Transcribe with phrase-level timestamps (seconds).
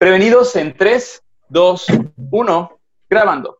[0.00, 1.86] Prevenidos en 3, 2,
[2.30, 3.58] 1, grabando.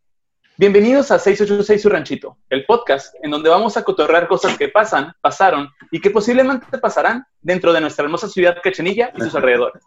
[0.56, 5.12] Bienvenidos a 686 Su Ranchito, el podcast en donde vamos a cotorrear cosas que pasan,
[5.20, 9.82] pasaron y que posiblemente pasarán dentro de nuestra hermosa ciudad Cachanilla y sus alrededores.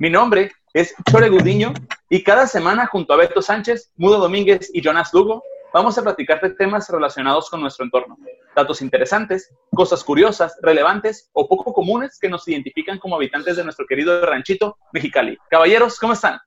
[0.00, 1.72] Mi nombre es Chore Gudiño
[2.08, 6.40] y cada semana junto a Beto Sánchez, Mudo Domínguez y Jonas Lugo vamos a platicar
[6.40, 8.16] de temas relacionados con nuestro entorno,
[8.54, 13.86] datos interesantes, cosas curiosas, relevantes o poco comunes que nos identifican como habitantes de nuestro
[13.86, 15.38] querido ranchito Mexicali.
[15.50, 16.38] Caballeros, ¿cómo están?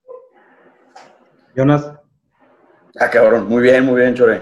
[1.55, 1.91] Jonas.
[2.99, 4.41] Ah, cabrón, muy bien, muy bien, Chore.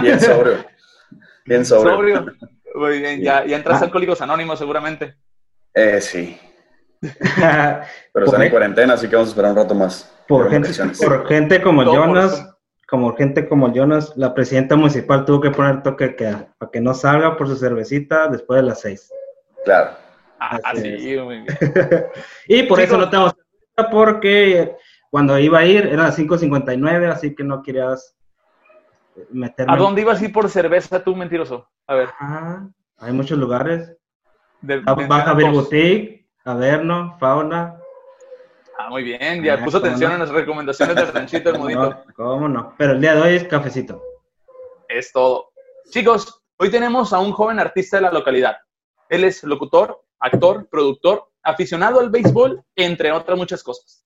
[0.00, 0.64] Bien sobrio.
[1.44, 2.26] Bien sobrio.
[2.74, 5.16] Muy bien, ya, ya entras a Alcohólicos Anónimos seguramente.
[5.74, 6.38] Eh, sí.
[8.12, 10.10] Pero están en cuarentena, así que vamos a esperar un rato más.
[10.28, 12.51] Por, gente, por gente, como Jonas,
[12.92, 16.92] como gente como Jonas, la presidenta municipal tuvo que poner toque que para que no
[16.92, 19.10] salga por su cervecita después de las seis.
[19.64, 19.92] Claro.
[20.38, 21.46] Así, ah, muy bien.
[22.48, 23.34] y por eso no tenemos
[23.90, 24.76] porque
[25.08, 28.14] cuando iba a ir era las 5.59, así que no querías
[29.30, 29.72] meterme.
[29.72, 31.66] ¿A dónde ibas a ir por cerveza tú, mentiroso?
[31.86, 32.10] A ver.
[32.98, 33.96] hay muchos lugares.
[34.60, 37.78] Baja a ver Boutique, Averno, Fauna,
[38.84, 42.02] Ah, muy bien, ya puso atención a las recomendaciones del ranchito el modito.
[42.16, 42.74] ¿Cómo no?
[42.76, 44.02] Pero el día de hoy es cafecito.
[44.88, 45.52] Es todo.
[45.90, 48.56] Chicos, hoy tenemos a un joven artista de la localidad.
[49.08, 54.04] Él es locutor, actor, productor, aficionado al béisbol, entre otras muchas cosas.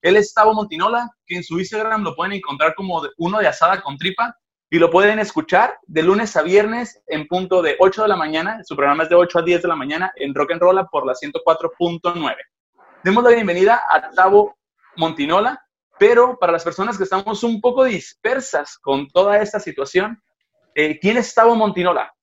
[0.00, 3.82] Él es Tavo Montinola, que en su Instagram lo pueden encontrar como uno de asada
[3.82, 4.38] con tripa
[4.70, 8.60] y lo pueden escuchar de lunes a viernes en punto de 8 de la mañana.
[8.64, 11.04] Su programa es de 8 a 10 de la mañana en Rock and Roll por
[11.04, 12.34] la 104.9.
[13.04, 14.56] Demos la bienvenida a Tavo
[14.96, 15.62] Montinola,
[15.98, 20.22] pero para las personas que estamos un poco dispersas con toda esta situación,
[20.74, 22.14] eh, ¿quién es Tavo Montinola?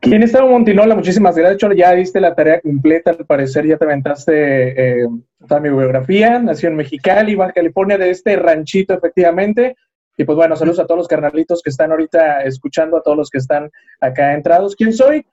[0.00, 0.96] ¿Quién es Tavo Montinola?
[0.96, 1.76] Muchísimas gracias.
[1.76, 5.08] Ya diste la tarea completa, al parecer ya te aventaste eh,
[5.46, 6.40] toda mi biografía.
[6.40, 9.76] Nació en Mexicali, Baja California, de este ranchito, efectivamente.
[10.16, 13.30] Y pues bueno, saludos a todos los carnalitos que están ahorita escuchando, a todos los
[13.30, 14.74] que están acá entrados.
[14.74, 15.24] ¿Quién soy?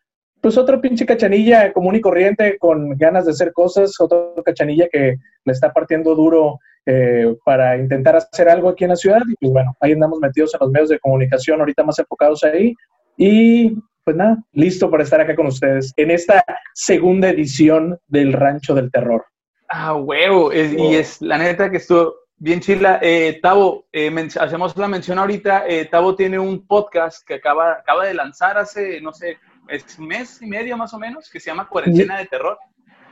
[0.41, 5.17] Pues otro pinche cachanilla común y corriente con ganas de hacer cosas, otro cachanilla que
[5.43, 9.21] le está partiendo duro eh, para intentar hacer algo aquí en la ciudad.
[9.27, 12.75] Y pues bueno, ahí andamos metidos en los medios de comunicación, ahorita más enfocados ahí.
[13.17, 18.75] Y pues nada, listo para estar acá con ustedes en esta segunda edición del Rancho
[18.75, 19.25] del Terror.
[19.67, 22.99] Ah, huevo, y es la neta que estuvo bien chila.
[23.01, 28.13] Eh, Tavo, eh, hacemos la mención ahorita, Tavo tiene un podcast que acaba, acaba de
[28.13, 29.37] lanzar hace, no sé,
[29.69, 32.57] es un mes y medio más o menos, que se llama Cuarentena de Terror.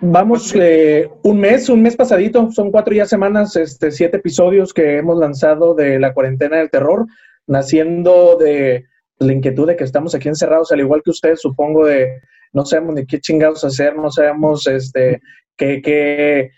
[0.01, 4.97] Vamos eh, un mes, un mes pasadito, son cuatro ya semanas, este, siete episodios que
[4.97, 7.05] hemos lanzado de la cuarentena del terror,
[7.47, 8.85] naciendo de
[9.19, 12.21] la inquietud de que estamos aquí encerrados, al igual que ustedes, supongo, de
[12.51, 15.21] no sabemos ni qué chingados hacer, no sabemos este,
[15.55, 16.51] qué, qué,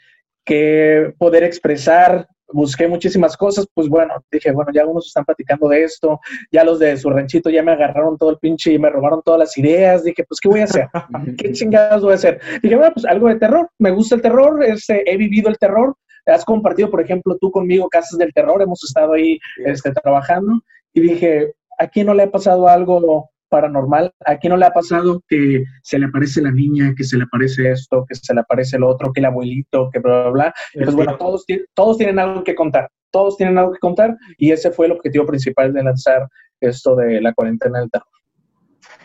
[0.43, 5.83] qué poder expresar, busqué muchísimas cosas, pues bueno, dije, bueno, ya algunos están platicando de
[5.83, 6.19] esto,
[6.51, 9.39] ya los de su ranchito ya me agarraron todo el pinche y me robaron todas
[9.39, 10.87] las ideas, dije, pues, ¿qué voy a hacer?
[11.37, 12.39] ¿Qué chingados voy a hacer?
[12.63, 15.95] Dije, bueno, pues algo de terror, me gusta el terror, este, he vivido el terror,
[16.25, 20.61] has compartido, por ejemplo, tú conmigo Casas del Terror, hemos estado ahí este, trabajando,
[20.93, 24.11] y dije, ¿a quién no le ha pasado algo paranormal.
[24.25, 27.71] Aquí no le ha pasado que se le aparece la niña, que se le aparece
[27.71, 30.53] esto, que se le aparece el otro, que el abuelito, que bla, bla, bla.
[30.73, 32.89] pues bueno, todos, todos tienen algo que contar.
[33.11, 36.27] Todos tienen algo que contar y ese fue el objetivo principal de lanzar
[36.59, 38.07] esto de la cuarentena del terror.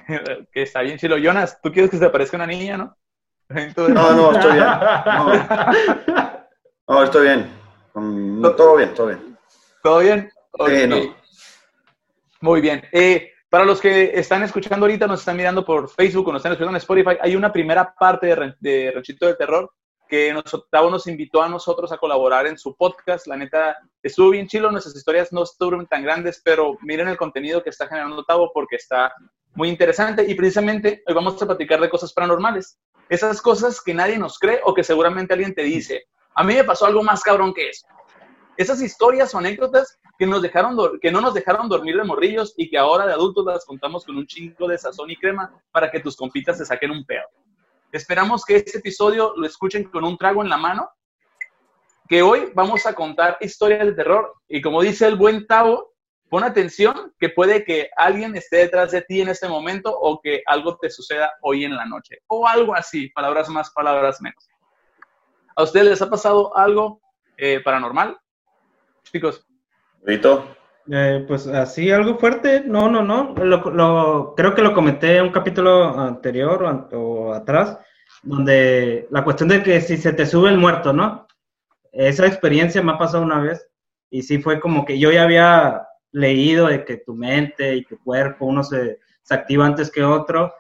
[0.52, 1.16] que está bien chilo.
[1.18, 2.96] Jonas, ¿tú quieres que se aparezca una niña, no?
[3.76, 4.66] No, no, estoy bien.
[6.86, 7.50] No, estoy bien.
[8.56, 9.36] todo bien, todo bien.
[9.82, 10.30] ¿Todo bien?
[12.40, 12.82] Muy bien.
[12.92, 16.52] Eh, para los que están escuchando ahorita, nos están mirando por Facebook o nos están
[16.52, 18.28] escuchando en Spotify, hay una primera parte
[18.60, 19.70] de, Ranchito de Terror
[20.08, 23.26] que nos, nos invitó a nosotros a colaborar en su podcast.
[23.26, 27.62] La neta, estuvo bien chilo, nuestras historias no estuvieron tan grandes, pero miren el contenido
[27.62, 29.12] que está generando Tavo porque está
[29.54, 32.78] muy interesante y precisamente hoy vamos a platicar de cosas paranormales.
[33.08, 36.04] Esas cosas que nadie nos cree o que seguramente alguien te dice.
[36.34, 37.86] A mí me pasó algo más cabrón que eso.
[38.60, 42.68] Esas historias o anécdotas que, nos dejaron que no nos dejaron dormir de morrillos y
[42.68, 45.98] que ahora de adultos las contamos con un chingo de sazón y crema para que
[45.98, 47.24] tus compitas se saquen un pedo.
[47.90, 50.90] Esperamos que este episodio lo escuchen con un trago en la mano,
[52.06, 55.94] que hoy vamos a contar historias de terror y como dice el buen Tavo,
[56.28, 60.42] pon atención que puede que alguien esté detrás de ti en este momento o que
[60.44, 64.46] algo te suceda hoy en la noche o algo así, palabras más, palabras menos.
[65.56, 67.00] ¿A ustedes les ha pasado algo
[67.38, 68.18] eh, paranormal?
[69.04, 69.46] Chicos.
[70.90, 72.62] Eh, pues así, algo fuerte.
[72.66, 73.34] No, no, no.
[73.34, 77.78] Lo, creo que lo comenté en un capítulo anterior o, atrás,
[78.22, 81.26] donde la cuestión de que si se te sube el muerto, ¿no?
[81.92, 83.66] esa experiencia me ha pasado una vez
[84.10, 87.98] y sí fue como que yo ya había leído de que tu mente y tu
[88.02, 90.52] cuerpo, uno se, se activa antes que otro,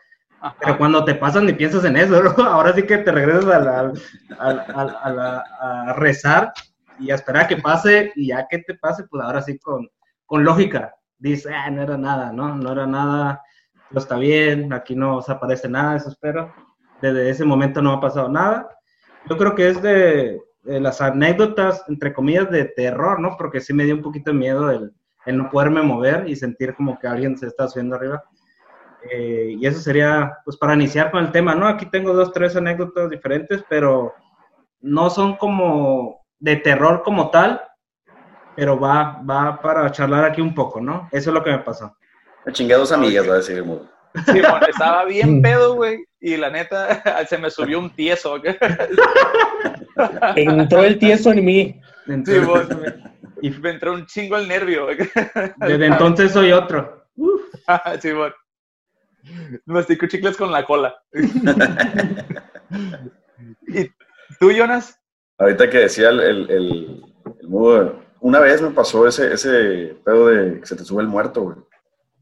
[0.60, 3.92] pero cuando te pasan ni piensas en eso, ahora sí que te regresas a,
[4.38, 6.52] a, rezar
[7.00, 9.88] y a esperar a que pase y ya que te pase, pues ahora sí con,
[10.26, 12.54] con lógica, dice, ah, no era nada, ¿no?
[12.54, 13.42] No era nada,
[13.88, 16.52] pero está bien, aquí no se aparece nada, eso espero.
[17.00, 18.68] Desde ese momento no ha pasado nada.
[19.28, 23.36] Yo creo que es de, las anécdotas, entre comillas, de terror, ¿no?
[23.36, 24.92] Porque sí me dio un poquito de miedo el,
[25.26, 28.22] el no poderme mover y sentir como que alguien se está subiendo arriba.
[29.10, 31.66] Eh, y eso sería, pues, para iniciar con el tema, ¿no?
[31.66, 34.14] Aquí tengo dos, tres anécdotas diferentes, pero
[34.80, 37.62] no son como de terror como tal,
[38.56, 41.08] pero va, va para charlar aquí un poco, ¿no?
[41.12, 41.96] Eso es lo que me pasó.
[42.44, 43.64] Me chingué a dos amigas, va a decir.
[44.26, 45.42] Sí, bueno, estaba bien mm.
[45.42, 48.36] pedo, güey, y la neta se me subió un tieso.
[50.36, 51.80] Entró el tieso en mí.
[52.06, 52.32] Sí,
[53.42, 54.86] y me entró un chingo el nervio.
[55.56, 57.06] Desde entonces soy otro.
[58.00, 58.34] sí, bueno.
[59.66, 60.94] Mastico chicles con la cola.
[63.68, 63.84] ¿Y
[64.38, 64.99] tú, Jonas?
[65.40, 67.02] Ahorita que decía el, el, el,
[68.20, 71.56] una vez me pasó ese, ese pedo de que se te sube el muerto, güey.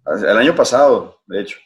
[0.07, 1.59] El año pasado, de hecho.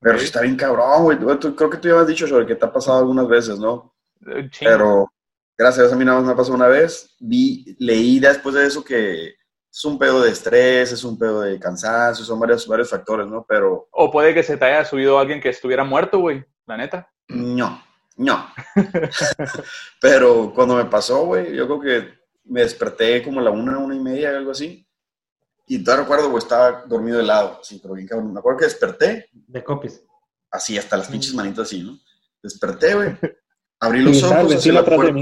[0.00, 1.18] Pero sí está bien cabrón, güey.
[1.18, 3.92] Creo que tú ya me has dicho sobre que te ha pasado algunas veces, ¿no?
[4.60, 5.12] Pero
[5.58, 7.16] gracias a mí nada más me pasó una vez.
[7.18, 9.34] Vi, leí después de eso que
[9.72, 13.44] es un pedo de estrés, es un pedo de cansancio, son varios, varios factores, ¿no?
[13.48, 13.88] Pero...
[13.90, 17.10] O puede que se te haya subido alguien que estuviera muerto, güey, la neta.
[17.28, 17.82] No,
[18.16, 18.46] no.
[20.00, 23.94] Pero cuando me pasó, güey, yo creo que me desperté como a la una, una
[23.94, 24.86] y media, algo así.
[25.66, 28.32] Y todavía recuerdo, güey, estaba dormido de lado, sí, pero bien cabrón.
[28.32, 29.28] Me acuerdo que desperté.
[29.32, 30.02] De copies.
[30.50, 31.96] Así, hasta las pinches manitas así, ¿no?
[32.42, 33.16] Desperté, güey.
[33.80, 35.14] Abrí los ojos hacia la puerta.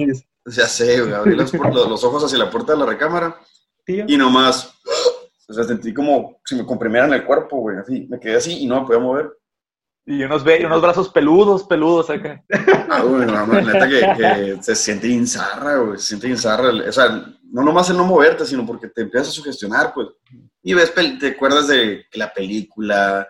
[0.47, 3.39] Ya sé, güey, abrí los, los ojos hacia la puerta de la recámara
[3.89, 4.75] y nomás,
[5.49, 8.07] o sea, sentí como si me comprimieran el cuerpo, güey, así.
[8.09, 9.38] Me quedé así y no me podía mover.
[10.11, 12.43] Y unos, unos brazos peludos, peludos acá.
[12.89, 16.71] Ah, güey, no, neta que, se siente insarra, güey, se siente insarra.
[16.71, 20.09] O sea, no nomás el no moverte, sino porque te empiezas a sugestionar, pues.
[20.63, 23.29] Y ves, te acuerdas de la película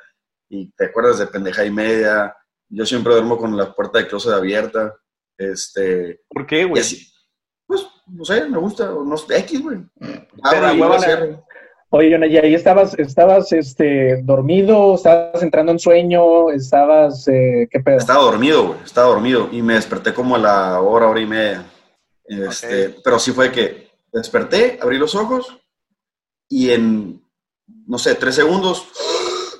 [0.48, 2.32] y te acuerdas de pendeja y media.
[2.68, 4.94] Yo siempre duermo con la puerta de closet abierta.
[5.36, 6.20] Este.
[6.28, 6.80] ¿Por qué, güey?
[7.66, 9.78] Pues, no sé, me gusta, no sé, X, güey.
[11.90, 17.80] Oye, Yona, ¿y ahí estabas, estabas este, dormido, estabas entrando en sueño, estabas, eh, qué
[17.80, 17.96] pedo?
[17.96, 21.64] Estaba dormido, güey, estaba dormido y me desperté como a la hora, hora y media.
[22.24, 25.58] Este, Pero sí fue que desperté, abrí los ojos
[26.46, 27.22] y en,
[27.86, 28.86] no sé, tres segundos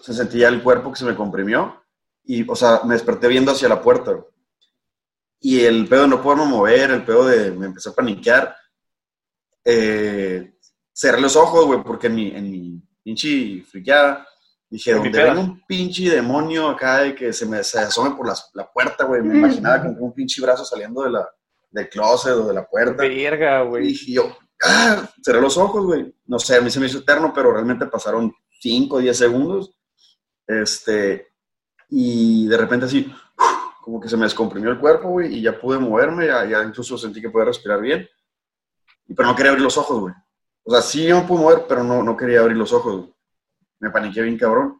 [0.02, 1.82] se sentía el cuerpo que se me comprimió
[2.24, 4.22] y, o sea, me desperté viendo hacia la puerta.
[5.40, 8.54] Y el pedo de no poderme mover, el pedo de me empecé a paniquear.
[9.64, 10.57] Eh,
[10.98, 14.26] cerré los ojos, güey, porque en mi, en mi pinche friqueada
[14.68, 18.68] dije, donde ven un pinche demonio acá de que se me se asome por la
[18.72, 21.28] puerta, güey, me imaginaba como un pinche brazo saliendo de la,
[21.70, 23.04] del closet o de la puerta.
[23.04, 23.84] Verga, güey.
[23.84, 26.12] Y dije yo, ah, cerré los ojos, güey.
[26.26, 29.78] No sé, a mí se me hizo eterno, pero realmente pasaron 5 o 10 segundos.
[30.48, 31.28] Este,
[31.90, 33.12] y de repente así,
[33.82, 37.20] como que se me descomprimió el cuerpo, güey, y ya pude moverme, ya, incluso sentí
[37.20, 38.08] que podía respirar bien.
[39.06, 40.14] Pero no quería abrir los ojos, güey.
[40.68, 43.08] O sea, sí yo me pude mover, pero no, no quería abrir los ojos.
[43.80, 44.78] Me paniqué bien cabrón.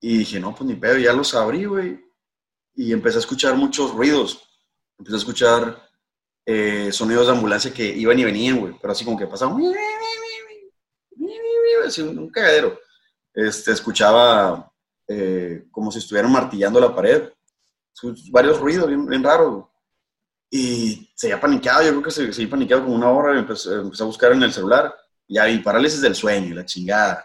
[0.00, 2.00] Y dije, no, pues ni pedo, ya los abrí, güey.
[2.76, 4.40] Y empecé a escuchar muchos ruidos.
[4.96, 5.90] Empecé a escuchar
[6.46, 8.78] eh, sonidos de ambulancia que iban y venían, güey.
[8.80, 9.60] Pero así como que pasaban.
[11.96, 12.78] Un cagadero.
[13.34, 14.72] Este, escuchaba
[15.08, 17.28] eh, como si estuvieran martillando la pared
[18.30, 19.64] varios ruidos bien, bien raros.
[20.50, 23.74] Y se había paniqueado, yo creo que se, se había paniqueado como una hora, empecé,
[23.74, 24.94] empecé, a buscar en el celular,
[25.28, 27.24] y ahí parálisis del sueño, y la chingada.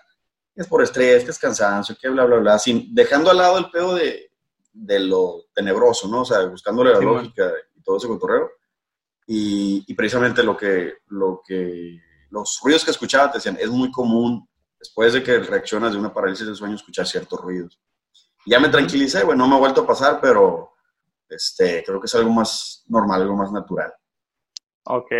[0.53, 3.71] Es por estrés, que es cansancio, que bla, bla, bla, sin, dejando al lado el
[3.71, 4.29] pedo de,
[4.71, 6.21] de lo tenebroso, ¿no?
[6.21, 8.51] O sea, buscándole la lógica y todo ese cotorreo.
[9.25, 11.97] Y, y, precisamente lo que, lo que,
[12.29, 16.13] los ruidos que escuchaba te decían, es muy común después de que reaccionas de una
[16.13, 17.79] parálisis del sueño escuchar ciertos ruidos.
[18.45, 20.73] Ya me tranquilicé, bueno, no me ha vuelto a pasar, pero
[21.29, 23.93] este, creo que es algo más normal, algo más natural.
[24.85, 25.11] Ok.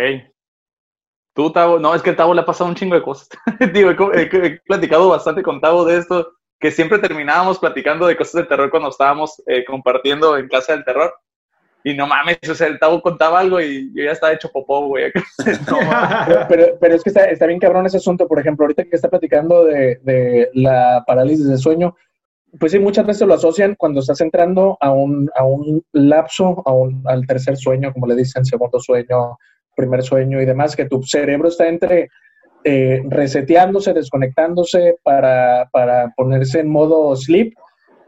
[1.34, 3.28] Tú, Tavo, no, es que Tavo le ha pasado un chingo de cosas.
[3.74, 8.48] Digo, he, platicado bastante con Tavo de esto, que siempre terminábamos platicando de cosas de
[8.48, 11.12] terror cuando estábamos eh, compartiendo en Casa del Terror.
[11.86, 14.86] Y no mames, o sea, el Tavo contaba algo y yo ya estaba hecho popó,
[14.86, 15.12] güey.
[16.48, 18.26] pero, pero, es que está, está, bien cabrón ese asunto.
[18.26, 21.94] Por ejemplo, ahorita que está platicando de, de la parálisis de sueño,
[22.58, 26.72] pues sí, muchas veces lo asocian cuando estás entrando a un, a un lapso, a
[26.72, 29.36] un, al tercer sueño, como le dicen, segundo sueño,
[29.74, 32.08] primer sueño y demás, que tu cerebro está entre
[32.64, 37.52] eh, reseteándose, desconectándose para, para, ponerse en modo sleep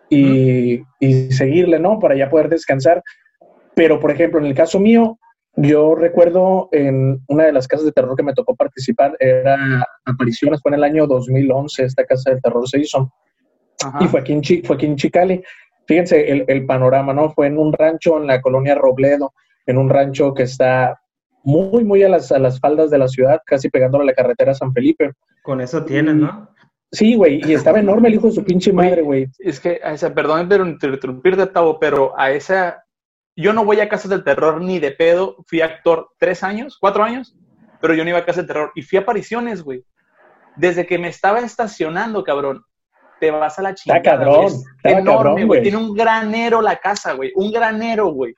[0.09, 1.99] y, y, seguirle, ¿no?
[1.99, 3.03] Para ya poder descansar.
[3.75, 5.19] Pero, por ejemplo, en el caso mío,
[5.57, 10.61] yo recuerdo en una de las casas de terror que me tocó participar, era Apariciones,
[10.63, 13.13] fue en el año 2011, esta casa de terror se hizo.
[14.01, 15.43] Y fue aquí, en fue aquí en Chicali.
[15.87, 17.31] Fíjense el, el, panorama, ¿no?
[17.31, 19.35] Fue en un rancho en la colonia Robledo,
[19.67, 20.99] en un rancho que está
[21.47, 24.53] muy, muy a las, a las faldas de la ciudad, casi pegándole a la carretera
[24.53, 25.13] San Felipe.
[25.45, 26.51] Con eso tienen, ¿no?
[26.91, 29.29] Sí, güey, y estaba enorme el hijo de su pinche madre, güey.
[29.39, 32.85] Es que, a esa, perdón pero interrumpir de Tavo, pero a esa,
[33.37, 37.05] yo no voy a casas del terror ni de pedo, fui actor tres años, cuatro
[37.05, 37.37] años,
[37.81, 39.85] pero yo no iba a casas del terror y fui a apariciones, güey.
[40.57, 42.65] Desde que me estaba estacionando, cabrón,
[43.21, 44.01] te vas a la chingada.
[44.01, 45.63] Está cabrón, está enorme, güey.
[45.63, 48.35] Tiene un granero la casa, güey, un granero, güey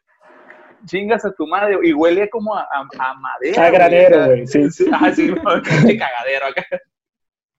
[0.87, 3.67] chingas a tu madre y huele como a, a, madera.
[3.67, 4.71] A granero, güey, sí.
[4.71, 4.87] sí.
[4.93, 6.65] Ah, sí, cagadero acá.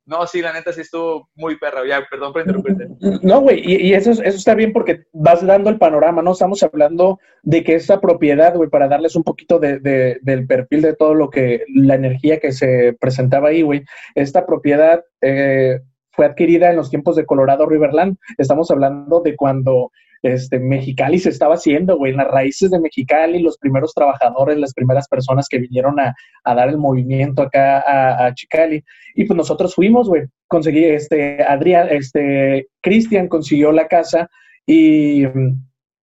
[0.10, 1.88] No, sí, la neta sí estuvo muy perra.
[1.88, 2.88] Ya, perdón por interrumpirte.
[3.22, 6.32] No, güey, y, eso, eso está bien porque vas dando el panorama, ¿no?
[6.32, 10.82] Estamos hablando de que esta propiedad, güey, para darles un poquito de, de, del perfil
[10.82, 13.84] de todo lo que, la energía que se presentaba ahí, güey.
[14.16, 15.80] Esta propiedad eh,
[16.12, 18.18] fue adquirida en los tiempos de Colorado Riverland.
[18.40, 23.42] Estamos hablando de cuando este, Mexicali se estaba haciendo, güey, en las raíces de Mexicali,
[23.42, 28.34] los primeros trabajadores, las primeras personas que vinieron a, dar el movimiento acá a, a,
[28.34, 28.84] Chicali.
[29.16, 34.30] Y pues nosotros fuimos, güey, conseguí, este, Adrián, este, Cristian consiguió la casa
[34.66, 35.24] y,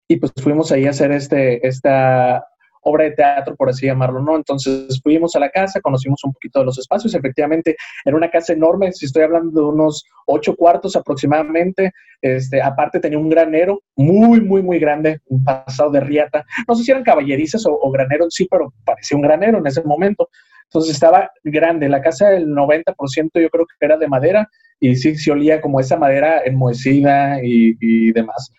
[0.07, 2.45] y pues fuimos ahí a hacer este, esta
[2.83, 4.35] obra de teatro, por así llamarlo, ¿no?
[4.35, 7.75] Entonces fuimos a la casa, conocimos un poquito de los espacios, efectivamente
[8.05, 13.17] era una casa enorme, si estoy hablando de unos ocho cuartos aproximadamente, este, aparte tenía
[13.17, 17.65] un granero muy, muy, muy grande, un pasado de riata, no sé si eran caballerizas
[17.65, 20.29] o, granero en sí, pero parecía un granero en ese momento.
[20.65, 22.95] Entonces estaba grande, la casa del 90%
[23.35, 24.49] yo creo que era de madera
[24.79, 28.51] y sí se olía como esa madera enmohecida y, y demás.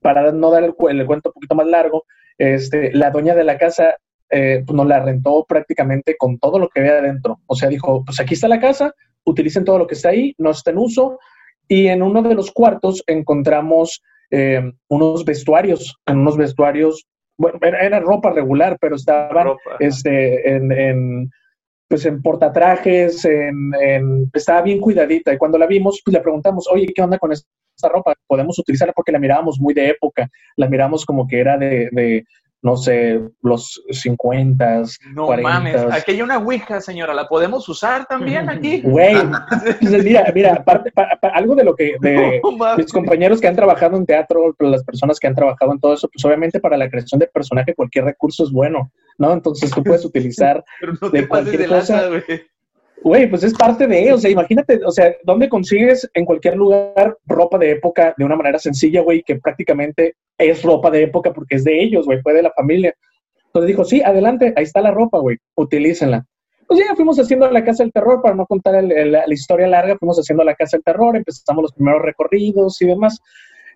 [0.00, 2.04] Para no dar el, el cuento un poquito más largo,
[2.38, 3.96] este, la dueña de la casa
[4.30, 7.40] eh, pues nos la rentó prácticamente con todo lo que había adentro.
[7.46, 8.92] O sea, dijo, pues aquí está la casa,
[9.24, 11.18] utilicen todo lo que está ahí, no está en uso.
[11.66, 17.06] Y en uno de los cuartos encontramos eh, unos vestuarios, en unos vestuarios,
[17.38, 21.30] bueno, era, ropa regular, pero estaban este, en,
[21.88, 25.32] pues en portatrajes, en, estaba bien cuidadita.
[25.32, 28.14] Y cuando la vimos, pues le preguntamos, oye, ¿qué onda con esta ropa?
[28.26, 28.92] ¿Podemos utilizarla?
[28.92, 32.24] Porque la mirábamos muy de época, la miramos como que era de,
[32.62, 34.82] no sé, los 50,
[35.14, 38.80] no mames, aquí hay una Ouija, señora, ¿la podemos usar también aquí?
[38.80, 39.14] Güey,
[39.80, 40.64] mira, mira,
[41.34, 42.40] algo de lo que de
[42.76, 46.08] mis compañeros que han trabajado en teatro, las personas que han trabajado en todo eso,
[46.12, 48.90] pues obviamente para la creación de personaje cualquier recurso es bueno.
[49.18, 49.32] ¿no?
[49.32, 50.64] Entonces tú puedes utilizar
[51.12, 52.08] de cualquier cosa.
[53.02, 57.16] Güey, pues es parte de, o sea, imagínate, o sea, ¿dónde consigues en cualquier lugar
[57.26, 61.56] ropa de época de una manera sencilla, güey, que prácticamente es ropa de época porque
[61.56, 62.94] es de ellos, güey, fue de la familia?
[63.46, 66.26] Entonces dijo, sí, adelante, ahí está la ropa, güey, utilícenla.
[66.66, 70.18] Pues ya fuimos haciendo la Casa del Terror, para no contar la historia larga, fuimos
[70.18, 73.18] haciendo la Casa del Terror, empezamos los primeros recorridos y demás.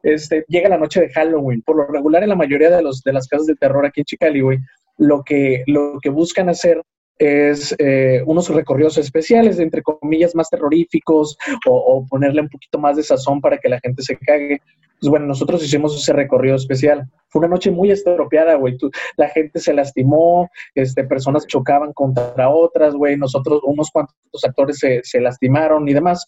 [0.02, 1.62] Este, llega la noche de Halloween.
[1.62, 4.04] Por lo regular, en la mayoría de, los, de las casas de terror aquí en
[4.04, 4.58] Chicali, güey,
[4.98, 6.82] lo que, lo que buscan hacer
[7.18, 11.36] es eh, unos recorridos especiales, entre comillas, más terroríficos
[11.68, 14.60] o, ponerle un poquito más de sazón para que la gente se cague.
[15.00, 17.08] Pues bueno, nosotros hicimos ese recorrido especial.
[17.28, 18.76] Fue una noche muy estropeada, güey.
[19.16, 23.16] La gente se lastimó, este, personas chocaban contra otras, güey.
[23.16, 26.24] Nosotros, unos cuantos actores se, se lastimaron y demás.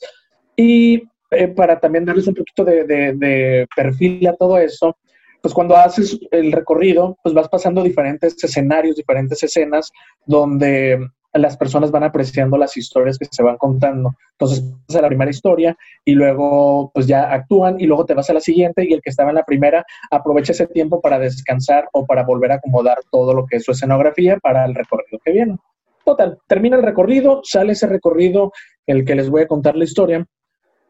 [0.57, 4.97] Y eh, para también darles un poquito de, de perfil a todo eso,
[5.45, 9.93] pues cuando haces el recorrido, pues vas pasando diferentes escenarios, diferentes escenas
[10.25, 10.99] donde
[11.35, 14.15] las personas van apreciando las historias que se van contando.
[14.31, 18.31] Entonces, vas a la primera historia y luego pues ya actúan y luego te vas
[18.31, 21.91] a la siguiente y el que estaba en la primera aprovecha ese tiempo para descansar
[21.93, 25.33] o para volver a acomodar todo lo que es su escenografía para el recorrido que
[25.33, 25.59] viene.
[26.07, 28.51] Total, termina el recorrido, sale ese recorrido,
[28.87, 30.25] el que les voy a contar la historia.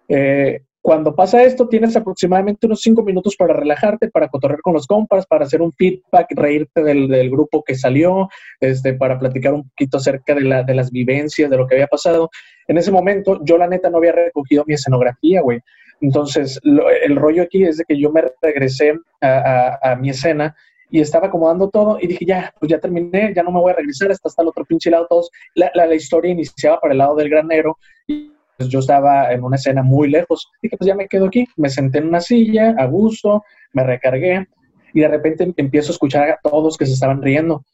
[0.07, 4.87] Eh, cuando pasa esto, tienes aproximadamente unos cinco minutos para relajarte, para cotorrear con los
[4.87, 8.29] compas, para hacer un feedback, reírte del, grupo que salió,
[8.61, 11.87] este, para platicar un poquito acerca de, la, de las vivencias, de lo que había
[11.87, 12.29] pasado.
[12.69, 15.59] En ese momento, yo la neta no había recogido mi escenografía, güey.
[16.03, 20.55] Entonces, el rollo aquí es de que yo me regresé a, mi escena
[20.91, 23.77] y estaba acomodando todo y dije, ya, pues ya terminé, ya no me voy a
[23.77, 25.07] regresar, hasta hasta el otro pinche lado.
[25.09, 25.31] Todos.
[25.55, 29.57] La, la, la historia iniciaba para el lado del granero y yo estaba en una
[29.57, 30.51] escena muy lejos.
[30.63, 31.47] Dije, pues ya me quedo aquí.
[31.57, 34.47] Me senté en una silla, a gusto, me recargué
[34.93, 37.65] y de repente empiezo a escuchar a todos que se estaban riendo.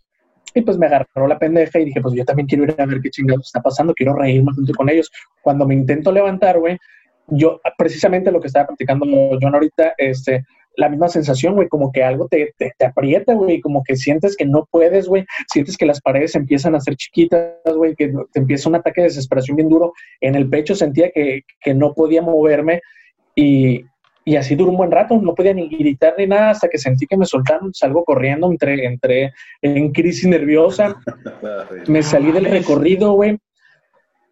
[0.55, 3.01] Y pues me agarró la pendeja y dije, pues yo también quiero ir a ver
[3.01, 5.11] qué chingados está pasando, quiero reírme junto con ellos.
[5.43, 6.77] Cuando me intento levantar, güey,
[7.29, 9.07] yo, precisamente lo que estaba platicando
[9.41, 10.45] John ahorita, este,
[10.77, 14.37] la misma sensación, güey, como que algo te, te, te aprieta, güey, como que sientes
[14.37, 18.41] que no puedes, güey, sientes que las paredes empiezan a ser chiquitas, güey, que te
[18.41, 19.93] empieza un ataque de desesperación bien duro.
[20.21, 22.81] En el pecho sentía que, que no podía moverme
[23.35, 23.85] y,
[24.25, 27.07] y así duró un buen rato, no podía ni gritar ni nada hasta que sentí
[27.07, 30.97] que me soltaron, salgo corriendo, entré, entré en crisis nerviosa,
[31.89, 33.39] me salí del recorrido, güey,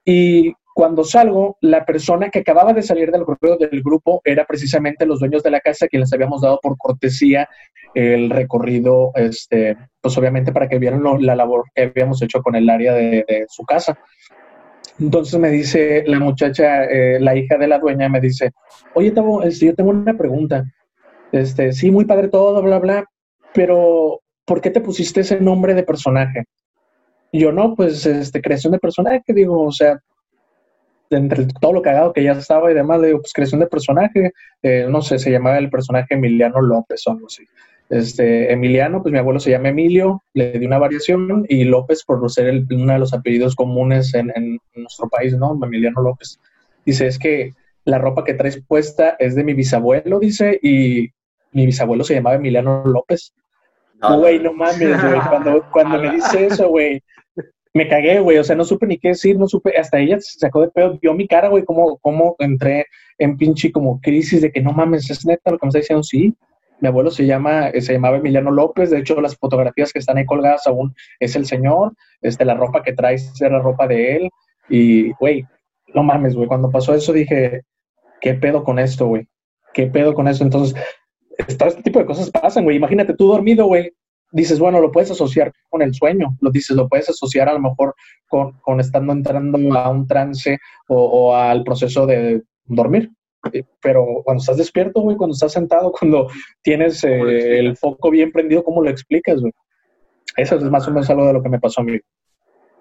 [0.04, 5.06] y cuando salgo, la persona que acababa de salir del recorrido del grupo era precisamente
[5.06, 7.48] los dueños de la casa que les habíamos dado por cortesía
[7.94, 12.70] el recorrido, este, pues obviamente para que vieran la labor que habíamos hecho con el
[12.70, 13.98] área de, su casa.
[15.00, 18.52] Entonces me dice la muchacha, eh, la hija de la dueña, me dice,
[18.94, 20.62] oye, Tavo, este, yo tengo una pregunta.
[21.32, 23.04] Este, sí, muy padre todo, bla, bla,
[23.52, 26.44] pero ¿por qué te pusiste ese nombre de personaje?
[27.32, 29.98] Yo, no, pues, este, creación de personaje, digo, o sea,
[31.10, 34.32] entre todo lo cagado que ya estaba y demás, le digo, pues, creación de personaje,
[34.62, 37.44] eh, no sé, se llamaba el personaje Emiliano López o algo así.
[37.90, 42.30] Este, Emiliano, pues mi abuelo se llama Emilio, le di una variación, y López por
[42.30, 45.58] ser el, uno de los apellidos comunes en, en, nuestro país, ¿no?
[45.62, 46.38] Emiliano López.
[46.84, 51.08] Dice, es que la ropa que traes puesta es de mi bisabuelo, dice, y
[51.52, 53.32] mi bisabuelo se llamaba Emiliano López.
[54.00, 55.20] Güey, no mames, güey.
[55.28, 57.02] Cuando, cuando me dice eso, güey,
[57.74, 58.38] me cagué, güey.
[58.38, 59.76] O sea, no supe ni qué decir, no supe.
[59.76, 62.86] Hasta ella se sacó de pedo, vio mi cara, güey, como, como entré
[63.18, 66.02] en pinche como crisis de que no mames, es neta lo que me está diciendo,
[66.02, 66.34] sí
[66.80, 70.26] mi abuelo se llama, se llamaba Emiliano López, de hecho las fotografías que están ahí
[70.26, 74.30] colgadas aún es el señor, este, la ropa que traes es la ropa de él,
[74.68, 75.44] y, güey,
[75.94, 77.62] no mames, güey, cuando pasó eso dije,
[78.20, 79.26] ¿qué pedo con esto, güey?
[79.72, 80.44] ¿Qué pedo con esto?
[80.44, 80.80] Entonces,
[81.36, 83.92] este tipo de cosas pasan, güey, imagínate tú dormido, güey,
[84.30, 87.60] dices, bueno, lo puedes asociar con el sueño, lo dices, lo puedes asociar a lo
[87.60, 87.94] mejor
[88.28, 93.10] con, con estando entrando a un trance o, o al proceso de dormir,
[93.52, 96.28] eh, pero cuando estás despierto, güey, cuando estás sentado, cuando
[96.62, 99.52] tienes eh, el foco bien prendido, ¿cómo lo explicas, güey?
[100.36, 101.98] Eso es más o menos algo de lo que me pasó a mí.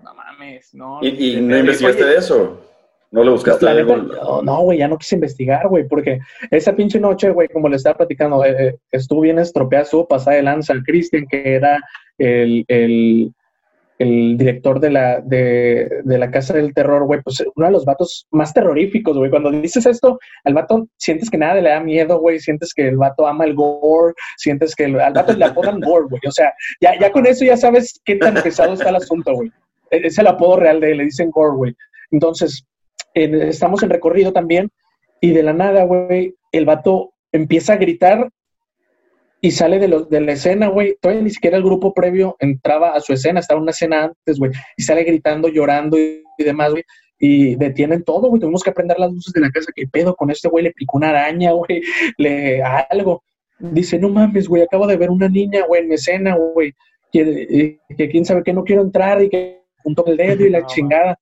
[0.04, 1.00] No mames, no.
[1.02, 2.62] ¿Y, y no investigaste de eso?
[3.12, 3.65] ¿No lo buscaste?
[4.43, 6.20] no, güey, ya no quise investigar, güey, porque
[6.52, 10.74] esa pinche noche, güey, como le estaba platicando, eh, estuvo bien estropeada, pasada de lanza.
[10.86, 11.80] Cristian, que era
[12.17, 13.32] el, el,
[14.00, 17.86] el director de la, de, de, la Casa del Terror, güey, pues uno de los
[17.86, 19.30] vatos más terroríficos, güey.
[19.30, 22.98] Cuando dices esto, al vato sientes que nada le da miedo, güey, sientes que el
[22.98, 26.22] vato ama el gore, sientes que el, al vato le apodan gore, güey.
[26.28, 29.50] O sea, ya, ya con eso ya sabes qué tan pesado está el asunto, güey.
[29.91, 31.76] E, es el apodo real de él, le dicen gore, güey.
[32.12, 32.65] Entonces,
[33.24, 34.70] estamos en recorrido también
[35.22, 38.30] y de la nada, güey, el vato empieza a gritar
[39.42, 40.98] y sale de, de la escena, güey.
[41.00, 44.52] Todavía ni siquiera el grupo previo entraba a su escena, estaba una escena antes, güey.
[44.76, 46.84] Y sale gritando, llorando y, demás, güey.
[47.20, 48.40] Y detienen todo, güey.
[48.40, 49.72] Tuvimos que aprender las luces de la casa.
[49.76, 50.64] ¿Qué pedo con este güey?
[50.66, 51.82] Le picó una araña, güey.
[52.18, 53.24] Le algo.
[53.60, 54.64] Dice, no mames, güey.
[54.64, 56.74] Acabo de ver una niña, güey, en mi escena, güey.
[57.12, 60.66] Que, que, quién sabe que no quiero entrar y que junto el dedo y la
[60.68, 61.20] chingada.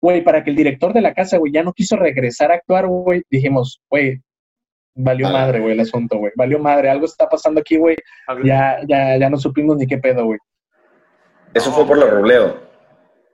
[0.00, 2.86] Güey, para que el director de la casa, güey, ya no quiso regresar a actuar,
[2.86, 3.22] güey.
[3.30, 4.20] Dijimos, güey,
[5.00, 6.32] Valió madre, güey, el asunto, güey.
[6.34, 6.90] Valió madre.
[6.90, 7.94] Algo está pasando aquí, güey.
[8.44, 10.40] Ya, ya, ya no supimos ni qué pedo, güey.
[11.54, 12.68] Eso fue por la Robledo.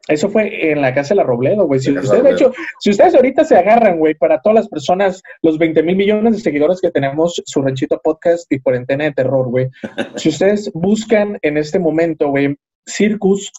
[0.06, 1.80] Eso fue en la casa de la Robledo, güey.
[1.80, 5.56] Si ustedes, de hecho, si ustedes ahorita se agarran, güey, para todas las personas, los
[5.56, 9.70] 20 mil millones de seguidores que tenemos, su ranchito podcast y cuarentena de terror, güey.
[10.16, 12.54] si ustedes buscan en este momento, güey,
[12.86, 13.50] Circus,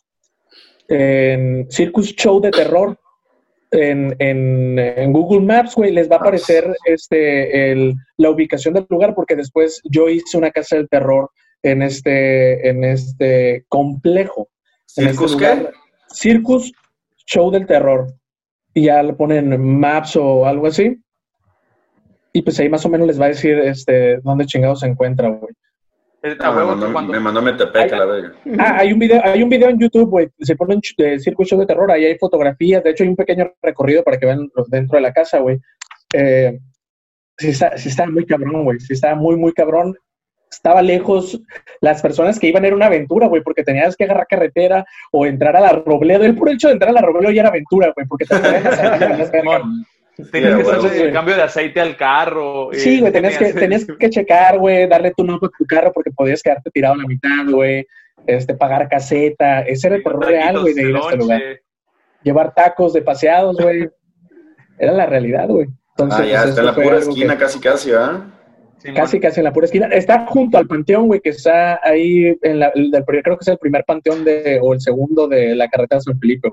[0.87, 2.97] en Circus Show de Terror,
[3.71, 9.15] en, en, Google Maps, güey, les va a aparecer este, el, la ubicación del lugar,
[9.15, 11.29] porque después yo hice una casa del terror
[11.63, 14.49] en este, en este complejo.
[14.85, 15.69] ¿Circus este qué?
[16.13, 16.71] Circus
[17.25, 18.13] Show del Terror.
[18.73, 21.01] Y ya le ponen maps o algo así.
[22.33, 25.29] Y pues ahí más o menos les va a decir este, dónde chingados se encuentra,
[25.29, 25.53] güey.
[26.39, 27.13] Ah, me, mandó, cuando...
[27.13, 28.33] me mandó Metepec a la verga.
[28.57, 31.67] Ah, hay un video, hay un video en YouTube, güey, se pone de circuito de
[31.67, 35.01] terror, ahí hay fotografías, de hecho hay un pequeño recorrido para que vean dentro de
[35.01, 35.59] la casa, güey.
[36.13, 36.59] Eh,
[37.37, 39.95] sí, está, sí está muy cabrón, güey, sí está muy, muy cabrón.
[40.49, 41.39] Estaba lejos,
[41.81, 45.55] las personas que iban era una aventura, güey, porque tenías que agarrar carretera o entrar
[45.55, 46.23] a la Robledo.
[46.23, 48.35] El puro hecho de entrar a la Robledo ya era aventura, güey, porque te
[50.31, 52.69] Tenías que hacer el cambio de aceite al carro.
[52.71, 56.11] Sí, güey, tenías que, tenías que checar, güey, darle tu nombre a tu carro porque
[56.11, 57.85] podías quedarte tirado a la mitad, güey.
[58.25, 59.61] Este, pagar caseta.
[59.61, 61.41] Ese era el terror real, güey, de ir a este lugar.
[62.23, 63.89] Llevar tacos de paseados, güey.
[64.79, 65.67] Era la realidad, güey.
[65.97, 67.91] Entonces, ah, ya, pues, está en la pura esquina casi, casi,
[68.93, 69.87] Casi, casi en la pura esquina.
[69.87, 73.57] Está junto al panteón, güey, que está ahí, en la, el, creo que es el
[73.57, 76.51] primer panteón de, o el segundo de la carretera de San Felipe.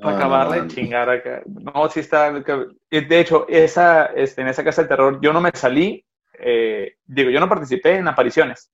[0.00, 1.42] Para acabarle de chingar acá.
[1.46, 2.32] No, sí está.
[2.32, 6.04] De hecho, esa, este, en esa casa de terror, yo no me salí,
[6.38, 8.70] eh, digo, yo no participé en apariciones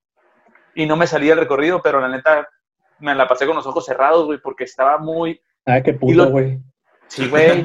[0.74, 2.48] y no me salí del recorrido, pero la neta
[2.98, 5.40] me la pasé con los ojos cerrados, güey, porque estaba muy.
[5.66, 6.58] Ah, qué puto, güey.
[7.12, 7.64] Sí, güey.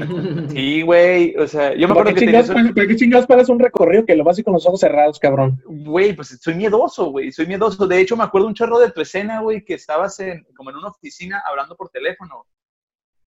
[0.50, 1.36] Sí, güey.
[1.38, 4.26] O sea, yo me acuerdo que chingados, ¿Para qué chingados paras un recorrido que lo
[4.26, 5.62] vas a con los ojos cerrados, cabrón?
[5.66, 7.32] Güey, pues soy miedoso, güey.
[7.32, 7.88] Soy miedoso.
[7.88, 10.76] De hecho, me acuerdo un chorro de tu escena, güey, que estabas en, como en
[10.76, 12.46] una oficina hablando por teléfono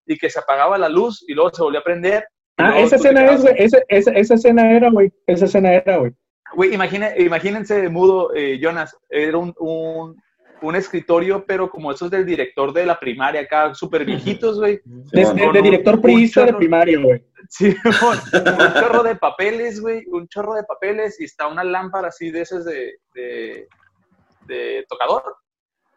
[0.05, 2.27] y que se apagaba la luz y luego se volvió a prender.
[2.59, 3.55] Ah, esa escena es, güey.
[3.57, 5.11] Esa, esa, esa, escena era, güey.
[5.27, 6.13] Esa escena era, güey.
[6.55, 8.95] Güey, imagínense, mudo, eh, Jonas.
[9.09, 10.17] Era un, un
[10.63, 14.81] un escritorio, pero como esos del director de la primaria, acá, súper viejitos, güey.
[14.85, 17.25] De, director priista de primaria, güey.
[17.49, 22.31] Sí, un chorro de papeles, güey, un chorro de papeles y está una lámpara así
[22.31, 25.37] de esas de, de, tocador.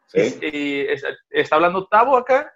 [0.07, 0.39] Sí.
[0.41, 0.87] Y,
[1.29, 2.53] está hablando Tavo acá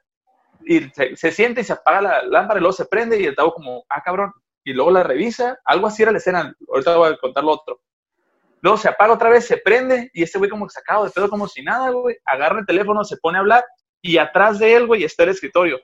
[0.65, 0.82] y
[1.15, 3.84] se, siente y se apaga la lámpara y luego se prende y el Tavo como,
[3.89, 4.32] ah, cabrón,
[4.63, 5.60] y luego la revisa.
[5.65, 7.82] Algo así era la escena, ahorita voy a contar lo otro.
[8.62, 11.48] Luego se apaga otra vez, se prende y este güey como sacado de pedo como
[11.48, 12.17] si nada, güey.
[12.26, 13.63] Agarra el teléfono, se pone a hablar
[14.02, 15.80] y atrás de él, güey, está el escritorio.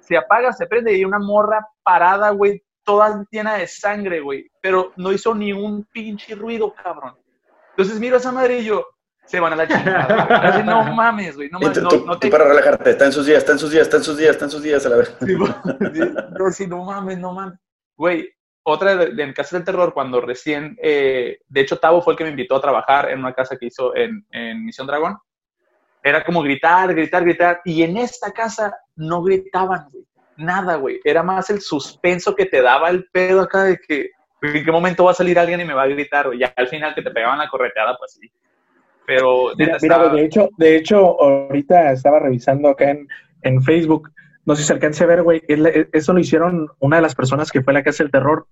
[0.00, 4.50] Se apaga, se prende y hay una morra parada, güey, toda llena de sangre, güey.
[4.60, 7.16] Pero no hizo ni un pinche ruido, cabrón.
[7.70, 8.84] Entonces miro a esa madre y yo,
[9.24, 10.62] se van a la chingada.
[10.62, 11.48] no mames, güey.
[11.50, 12.28] No mames, no, no te...
[12.28, 14.44] para relajarte, está en sus días, está en sus días, está en sus días, está
[14.44, 15.16] en sus días a la vez.
[16.38, 17.58] no, sí, no mames, no mames.
[17.96, 18.33] Güey,
[18.64, 22.24] otra de, en Casa del Terror, cuando recién, eh, de hecho, Tavo fue el que
[22.24, 24.24] me invitó a trabajar en una casa que hizo en,
[24.64, 25.18] Misión Dragón.
[26.02, 27.60] Era como gritar, gritar, gritar.
[27.64, 30.04] Y en esta casa no gritaban, güey.
[30.36, 31.00] Nada, güey.
[31.04, 34.10] Era más el suspenso que te daba el pedo acá de que
[34.42, 36.40] en qué momento va a salir alguien y me va a gritar, güey.
[36.40, 38.30] Ya al final que te pegaban la correteada, pues sí.
[39.06, 39.52] Pero.
[39.56, 43.06] Mira, de, hecho, de hecho, ahorita estaba revisando acá en,
[43.42, 44.10] en Facebook
[44.46, 45.42] no sé si se alcanza a ver, güey.
[45.92, 48.46] Eso lo hicieron una de las personas que fue a la casa del terror.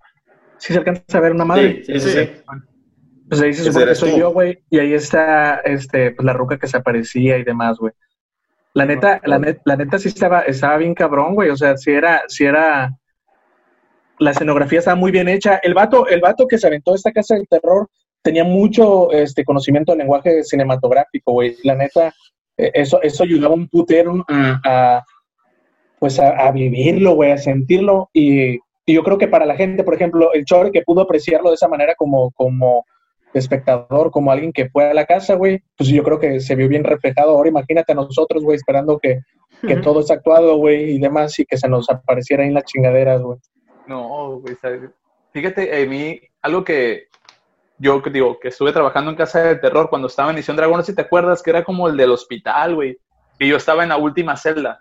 [0.58, 1.82] Sí se alcanza a ver una madre.
[1.84, 2.30] Sí, sí, sí.
[3.28, 4.62] Pues ahí se supone que soy yo, güey.
[4.70, 7.92] Y ahí está este, pues, la ruca que se aparecía y demás, güey.
[8.74, 11.50] La neta, la, la neta sí estaba, estaba bien cabrón, güey.
[11.50, 12.90] O sea, sí era, sí era.
[14.18, 15.56] La escenografía estaba muy bien hecha.
[15.62, 17.88] El vato, el vato que se aventó esta casa del terror
[18.22, 21.56] tenía mucho este, conocimiento del lenguaje cinematográfico, güey.
[21.64, 22.14] La neta,
[22.56, 25.02] eh, eso, eso ayudaba un putero a
[26.02, 28.10] pues a, vivirlo, güey, a sentirlo.
[28.12, 31.54] Y, yo creo que para la gente, por ejemplo, el Chore que pudo apreciarlo de
[31.54, 32.84] esa manera como, como
[33.32, 36.66] espectador, como alguien que fue a la casa, güey, pues yo creo que se vio
[36.66, 37.30] bien reflejado.
[37.30, 39.20] Ahora imagínate a nosotros, güey, esperando que,
[39.60, 42.64] que todo es actuado, güey, y demás, y que se nos apareciera ahí en las
[42.64, 43.38] chingaderas, güey.
[43.86, 44.56] No, güey,
[45.32, 47.04] fíjate, a mí, algo que
[47.78, 50.82] yo digo, que estuve trabajando en Casa de Terror cuando estaba en Misión Dragón, no
[50.82, 52.98] sé si te acuerdas, que era como el del hospital, güey,
[53.38, 54.80] y yo estaba en la última celda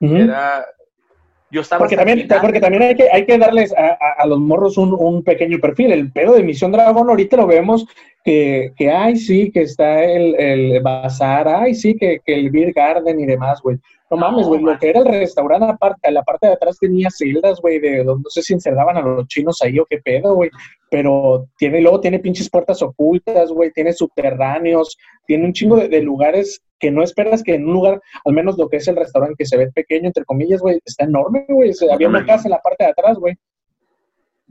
[0.00, 5.22] yo estaba porque también, porque también hay que, hay que darles a, los morros un,
[5.22, 5.92] pequeño perfil.
[5.92, 7.86] El pedo de Misión Dragón ahorita lo vemos
[8.24, 12.72] que, que ay, sí, que está el, el bazar, ay, sí, que, que el Beer
[12.72, 13.78] Garden y demás, güey.
[14.08, 17.60] No mames, güey, lo que era el restaurante, aparte, la parte de atrás tenía celdas,
[17.60, 20.50] güey, de no sé si encerraban a los chinos ahí o qué pedo, güey.
[20.88, 26.62] Pero tiene, luego tiene pinches puertas ocultas, güey, tiene subterráneos, tiene un chingo de, lugares
[26.78, 29.46] que no esperas que en un lugar, al menos lo que es el restaurante que
[29.46, 31.72] se ve pequeño, entre comillas, güey, está enorme, güey.
[31.90, 33.36] había una casa en la parte de atrás, güey.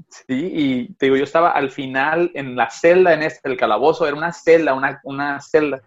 [0.09, 4.07] Sí, y te digo, yo estaba al final en la celda, en este, el calabozo,
[4.07, 5.81] era una celda, una, una celda.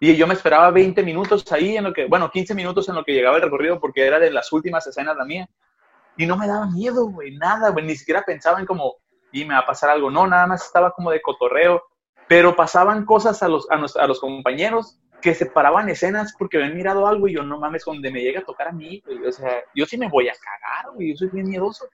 [0.00, 3.04] Y yo me esperaba 20 minutos ahí, en lo que, bueno, 15 minutos en lo
[3.04, 5.48] que llegaba el recorrido, porque era de las últimas escenas la mía.
[6.16, 8.96] Y no me daba miedo, güey, nada, güey, ni siquiera pensaba en como,
[9.32, 10.10] y me va a pasar algo.
[10.10, 11.82] No, nada más estaba como de cotorreo.
[12.26, 17.06] Pero pasaban cosas a los, a, los compañeros que se paraban escenas porque habían mirado
[17.06, 19.24] algo y yo, no mames, donde me llega a tocar a mí, güey.
[19.26, 21.86] O sea, yo sí me voy a cagar, güey, yo soy bien miedoso.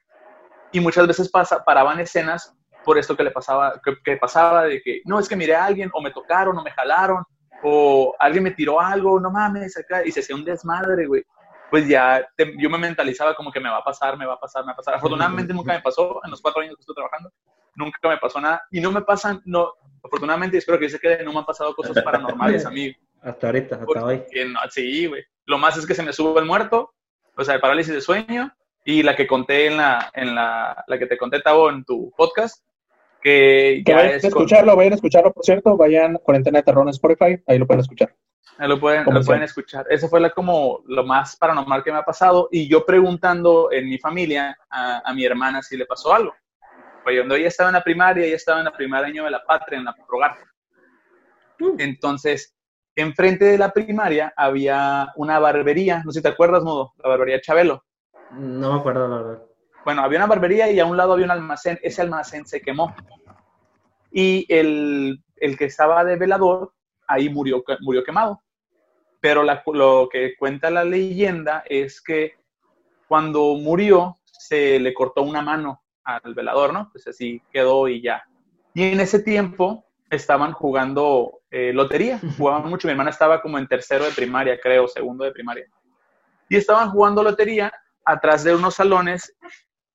[0.72, 2.52] Y muchas veces pasa, paraban escenas
[2.84, 5.66] por esto que le pasaba, que, que pasaba de que, no, es que miré a
[5.66, 7.22] alguien, o me tocaron, o me jalaron,
[7.62, 11.22] o alguien me tiró algo, no mames, acá, y se hacía un desmadre, güey,
[11.70, 12.26] pues ya
[12.58, 14.72] yo me mentalizaba como que me va a pasar, me va a pasar, me va
[14.72, 14.94] a pasar.
[14.94, 17.30] Afortunadamente nunca me pasó en los cuatro años que estoy trabajando,
[17.76, 21.32] nunca me pasó nada, y no me pasan, no, afortunadamente, espero que se quede, no
[21.32, 22.92] me han pasado cosas paranormales a mí.
[23.22, 24.22] Hasta ahorita, hasta hoy.
[24.70, 25.22] sí, güey.
[25.46, 26.94] Lo más es que se me sube el muerto,
[27.36, 28.52] o sea, el parálisis de sueño,
[28.84, 32.12] y la que conté en la, en la, la que te conté, Tavo, en tu
[32.16, 32.64] podcast,
[33.20, 37.42] que, vayan a escucharlo, vayan a escucharlo, por cierto, vayan Cuarentena de Terror en Spotify,
[37.46, 38.14] ahí lo pueden escuchar.
[38.58, 39.86] Ahí lo pueden, lo pueden escuchar.
[39.90, 43.88] Eso fue la, como lo más paranormal que me ha pasado y yo preguntando en
[43.88, 46.34] mi familia a, mi hermana si le pasó algo.
[47.02, 49.78] cuando ella estaba en la primaria, ella estaba en la primer año de la patria,
[49.78, 50.36] en la Progar.
[51.58, 51.80] Mm.
[51.80, 52.54] Entonces,
[53.00, 57.40] enfrente de la primaria había una barbería, no sé si te acuerdas, Mudo, la barbería
[57.40, 57.84] Chabelo.
[58.32, 59.42] No me acuerdo, la verdad.
[59.84, 61.78] Bueno, había una barbería y a un lado había un almacén.
[61.82, 62.94] Ese almacén se quemó.
[64.10, 66.72] Y el, el que estaba de velador,
[67.06, 68.42] ahí murió, murió quemado.
[69.20, 72.34] Pero lo que cuenta la leyenda es que
[73.08, 76.88] cuando murió, se le cortó una mano al velador, ¿no?
[76.92, 78.22] Pues así quedó y ya.
[78.74, 82.88] Y en ese tiempo estaban jugando eh, lotería, jugaban mucho.
[82.88, 85.66] Mi hermana estaba como en tercero de primaria, creo, segundo de primaria.
[86.48, 87.72] Y estaban jugando lotería
[88.04, 89.36] atrás de unos salones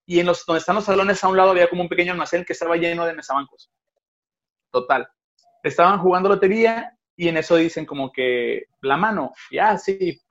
[0.06, 2.46] y en los donde están los salones a un lado había como un pequeño almacén
[2.46, 3.70] que estaba lleno de mesabancos.
[4.72, 5.08] Total.
[5.64, 10.22] Estaban jugando lotería y en eso dicen como que la mano, ya sí,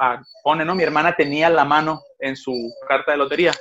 [0.43, 0.75] pone, ¿no?
[0.75, 3.53] Mi hermana tenía la mano en su carta de lotería.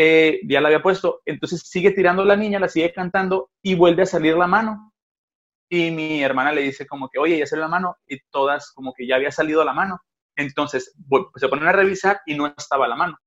[0.00, 1.22] Eh, ya la había puesto.
[1.26, 4.92] Entonces sigue tirando la niña, la sigue cantando y vuelve a salir la mano.
[5.68, 7.96] Y mi hermana le dice como que, oye, ya salió la mano.
[8.06, 10.00] Y todas como que ya había salido la mano.
[10.36, 10.94] Entonces
[11.34, 13.18] se ponen a revisar y no estaba la mano.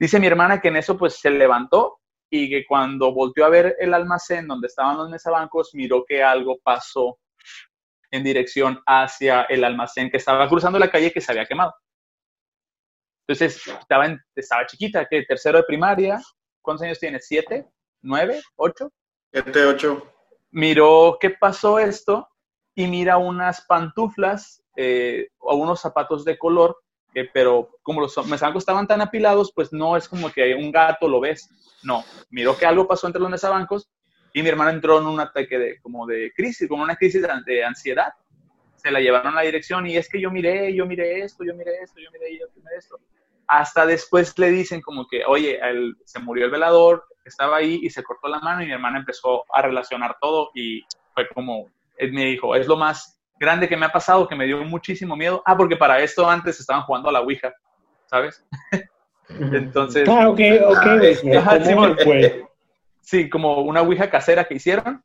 [0.00, 1.98] Dice mi hermana que en eso pues se levantó
[2.30, 6.58] y que cuando volvió a ver el almacén donde estaban los mesabancos, miró que algo
[6.62, 7.18] pasó
[8.10, 11.74] en dirección hacia el almacén que estaba cruzando la calle que se había quemado.
[13.28, 16.18] Entonces, estaba, estaba chiquita, que tercero de primaria,
[16.62, 17.20] ¿cuántos años tiene?
[17.20, 17.68] ¿Siete?
[18.00, 18.40] ¿Nueve?
[18.56, 18.90] ¿Ocho?
[19.30, 20.10] Siete, ocho.
[20.50, 22.26] Miró qué pasó esto
[22.74, 26.78] y mira unas pantuflas eh, o unos zapatos de color,
[27.34, 31.20] pero como los mesabancos estaban tan apilados, pues no es como que un gato lo
[31.20, 31.50] ves.
[31.82, 33.90] No, miró que algo pasó entre los mesabancos
[34.32, 37.62] y mi hermana entró en un ataque de, como de crisis, como una crisis de
[37.62, 38.14] ansiedad.
[38.76, 41.54] Se la llevaron a la dirección y es que yo miré, yo miré esto, yo
[41.54, 42.98] miré esto, yo miré, yo miré esto
[43.48, 45.58] hasta después le dicen como que, oye,
[46.04, 49.44] se murió el velador, estaba ahí y se cortó la mano y mi hermana empezó
[49.52, 50.82] a relacionar todo y
[51.14, 54.46] fue como, él me dijo, es lo más grande que me ha pasado, que me
[54.46, 55.42] dio muchísimo miedo.
[55.46, 57.52] Ah, porque para esto antes estaban jugando a la Ouija,
[58.06, 58.44] ¿sabes?
[59.28, 60.08] Entonces...
[60.08, 60.86] Ah, ok, ok.
[63.00, 65.02] sí, como una Ouija casera que hicieron.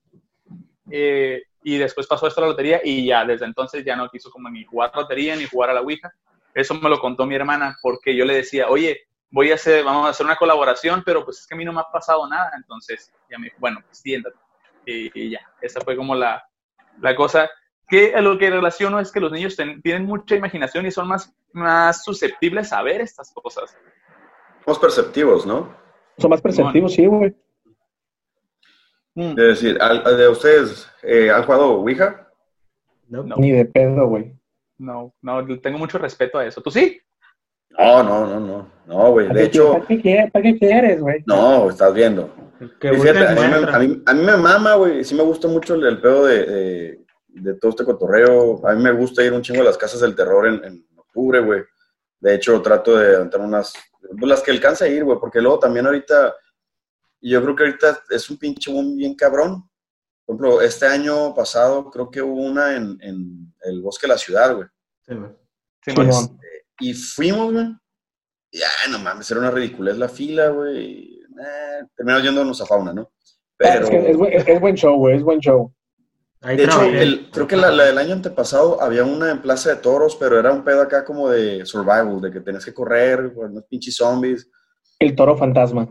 [0.92, 4.30] Eh, y después pasó esto a la lotería y ya desde entonces ya no quiso
[4.30, 6.12] como ni jugar lotería ni jugar a la Ouija.
[6.54, 10.06] Eso me lo contó mi hermana porque yo le decía, oye, voy a hacer, vamos
[10.06, 12.52] a hacer una colaboración, pero pues es que a mí no me ha pasado nada.
[12.56, 14.38] Entonces, ya me dijo, bueno, pues siéntate.
[14.86, 16.44] Y, ya, esa fue como la,
[17.02, 17.50] la cosa.
[17.88, 22.04] Que lo que relaciono es que los niños tienen mucha imaginación y son más, más
[22.04, 23.76] susceptibles a ver estas cosas.
[24.66, 25.76] Más perceptivos, ¿no?
[26.18, 27.36] Son más perceptivos, sí, güey.
[29.16, 32.28] Es decir, ¿de ustedes eh, han jugado Ouija?
[33.08, 33.24] No.
[33.38, 34.34] Ni de pedo, güey.
[34.84, 36.62] No, no, tengo mucho respeto a eso.
[36.62, 37.00] ¿Tú sí?
[37.70, 39.30] No, no, no, no, no, güey.
[39.30, 39.74] De hecho.
[39.74, 41.24] ¿Para qué, quieres, güey?
[41.26, 42.30] No, estás viendo.
[42.60, 45.06] a, mí, a, mí, me mama, güey.
[45.06, 48.68] Sí me gusta mucho el, pedo de, de, todo este cotorreo.
[48.68, 51.40] A mí me gusta ir un chingo a las casas del terror en, en octubre,
[51.40, 51.64] güey.
[52.20, 53.74] De hecho, trato de entrar unas.
[54.02, 56.36] Pues las que alcanza a ir, güey, porque luego también ahorita.
[57.22, 59.64] Yo creo que ahorita es un pinche boom bien cabrón.
[60.26, 64.18] Por ejemplo, este año pasado creo que hubo una en, en el bosque de la
[64.18, 64.68] ciudad, güey.
[65.08, 65.94] Sí,
[66.80, 67.66] y fuimos, güey.
[68.52, 71.20] Y ya, no mames, era una ridiculez la fila, güey.
[71.20, 73.12] Eh, terminamos yéndonos a fauna, ¿no?
[73.58, 73.88] Pero...
[73.88, 75.74] Es, buen show, güey, es buen show.
[76.42, 76.82] De hecho,
[77.32, 80.64] creo que la, del año antepasado había una en Plaza de Toros, pero era un
[80.64, 84.50] pedo acá como de survival, de que tenías que correr, con unos pinches zombies.
[85.00, 85.88] El toro fantasma.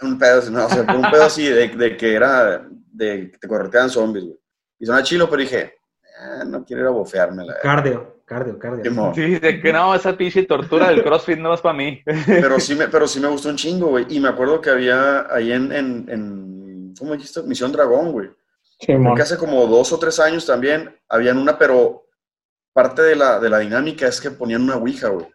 [0.00, 3.48] Un pedo, no, o sea, un pedo así de, de, que era, de que te
[3.48, 4.38] correteaban zombies, güey.
[4.78, 5.74] Y suena chilo, pero dije,
[6.20, 7.44] ah, no quiero ir a bofearme.
[7.44, 9.12] La cardio, cardio, cardio.
[9.14, 12.02] Sí, de que no, esa pinche tortura del CrossFit no es para mí.
[12.26, 14.06] Pero sí, me, pero sí me gustó un chingo, güey.
[14.10, 17.42] Y me acuerdo que había ahí en, en, en ¿cómo dijiste?
[17.42, 18.30] Misión Dragón, güey.
[18.80, 22.06] Sí, que hace como dos o tres años también habían una, pero
[22.72, 25.26] parte de la, de la dinámica es que ponían una Ouija, güey.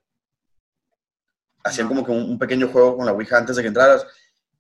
[1.63, 4.06] Hacían como que un, pequeño juego con la Ouija antes de que entraras.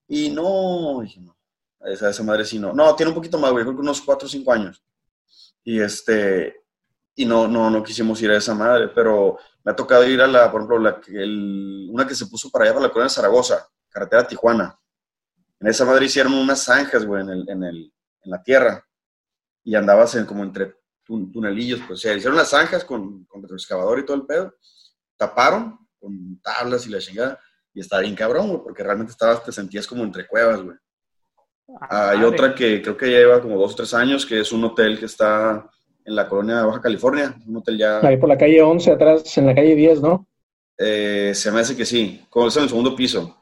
[0.07, 1.37] Y no, dije, no.
[1.85, 2.73] Esa, esa madre sí no.
[2.73, 3.63] No, tiene un poquito más, güey.
[3.63, 4.83] Creo que unos cuatro o cinco años.
[5.63, 6.62] Y este,
[7.15, 10.27] y no, no, no quisimos ir a esa madre, pero me ha tocado ir a
[10.27, 13.15] la, por ejemplo, la, el, una que se puso para allá, para la colonia de
[13.15, 14.79] Zaragoza, carretera Tijuana.
[15.59, 18.85] En esa madre hicieron unas zanjas, güey, en, el, en, el, en la tierra.
[19.63, 23.99] Y andabas en, como entre tunelillos, pues, o sea, hicieron las zanjas con, con retroexcavador
[23.99, 24.55] y todo el pedo.
[25.15, 27.39] Taparon con tablas y la chingada.
[27.73, 30.77] Y estaba bien cabrón, güey, porque realmente estabas, te sentías como entre cuevas, güey.
[31.89, 34.51] Ah, Hay otra que creo que ya lleva como dos o tres años, que es
[34.51, 35.69] un hotel que está
[36.05, 37.99] en la colonia de Baja California, un hotel ya...
[37.99, 40.27] Ahí por la calle 11, atrás, en la calle 10, ¿no?
[40.77, 43.37] Eh, se me hace que sí, como es en el segundo piso.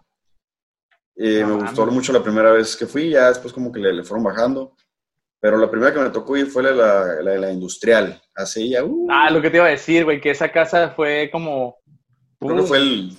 [1.15, 4.24] Eh, me gustó mucho la primera vez que fui, ya después como que le, fueron
[4.24, 4.76] bajando.
[5.39, 8.21] Pero la primera que me tocó ir fue la, la, la industrial.
[8.36, 8.84] Así ya.
[8.84, 9.08] Uh.
[9.10, 11.78] Ah, lo que te iba a decir, güey, que esa casa fue como.
[12.39, 13.12] Creo que fue el.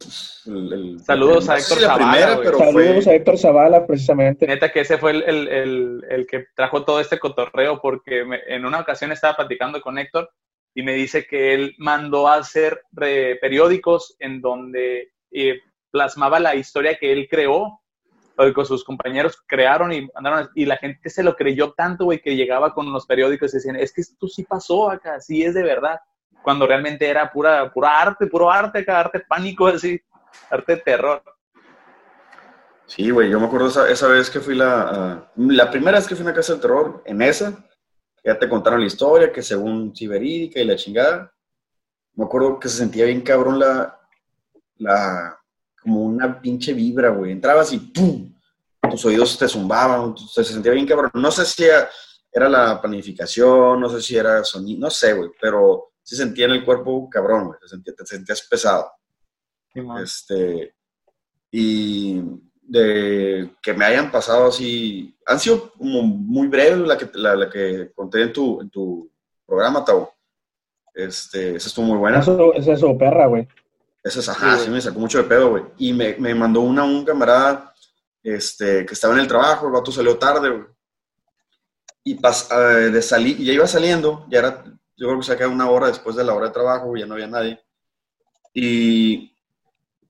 [0.00, 2.42] Saludos a Héctor Zavala.
[2.42, 4.46] Saludos a Héctor Zavala, precisamente.
[4.46, 8.80] Neta, que ese fue el, el, el que trajo todo este cotorreo, porque en una
[8.80, 10.30] ocasión estaba platicando con Héctor
[10.74, 15.60] y me dice que él mandó a hacer periódicos en donde eh,
[15.90, 17.80] plasmaba la historia que él creó,
[18.36, 22.22] o que sus compañeros crearon y mandaron, y la gente se lo creyó tanto, güey,
[22.22, 25.52] que llegaba con los periódicos y decían, es que esto sí pasó acá, sí es
[25.52, 26.00] de verdad,
[26.42, 30.00] cuando realmente era pura, pura arte, puro arte arte pánico, así,
[30.50, 31.22] arte de terror.
[32.86, 36.16] Sí, güey, yo me acuerdo esa, esa vez que fui la, la primera vez que
[36.16, 37.64] fui a una casa de terror, en esa,
[38.24, 41.32] ya te contaron la historia, que según sí y la chingada.
[42.14, 43.98] Me acuerdo que se sentía bien cabrón la,
[44.76, 45.38] la,
[45.80, 47.32] como una pinche vibra, güey.
[47.32, 48.34] Entrabas y ¡pum!
[48.90, 51.10] Tus oídos te zumbaban, se sentía bien cabrón.
[51.14, 55.89] No sé si era, la planificación, no sé si era sonido, no sé, güey, pero
[56.02, 57.58] se sentía en el cuerpo cabrón, güey.
[57.96, 58.92] te sentías pesado.
[60.02, 60.74] este,
[61.50, 62.22] y
[62.70, 67.90] de que me hayan pasado así, han sido como muy breves la que, la, que
[67.94, 69.10] conté en tu, en tu
[69.44, 70.08] programa, Tau.
[70.94, 72.20] Este, esa estuvo muy buena.
[72.20, 73.48] Eso, esa es su perra, güey.
[74.02, 75.64] Esa es, ajá, sí, me sacó mucho de pedo, güey.
[75.78, 77.74] Y me, me, mandó una un camarada
[78.22, 80.64] este, que estaba en el trabajo, el vato salió tarde, güey.
[82.04, 84.64] Y pas, uh, de salir, ya iba saliendo, ya era,
[85.00, 87.26] yo creo que quedado una hora después de la hora de trabajo, ya no había
[87.26, 87.58] nadie.
[88.52, 89.34] Y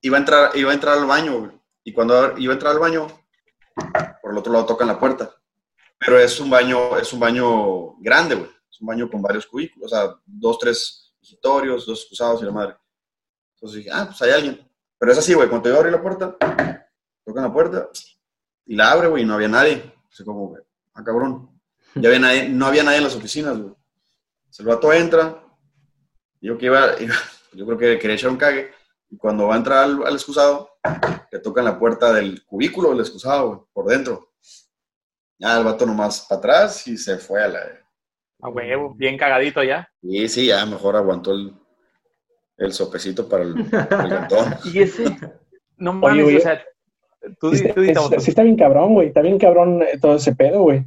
[0.00, 3.06] iba a entrar, iba a entrar al baño, y cuando iba a entrar al baño,
[4.20, 5.30] por el otro lado tocan la puerta.
[5.96, 8.50] Pero es un baño, es un baño grande, güey.
[8.68, 12.52] Es un baño con varios cubículos, o sea, dos, tres visitorios, dos excusados y la
[12.52, 12.76] madre.
[13.54, 14.68] Entonces dije, ah, pues hay alguien.
[14.98, 16.36] Pero es así, güey, cuando yo abrí la puerta,
[17.24, 17.88] tocan la puerta
[18.66, 19.94] y la abre, güey, y no había nadie.
[20.10, 20.56] Así como,
[20.94, 21.48] ah, cabrón.
[21.94, 23.74] Ya había nadie, no había nadie en las oficinas, güey.
[24.58, 25.42] El vato entra,
[26.40, 26.96] yo que iba,
[27.52, 28.70] yo creo que quería echar un cague,
[29.08, 30.70] y cuando va a entrar al, al excusado,
[31.30, 34.32] le tocan la puerta del cubículo del excusado, por dentro.
[35.38, 37.60] Ya el vato nomás para atrás y se fue a la...
[38.42, 39.90] A huevo, bien cagadito ya.
[40.02, 41.52] Sí, sí, ya mejor aguantó el,
[42.56, 43.66] el sopecito para el, el
[44.72, 45.16] y ese,
[45.76, 46.62] no mames, o sea,
[47.40, 47.64] tú, sí,
[48.18, 50.84] sí está bien cabrón, güey, está bien cabrón eh, todo ese pedo, güey.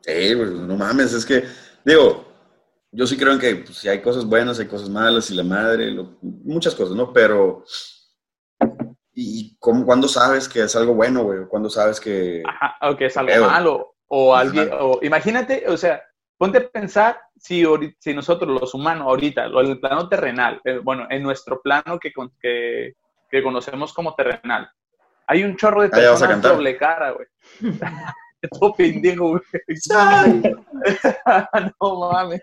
[0.00, 1.44] Sí, pues no mames, es que,
[1.84, 2.24] digo,
[2.92, 5.44] yo sí creo en que pues, si hay cosas buenas, hay cosas malas y la
[5.44, 7.12] madre, muchas cosas, ¿no?
[7.12, 7.64] Pero
[9.14, 11.46] ¿Y cómo, cuándo sabes que es algo bueno, güey?
[11.48, 12.42] ¿Cuándo sabes que...
[12.46, 13.94] Ajá, o que es algo malo.
[14.08, 14.70] O alguien...
[14.72, 16.02] O, imagínate, o sea,
[16.36, 17.64] ponte a pensar si,
[18.00, 22.94] si nosotros, los humanos, ahorita, el plano terrenal, eh, bueno, en nuestro plano que, que,
[23.30, 24.68] que, conocemos como terrenal,
[25.28, 27.26] hay un chorro de personas doble cara, güey.
[28.48, 29.42] Todo pendejo, güey.
[31.80, 32.42] no mames.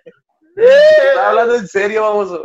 [0.56, 2.42] Estaba hablando en serio, vamos.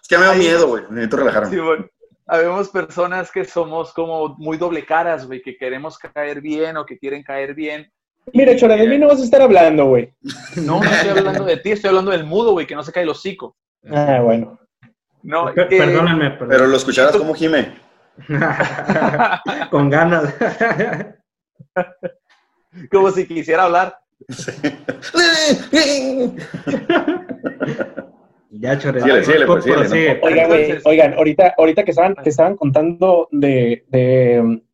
[0.00, 0.84] es que me da miedo, güey.
[0.90, 1.50] Necesito relajarme.
[1.50, 1.86] Sí, bueno
[2.32, 6.98] habemos personas que somos como muy doble caras, güey, que queremos caer bien o que
[6.98, 7.92] quieren caer bien.
[8.32, 10.14] Mira, Chora, de mí no vas a estar hablando, güey.
[10.56, 13.02] No, no estoy hablando de ti, estoy hablando del mudo, güey, que no se cae
[13.02, 13.56] el hocico.
[13.90, 14.58] Ah, bueno.
[15.22, 17.74] No, Perdóname, Pero lo escucharás como Jime.
[19.70, 20.34] Con ganas.
[22.90, 23.98] como si quisiera hablar.
[28.54, 28.78] Ya.
[28.78, 33.82] Pues, oigan, ahorita, ahorita que estaban, que estaban contando de,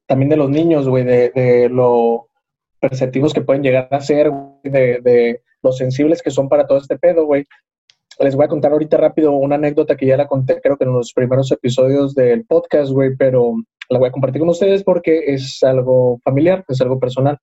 [0.07, 2.29] también de los niños, güey, de, lo
[2.81, 4.31] perceptivos que pueden llegar a ser,
[4.65, 7.47] de, de lo sensibles que son para todo este pedo, güey.
[8.19, 10.93] Les voy a contar ahorita rápido una anécdota que ya la conté, creo que en
[10.93, 13.55] los primeros episodios del podcast, güey, pero
[13.89, 17.39] la voy a compartir con ustedes porque es algo familiar, es algo personal.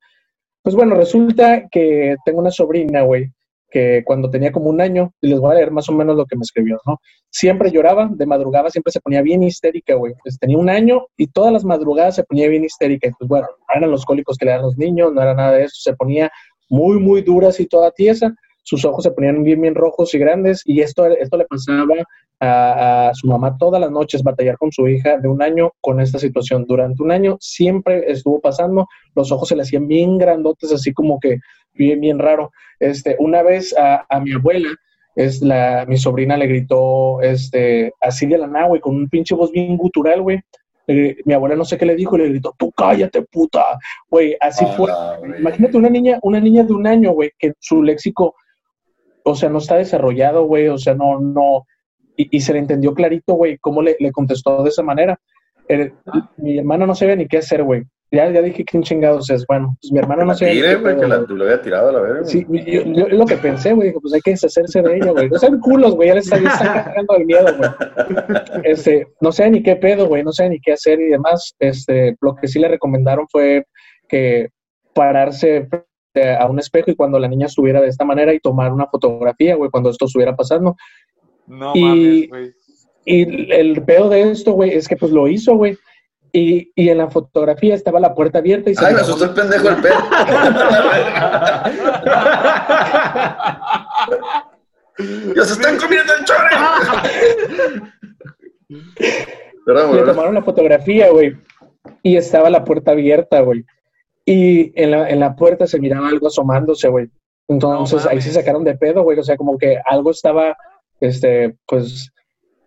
[0.62, 3.32] Pues bueno, resulta que tengo una sobrina, güey,
[3.70, 6.26] que cuando tenía como un año, y les voy a leer más o menos lo
[6.26, 7.00] que me escribió, ¿no?
[7.30, 10.14] Siempre lloraba, de madrugada siempre se ponía bien histérica, güey.
[10.24, 13.08] Pues tenía un año y todas las madrugadas se ponía bien histérica.
[13.08, 15.52] Y pues bueno, no eran los cólicos que le dan los niños, no era nada
[15.52, 16.32] de eso, se ponía
[16.70, 18.34] muy, muy dura y toda tiesa.
[18.66, 21.96] Sus ojos se ponían bien, bien rojos y grandes y esto, esto le pasaba
[22.40, 26.18] a, su mamá todas las noches batallar con su hija de un año con esta
[26.18, 26.66] situación.
[26.68, 31.20] Durante un año siempre estuvo pasando, los ojos se le hacían bien grandotes, así como
[31.20, 31.38] que
[31.74, 32.52] bien, bien raro.
[32.80, 34.70] Este, una vez a, mi abuela,
[35.16, 39.36] es la, mi sobrina le gritó, este, así de la nada, güey, con un pinche
[39.36, 40.42] voz bien gutural, güey.
[40.88, 43.64] mi abuela no sé qué le dijo, le gritó, tú cállate, puta,
[44.10, 44.92] güey, así fue.
[45.38, 48.36] Imagínate una niña, una niña de un año, güey, que su léxico,
[49.26, 51.66] o sea, no está desarrollado, güey, o sea, no, no,
[52.16, 55.20] y, se le entendió clarito, güey, cómo le, le, contestó de esa manera.
[56.38, 57.84] mi hermano no sabía ni qué hacer, güey.
[58.12, 59.46] Ya, ya dije quién chingados es.
[59.48, 62.00] Bueno, pues mi hermano no se Tire, güey, que la, lo había tirado a la
[62.00, 62.24] verga.
[62.24, 65.28] Sí, yo, yo, lo que pensé, güey, pues hay que deshacerse de ella, güey.
[65.28, 67.70] No sean culos, güey, ya les está cagando el miedo, güey.
[68.64, 71.56] Este, no sé ni qué pedo, güey, no sé ni qué hacer y demás.
[71.60, 73.66] Este, lo que sí le recomendaron fue
[74.08, 74.50] que
[74.94, 75.68] pararse
[76.24, 79.56] a un espejo y cuando la niña estuviera de esta manera y tomar una fotografía,
[79.56, 80.76] güey, cuando esto estuviera pasando.
[81.48, 82.54] No y, mames, güey.
[83.06, 85.78] Y el pedo de esto, güey, es que pues lo hizo, güey.
[86.32, 89.32] Y, y, en la fotografía estaba la puerta abierta y se Ay, me asustó el
[89.32, 89.96] pendejo el perro.
[95.36, 96.50] ¡Ya se están comiendo el chore!
[99.66, 101.38] Le tomaron la fotografía, güey.
[102.04, 103.66] Y estaba la puerta abierta, güey.
[104.26, 107.10] Y en la, en la puerta se miraba algo asomándose, güey.
[107.48, 109.20] Entonces ahí se sacaron de pedo, güey.
[109.20, 110.58] O sea, como que algo estaba,
[111.00, 112.12] este, pues,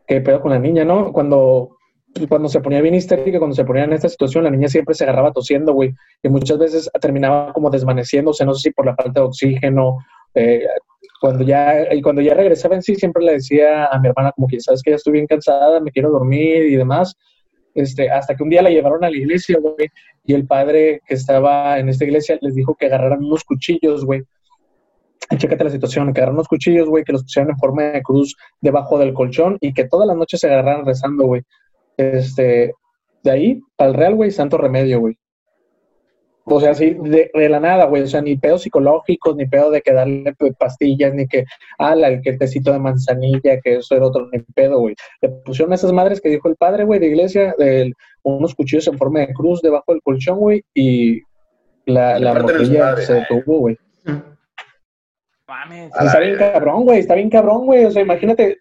[0.06, 1.12] qué pedo con la niña, ¿no?
[1.12, 1.78] Cuando
[2.28, 5.04] cuando se ponía bien histérica, cuando se ponía en esta situación, la niña siempre se
[5.04, 5.92] agarraba tosiendo, güey,
[6.22, 9.98] y muchas veces terminaba como desvaneciéndose, no sé si por la falta de oxígeno,
[10.34, 10.66] eh,
[11.20, 14.46] cuando ya, y cuando ya regresaba en sí, siempre le decía a mi hermana como
[14.48, 17.16] que, sabes que ya estoy bien cansada, me quiero dormir y demás,
[17.80, 19.88] este, hasta que un día la llevaron a la iglesia, güey,
[20.24, 24.22] y el padre que estaba en esta iglesia les dijo que agarraran unos cuchillos, güey,
[25.36, 28.36] chécate la situación, que agarraron unos cuchillos, güey, que los pusieron en forma de cruz
[28.60, 31.42] debajo del colchón y que todas las noches se agarraran rezando, güey.
[31.96, 32.72] Este,
[33.22, 35.18] de ahí al Real, güey, santo remedio, güey.
[36.50, 38.02] O sea, sí, de, la nada, güey.
[38.02, 41.44] O sea, ni pedos psicológicos, ni pedo de que darle pastillas, ni que,
[41.78, 44.94] ah, el, que el tecito de manzanilla, que eso era otro, ni pedo, güey.
[45.20, 47.92] Le pusieron esas madres que dijo el padre, güey, de iglesia, de,
[48.22, 51.22] unos cuchillos en forma de cruz debajo del colchón, güey, y
[51.86, 53.78] la, la morrilla se detuvo, güey.
[55.94, 57.84] Está bien cabrón, güey, está bien cabrón, güey.
[57.86, 58.58] O sea, imagínate,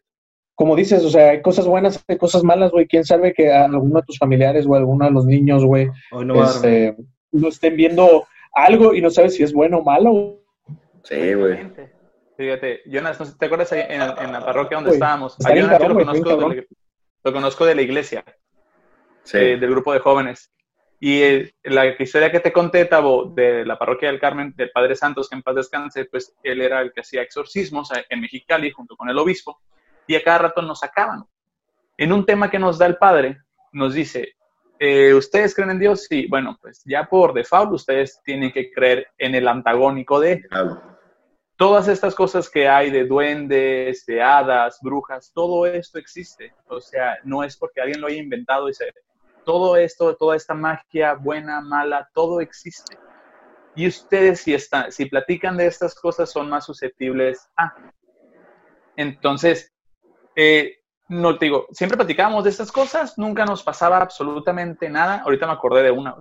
[0.55, 2.87] como dices, o sea, hay cosas buenas, hay cosas malas, güey.
[2.87, 5.89] ¿Quién sabe que a alguno de tus familiares o a alguno de los niños, güey,
[6.11, 6.95] no, este,
[7.31, 10.41] no estén viendo algo y no sabes si es bueno o malo?
[11.03, 11.71] Sí, güey.
[12.37, 15.35] Fíjate, Jonas, ¿te acuerdas ahí en, la parroquia donde estábamos?
[15.45, 16.67] Ahí yo lo, conozco de,
[17.23, 18.23] lo conozco de la iglesia,
[19.23, 19.37] sí.
[19.37, 20.51] Eh, del grupo de jóvenes.
[20.99, 24.95] Y eh, la historia que te conté, Tabo, de la parroquia del Carmen, del Padre
[24.95, 28.95] Santos, que en paz descanse, pues él era el que hacía exorcismos en Mexicali junto
[28.95, 29.59] con el obispo
[30.07, 31.23] y a cada rato nos sacaban.
[31.97, 33.39] En un tema que nos da el Padre,
[33.71, 34.35] nos dice,
[34.79, 36.05] eh, ¿ustedes creen en Dios?
[36.09, 40.43] Sí, bueno, pues ya por default ustedes tienen que creer en el antagónico de...
[41.55, 46.53] Todas estas cosas que hay de duendes, de hadas, brujas, todo esto existe.
[46.67, 48.93] O sea, no es porque alguien lo haya inventado y se...
[49.43, 52.97] Todo esto, toda esta magia, buena, mala, todo existe.
[53.75, 57.73] Y ustedes, si, están, si platican de estas cosas, son más susceptibles a...
[58.95, 59.73] Entonces,
[60.35, 60.76] eh,
[61.09, 65.21] no te digo, siempre platicábamos de estas cosas, nunca nos pasaba absolutamente nada.
[65.23, 66.15] Ahorita me acordé de una.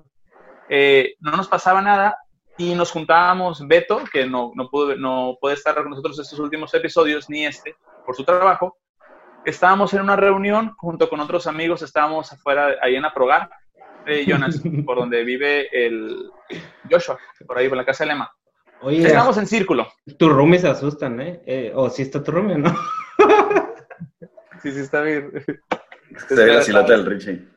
[0.69, 2.19] Eh, no nos pasaba nada
[2.57, 6.73] y nos juntábamos, Beto, que no, no, pudo, no puede estar con nosotros estos últimos
[6.75, 7.75] episodios, ni este,
[8.05, 8.79] por su trabajo.
[9.45, 13.51] Estábamos en una reunión junto con otros amigos, estábamos afuera, ahí en Aprogar,
[14.07, 16.31] eh, Jonas, por donde vive el
[16.91, 18.33] Joshua, por ahí, por la casa de Lema.
[18.83, 19.89] Oye, Estábamos en círculo.
[20.19, 21.43] Tus roomies se asustan, ¿eh?
[21.47, 22.75] eh o si está tu roomie, ¿no?
[24.63, 25.31] Sí, sí, está bien.
[26.29, 27.49] Se ve la silata del Richie.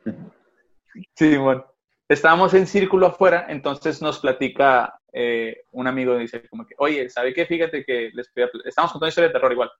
[1.14, 1.64] Sí, bueno.
[2.08, 7.32] Estábamos en círculo afuera, entonces nos platica eh, un amigo, dice como que, oye, ¿sabe
[7.32, 7.46] qué?
[7.46, 8.32] Fíjate que les
[8.64, 9.70] estamos contando historia de terror igual.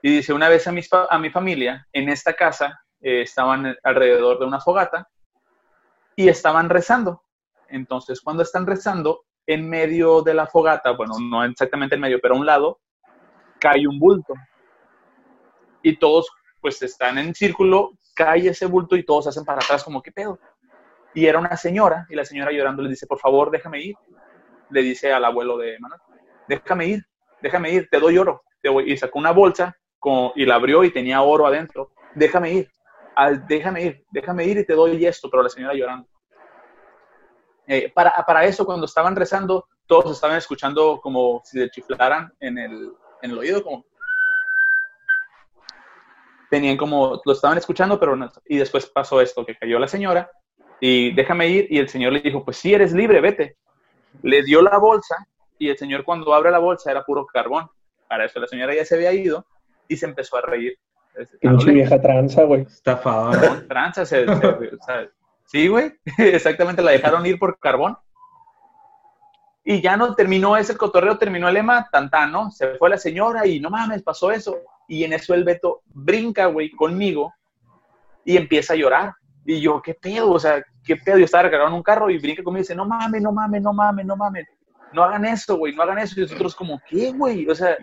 [0.00, 4.38] Y dice, una vez a, mis, a mi familia, en esta casa, eh, estaban alrededor
[4.38, 5.08] de una fogata
[6.14, 7.22] y estaban rezando.
[7.68, 12.34] Entonces, cuando están rezando, en medio de la fogata, bueno, no exactamente en medio, pero
[12.34, 12.78] a un lado,
[13.58, 14.34] cae un bulto
[15.82, 20.02] y todos pues están en círculo, cae ese bulto y todos hacen para atrás como,
[20.02, 20.38] ¿qué pedo?
[21.14, 23.96] Y era una señora, y la señora llorando le dice, por favor, déjame ir.
[24.70, 26.00] Le dice al abuelo de Manuel,
[26.46, 27.04] déjame ir,
[27.40, 28.42] déjame ir, te doy oro.
[28.84, 29.76] Y sacó una bolsa
[30.34, 31.92] y la abrió y tenía oro adentro.
[32.14, 32.70] Déjame ir,
[33.48, 36.08] déjame ir, déjame ir y te doy esto, pero la señora llorando.
[37.66, 42.58] Eh, para, para eso, cuando estaban rezando, todos estaban escuchando como si le chiflaran en
[42.58, 43.84] el, en el oído, como
[46.50, 50.30] tenían como, lo estaban escuchando, pero no, y después pasó esto, que cayó la señora
[50.80, 53.56] y déjame ir y el señor le dijo, pues sí, eres libre, vete.
[54.22, 55.16] Le dio la bolsa
[55.58, 57.68] y el señor cuando abre la bolsa era puro carbón.
[58.08, 59.44] Para eso la señora ya se había ido
[59.88, 60.78] y se empezó a reír.
[61.40, 62.62] Pinche vieja tranza, güey.
[62.62, 63.66] Estafadora.
[63.68, 64.24] tranza, se,
[65.46, 67.96] sí, güey, exactamente, la dejaron ir por carbón.
[69.64, 72.50] Y ya no terminó ese cotorreo, terminó el lema, tan, ¿no?
[72.50, 74.56] Se fue la señora y no mames, pasó eso.
[74.88, 77.32] Y en eso el Beto brinca, güey, conmigo
[78.24, 79.12] y empieza a llorar.
[79.44, 80.32] Y yo, ¿qué pedo?
[80.32, 81.18] O sea, ¿qué pedo?
[81.18, 83.72] Yo estaba recargando un carro y brinca conmigo y dice, no mames, no mames, no
[83.72, 84.46] mames, no mames.
[84.92, 86.18] No hagan eso, güey, no hagan eso.
[86.18, 87.48] Y nosotros como, ¿qué, güey?
[87.48, 87.76] O sea,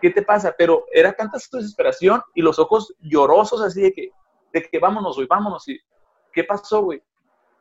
[0.00, 0.54] ¿qué te pasa?
[0.56, 4.10] Pero era tanta su desesperación y los ojos llorosos así de que,
[4.52, 5.68] de que vámonos, güey, vámonos.
[5.68, 5.78] Y,
[6.32, 7.02] ¿Qué pasó, güey?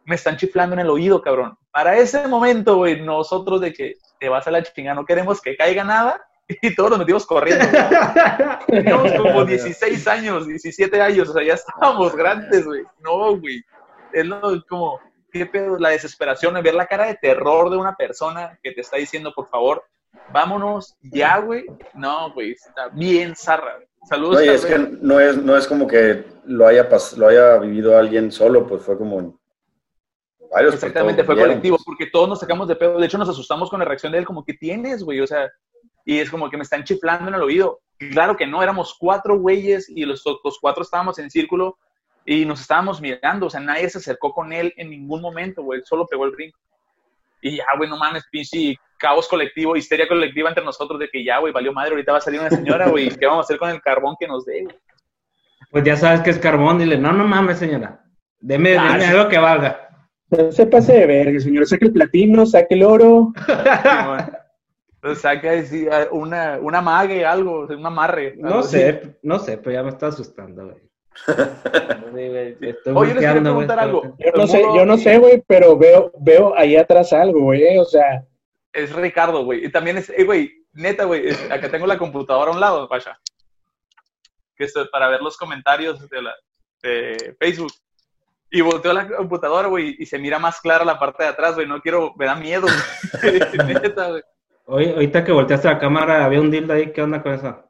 [0.06, 1.58] Me están chiflando en el oído, cabrón.
[1.72, 5.56] Para ese momento, güey, nosotros de que te vas a la chingada, no queremos que
[5.56, 7.66] caiga nada y todos nos metimos corriendo.
[8.68, 12.84] Teníamos como 16 años, 17 años, o sea, ya estábamos grandes, güey.
[13.00, 13.64] No, güey.
[14.14, 15.00] Es lo, como,
[15.32, 15.78] ¿qué pedo?
[15.78, 19.34] La desesperación de ver la cara de terror de una persona que te está diciendo,
[19.36, 19.84] por favor,
[20.32, 21.66] vámonos ya, güey.
[21.94, 23.80] No, güey, está bien zarra.
[24.08, 24.38] Saludos.
[24.38, 26.88] Oye, es que no es, no es como que lo haya,
[27.18, 29.38] lo haya vivido alguien solo, pues fue como
[30.50, 30.76] varios.
[30.76, 32.98] Exactamente, fue colectivo, porque todos nos sacamos de pedo.
[32.98, 35.20] De hecho, nos asustamos con la reacción de él, como, ¿qué tienes, güey?
[35.20, 35.52] O sea,
[36.08, 37.82] y es como que me están chiflando en el oído.
[37.98, 41.78] Claro que no, éramos cuatro güeyes y los, los cuatro estábamos en círculo
[42.26, 45.82] y nos estábamos mirando, o sea, nadie se acercó con él en ningún momento, güey,
[45.84, 46.58] solo pegó el brinco.
[47.42, 51.40] Y ya, güey, no mames, pinche caos colectivo, histeria colectiva entre nosotros de que ya,
[51.40, 53.70] güey, valió madre, ahorita va a salir una señora, güey, ¿qué vamos a hacer con
[53.70, 54.66] el carbón que nos dé,
[55.72, 58.02] Pues ya sabes que es carbón, dile, no, no mames, señora,
[58.40, 59.90] deme, ah, algo que valga.
[60.30, 63.34] No se pase de verga, señor, saque el platino, saque el oro.
[65.16, 65.52] saca
[66.12, 68.36] una, una mague, algo, un amarre.
[68.38, 70.88] No sé, no sé, pero ya me está asustando, güey.
[72.96, 74.16] Oye, les quiero preguntar algo.
[74.20, 77.86] Yo no sé, yo no sé, güey, pero veo, veo ahí atrás algo, güey, o
[77.86, 78.24] sea.
[78.72, 79.66] Es Ricardo, güey.
[79.66, 83.20] Y también es, eh, güey, neta, güey, acá tengo la computadora a un lado, vaya.
[84.56, 86.36] Que es para ver los comentarios de, la,
[86.82, 87.72] de Facebook.
[88.50, 91.68] Y volteo la computadora, güey, y se mira más clara la parte de atrás, güey.
[91.68, 92.68] No quiero, me da miedo,
[93.66, 94.22] neta, güey.
[94.70, 97.64] Oye, ahorita que volteaste la cámara, había un dildo ahí, ¿qué onda con eso?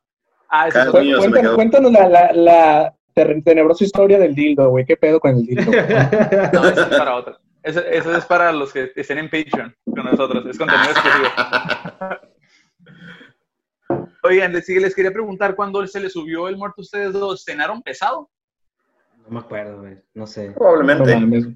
[0.50, 2.96] Ah, eso cuéntanos, cuéntanos la, la, la,
[3.44, 4.84] tenebrosa historia del dildo, güey.
[4.84, 5.72] ¿Qué pedo con el dildo?
[6.54, 7.38] no, eso es para otra.
[7.62, 10.44] Eso, eso, es para los que estén en Patreon con nosotros.
[10.48, 11.28] Es contenido exclusivo.
[14.24, 17.44] Oigan, les, les quería preguntar cuándo se les subió el muerto a ustedes dos.
[17.46, 18.32] ¿Cenaron pesado?
[19.28, 19.96] No me acuerdo, güey.
[20.14, 20.52] No sé.
[20.52, 21.54] Probablemente.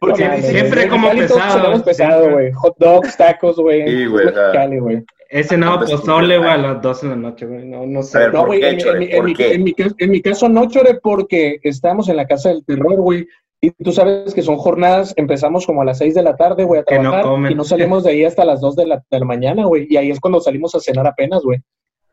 [0.00, 1.84] Porque siempre como pesado.
[1.84, 2.50] pesado, güey.
[2.52, 3.86] Hot dogs, tacos, güey.
[3.86, 5.04] Sí, güey.
[5.28, 7.64] Ese no, pozole, güey, a las 12 de la noche, güey.
[7.64, 8.30] No, no sé.
[8.30, 12.96] no, güey, en, en, mi caso no, Chore, porque estábamos en la casa del terror,
[12.96, 13.28] güey.
[13.60, 16.80] Y tú sabes que son jornadas, empezamos como a las 6 de la tarde, güey,
[16.80, 17.50] a trabajar.
[17.50, 19.86] y no salimos de ahí hasta las 2 de la, de la mañana, güey.
[19.88, 21.60] Y ahí es cuando salimos a cenar apenas, güey.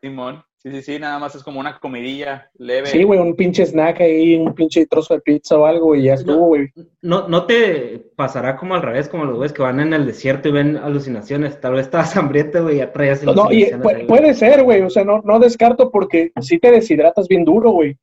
[0.00, 0.42] Simón.
[0.60, 2.88] Sí, sí, sí, nada más es como una comidilla leve.
[2.88, 6.14] Sí, güey, un pinche snack ahí, un pinche trozo de pizza o algo y ya
[6.14, 6.68] estuvo, güey.
[7.00, 10.48] No, no te pasará como al revés, como los güeyes que van en el desierto
[10.48, 11.60] y ven alucinaciones.
[11.60, 13.66] Tal vez estabas hambriento, güey, y ya traías No, y
[14.08, 17.96] puede, ser, güey, o sea, no, no descarto porque sí te deshidratas bien duro, güey.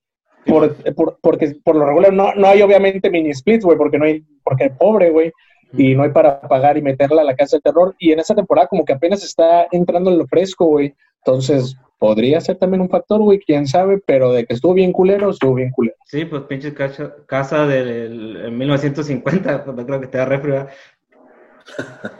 [0.45, 4.05] Por, por, porque por lo regular no, no hay obviamente mini splits, güey, porque no
[4.05, 5.33] hay, porque pobre, güey
[5.77, 7.95] y no hay para pagar y meterla a la casa del terror.
[7.99, 10.93] Y en esa temporada como que apenas está entrando en lo fresco, güey.
[11.25, 15.29] Entonces, podría ser también un factor, güey, quién sabe, pero de que estuvo bien culero,
[15.29, 15.95] estuvo bien culero.
[16.05, 20.53] Sí, pues pinche casa del 1950, pues creo que te da refri.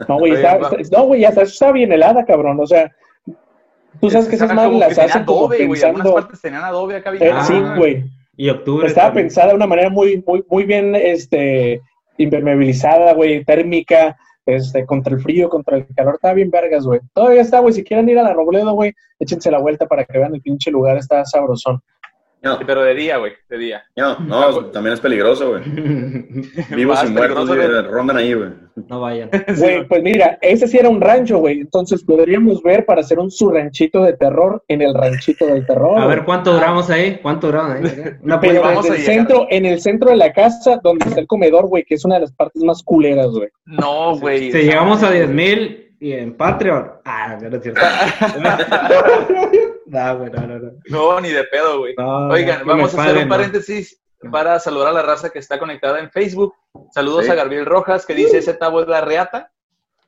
[0.08, 0.58] No, güey, está,
[0.92, 2.92] no, güey, ya está, bien helada, cabrón, o sea,
[4.00, 6.14] tú sabes que esas madres las hacen como pensando...
[6.14, 7.22] Partes tenían adobe acá bien.
[7.22, 8.04] Eh, sí, güey.
[8.36, 8.86] Y octubre.
[8.86, 11.80] Estaba pensada de una manera muy, muy, muy bien, este,
[12.18, 14.16] impermeabilizada, güey, térmica,
[14.46, 17.00] este, contra el frío, contra el calor, está bien vergas, güey.
[17.12, 20.18] Todavía está, güey, si quieren ir a la Robledo, güey, échense la vuelta para que
[20.18, 21.82] vean el pinche lugar, está sabrosón.
[22.42, 22.58] No.
[22.66, 23.82] pero de día, güey, de día.
[23.96, 25.62] No, no, también es peligroso, güey.
[26.76, 27.48] Vivos y muertos
[27.88, 28.50] rondan ahí, güey.
[28.88, 29.30] No vayan.
[29.58, 31.60] Güey, pues mira, ese sí era un rancho, güey.
[31.60, 35.98] Entonces podríamos ver para hacer un su ranchito de terror en el ranchito del terror.
[35.98, 37.18] A ver, ¿cuánto duramos ahí?
[37.22, 38.16] ¿Cuánto duramos ahí?
[38.22, 41.68] Una pero en el, centro, en el centro de la casa, donde está el comedor,
[41.68, 43.48] güey, que es una de las partes más culeras, güey.
[43.64, 44.52] No, güey.
[44.52, 46.90] Si llegamos a 10 mil y en Patreon.
[47.06, 47.80] Ah, no es cierto.
[49.86, 50.72] No, güey, no, no, no.
[50.86, 51.94] No, ni de pedo, güey.
[51.96, 56.10] Oigan, vamos a hacer un paréntesis para saludar a la raza que está conectada en
[56.10, 56.54] Facebook.
[56.92, 59.52] Saludos a Gabriel Rojas, que dice, ese tabo es la reata.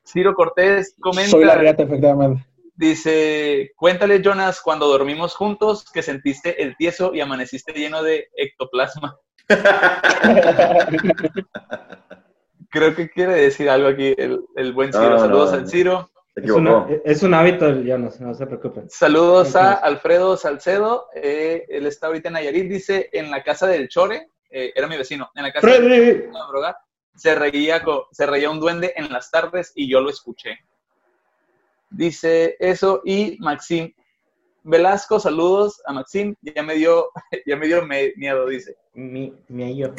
[0.05, 1.31] Ciro Cortés comenta...
[1.31, 2.45] Soy la reata, efectivamente.
[2.75, 9.17] Dice, cuéntale, Jonas, cuando dormimos juntos, que sentiste el tieso y amaneciste lleno de ectoplasma.
[12.69, 15.19] Creo que quiere decir algo aquí el, el buen Ciro.
[15.19, 16.11] Saludos al Ciro.
[17.03, 18.89] Es, un hábito, ya no, se preocupen.
[18.89, 21.07] Saludos a Alfredo Salcedo.
[21.15, 22.69] Eh, él está ahorita en Nayarit.
[22.69, 26.73] Dice: En la casa del Chore, eh, era mi vecino, en la casa del Chore,
[27.15, 30.57] se reía, se reía un duende en las tardes y yo lo escuché.
[31.89, 33.01] Dice eso.
[33.03, 33.93] Y Maxim
[34.63, 36.35] Velasco, saludos a Maxim.
[36.41, 37.09] Ya me dio,
[37.45, 38.75] ya me dio miedo, dice.
[38.93, 39.91] Mi, mi Ya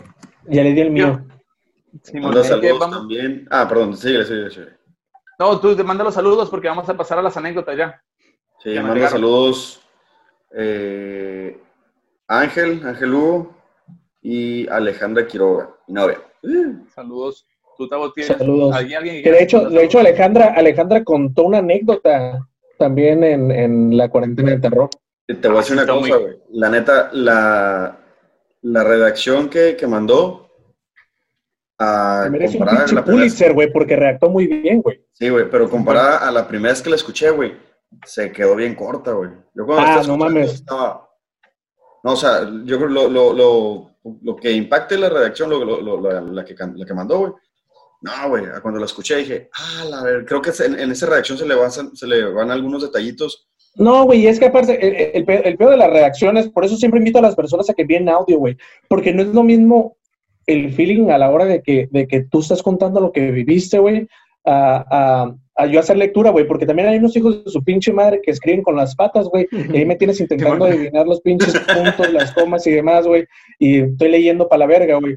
[0.49, 1.24] le di el mío.
[2.03, 3.47] Sí, Manda saludos también.
[3.51, 4.80] Ah, perdón, sigue, sigue, sigue.
[5.41, 8.03] No, tú te manda los saludos porque vamos a pasar a las anécdotas ya.
[8.62, 9.80] Sí, manda saludos
[10.55, 11.59] eh,
[12.28, 13.57] Ángel, Ángel Hugo
[14.20, 16.18] y Alejandra Quiroga, mi novia.
[16.95, 17.47] Saludos.
[17.78, 18.76] ¿Tú, Saludos.
[18.86, 22.47] de hecho, de hecho Alejandra, Alejandra contó una anécdota
[22.78, 24.91] también en, en la cuarentena del terror.
[25.26, 26.36] Te voy a decir una cosa, güey.
[26.51, 27.99] La neta, la,
[28.61, 30.49] la redacción que, que mandó
[31.81, 35.03] a merece un pinche Pulitzer, güey, porque redactó muy bien, güey.
[35.14, 37.55] Sí, güey, pero comparada a la primera vez que la escuché, güey,
[38.05, 39.31] se quedó bien corta, güey.
[39.55, 40.53] Yo cuando ah, no mames.
[40.53, 41.09] Estaba...
[42.05, 43.91] No, o sea, yo creo lo, lo, lo,
[44.22, 47.33] lo que impacte la redacción, lo, la, que, la que mandó, güey.
[48.03, 51.37] No, güey, cuando la escuché dije, ah, la ver, creo que en, en, esa redacción
[51.37, 53.51] se le, van, se le van algunos detallitos.
[53.74, 56.99] No, güey, es que aparte, el, el, el peor de las reacciones, por eso siempre
[56.99, 58.57] invito a las personas a que vean audio, güey,
[58.89, 59.99] porque no es lo mismo
[60.53, 63.78] el feeling a la hora de que, de que tú estás contando lo que viviste,
[63.78, 64.09] güey,
[64.44, 68.20] a, a, yo hacer lectura, güey, porque también hay unos hijos de su pinche madre
[68.22, 72.12] que escriben con las patas, güey, y ahí me tienes intentando adivinar los pinches puntos,
[72.12, 73.26] las comas y demás, güey,
[73.59, 75.16] y estoy leyendo para la verga, güey.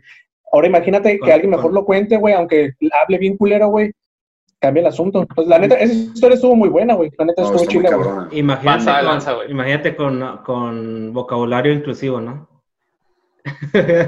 [0.51, 3.91] Ahora imagínate que alguien mejor lo cuente, güey, aunque hable bien culero, güey,
[4.59, 5.25] cambia el asunto.
[5.33, 7.09] Pues la neta, esa historia estuvo muy buena, güey.
[7.17, 8.39] La neta estuvo chida, güey.
[8.39, 8.91] Imagínate,
[9.49, 12.52] imagínate con, con vocabulario inclusivo, ¿no?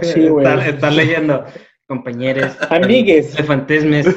[0.01, 0.47] Sí, güey.
[0.69, 1.45] Estar, leyendo,
[1.87, 2.57] compañeros.
[2.69, 3.35] Amigues.
[3.45, 4.07] Fantasmes.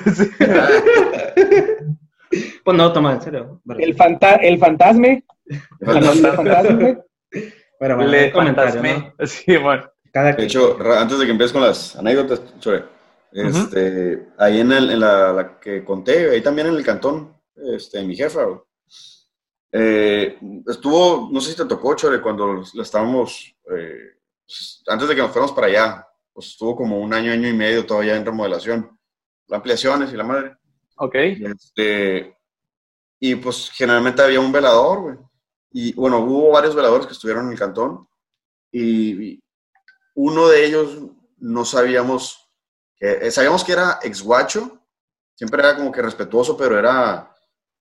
[2.65, 3.61] pues no, toma, en serio.
[3.79, 5.25] El, fanta el fantasme.
[5.81, 6.99] El fantasme.
[7.81, 9.13] Bueno, bueno, Le fantasme.
[9.25, 9.85] Sí, bueno.
[10.13, 12.85] Cada de hecho, antes de que empieces con las anécdotas, Chore,
[13.31, 17.35] este, ahí en, el, en la, la, que conté, ahí también en el cantón,
[17.75, 18.47] este, mi jefa,
[19.71, 24.18] eh, estuvo, no sé si te tocó, Chore, cuando la estábamos eh,
[24.49, 27.53] pues, antes de que nos fuéramos para allá, pues estuvo como un año, año y
[27.53, 28.99] medio todavía en remodelación,
[29.51, 30.57] ampliaciones y la madre.
[30.97, 31.15] Ok.
[31.15, 32.35] Este,
[33.21, 35.17] y pues generalmente había un velador, güey.
[35.71, 38.09] Y bueno, hubo varios veladores que estuvieron en el cantón
[38.73, 39.39] y,
[40.15, 40.99] uno de ellos
[41.37, 42.51] no sabíamos,
[42.97, 44.85] que, eh, sabíamos que era ex guacho,
[45.37, 47.33] siempre era como que respetuoso, pero era,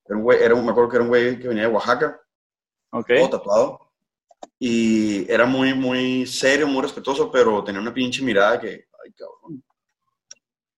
[0.10, 2.22] un güey, era un, me acuerdo que era un güey que venía de Oaxaca,
[2.92, 3.08] Ok.
[3.08, 3.87] todo tatuado
[4.60, 9.64] y era muy, muy serio, muy respetuoso, pero tenía una pinche mirada que, ay, cabrón.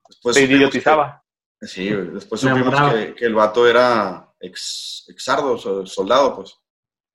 [0.07, 1.23] Después Se idiotizaba.
[1.61, 6.57] sí, después supimos que, que, el vato era ex, exardo, soldado, pues.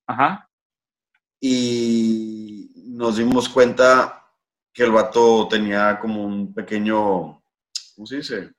[0.06, 0.48] Ajá.
[1.40, 4.24] Y nos dimos cuenta
[4.72, 7.42] que el vato tenía como un pequeño,
[7.94, 8.52] ¿cómo se dice?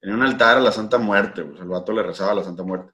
[0.00, 2.62] Tenía un altar a la Santa Muerte, pues el vato le rezaba a la Santa
[2.62, 2.92] Muerte.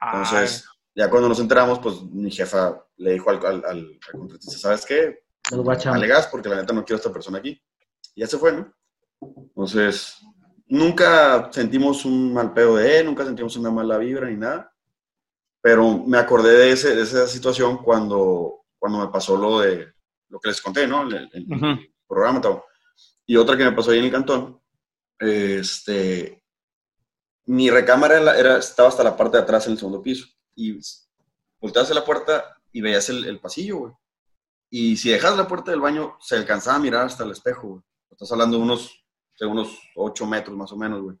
[0.00, 4.86] Entonces, ya cuando nos enteramos, pues mi jefa le dijo al, al, al, contratista, ¿sabes
[4.86, 5.24] qué?
[5.92, 7.60] Dale gas porque la neta no quiero a esta persona aquí.
[8.14, 8.74] Y ya se fue, ¿no?
[9.20, 10.16] Entonces,
[10.66, 14.72] nunca sentimos un mal pedo de él, nunca sentimos una mala vibra ni nada.
[15.60, 19.92] Pero me acordé de, ese, de esa situación cuando, cuando me pasó lo de
[20.30, 21.02] lo que les conté, ¿no?
[21.02, 22.64] El, el, programa todo.
[23.26, 24.62] Y otra que me pasó ahí en el cantón,
[25.18, 26.42] este,
[27.44, 30.80] mi recámara era, era, estaba hasta la parte de atrás en el segundo piso y
[31.60, 33.92] volteabas a la puerta y veías el, el pasillo, güey.
[34.70, 37.82] Y si dejas la puerta del baño, se alcanzaba a mirar hasta el espejo, güey.
[38.10, 39.04] Estás hablando de unos,
[39.38, 41.16] de unos 8 metros más o menos, güey.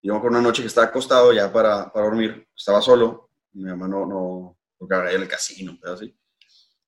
[0.00, 3.64] Y yo con una noche que estaba acostado ya para, para dormir, estaba solo, mi
[3.64, 6.16] mamá no, no porque había el casino, pero así.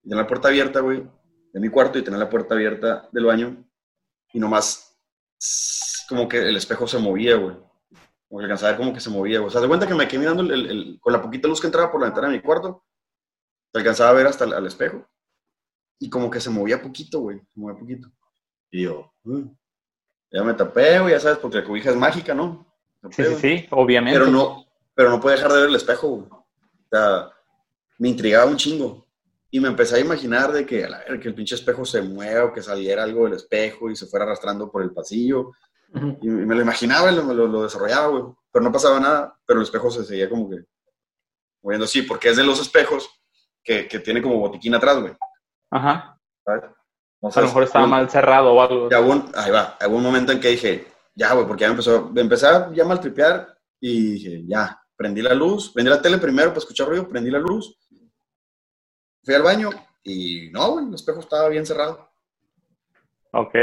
[0.02, 1.02] Y tenía la puerta abierta, güey,
[1.52, 3.68] de mi cuarto y tenía la puerta abierta del baño
[4.32, 4.96] y nomás
[6.08, 7.69] como que el espejo se movía, güey
[8.30, 10.06] como que alcanzaba a ver como que se movía, O sea, de cuenta que me
[10.06, 12.84] quedé mirando el, con la poquita luz que entraba por la ventana de mi cuarto,
[13.72, 15.04] te alcanzaba a ver hasta el espejo.
[15.98, 18.08] Y como que se movía poquito, güey, se movía poquito.
[18.70, 19.48] Y yo, mm".
[20.30, 22.72] ya me tapé, güey, ya sabes, porque la cobija es mágica, ¿no?
[23.10, 24.16] sí, sí, sí, obviamente.
[24.16, 24.64] Pero no,
[24.94, 26.28] pero no puede dejar de ver el espejo, güey.
[26.30, 27.30] O sea,
[27.98, 29.08] me intrigaba un chingo.
[29.50, 32.52] Y me empecé a imaginar de que, a que el pinche espejo se mueva o
[32.52, 35.50] que saliera algo del espejo y se fuera arrastrando por el pasillo.
[35.92, 38.22] Y me lo imaginaba y lo, lo, desarrollaba, güey.
[38.52, 40.64] Pero no pasaba nada, pero el espejo se seguía como que
[41.62, 43.08] moviendo así, porque es de los espejos
[43.62, 45.14] que, que tiene como botiquín atrás, güey.
[45.70, 46.18] Ajá.
[46.44, 46.64] ¿Sabes?
[47.22, 48.88] a lo mejor estaba mal cerrado o algo.
[49.34, 52.46] ahí va, hubo un momento en que dije, ya, güey, porque ya me empezó, empecé
[52.46, 56.88] a ya tripear y dije, ya, prendí la luz, prendí la tele primero para escuchar
[56.88, 57.78] ruido, prendí la luz,
[59.22, 59.70] fui al baño
[60.02, 62.08] y no, güey, el espejo estaba bien cerrado.
[63.32, 63.54] Ok.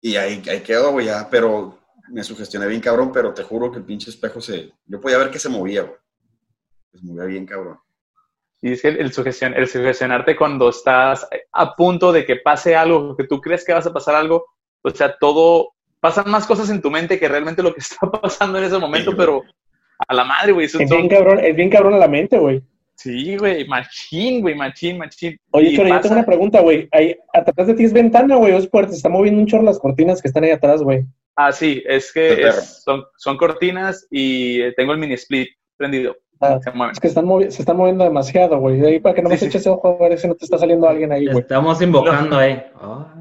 [0.00, 1.78] Y ahí, ahí quedó, güey, ya, pero
[2.08, 4.72] me sugestioné bien cabrón, pero te juro que el pinche espejo se...
[4.86, 5.98] Yo podía ver que se movía, güey.
[6.92, 7.78] Se movía bien cabrón.
[8.62, 13.16] Y es que el, sugestion, el sugestionarte cuando estás a punto de que pase algo,
[13.16, 14.44] que tú crees que vas a pasar algo,
[14.82, 18.58] o sea, todo, pasan más cosas en tu mente que realmente lo que está pasando
[18.58, 19.42] en ese momento, pero
[20.06, 20.66] a la madre, güey.
[20.66, 22.62] Es, bien cabrón, es bien cabrón a la mente, güey.
[23.02, 25.34] Sí, güey, machín, güey, machín, machín.
[25.52, 26.86] Oye, Chore, yo tengo una pregunta, güey.
[27.32, 28.90] Atrás de ti es ventana, güey, o es puerta.
[28.90, 31.06] Se está moviendo un chorro las cortinas que están ahí atrás, güey.
[31.34, 35.48] Ah, sí, es que son, son cortinas y eh, tengo el mini split
[35.78, 36.14] prendido.
[36.42, 36.58] Ah,
[36.90, 38.80] es que están se están moviendo demasiado, güey.
[38.80, 40.56] De ahí para que no me eches ese ojo a ver si no te está
[40.56, 41.40] saliendo alguien ahí, güey.
[41.40, 42.62] Estamos invocando ahí.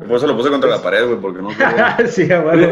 [0.08, 1.50] Por eso lo puse contra la pared, güey, porque no.
[2.08, 2.68] sí, bueno.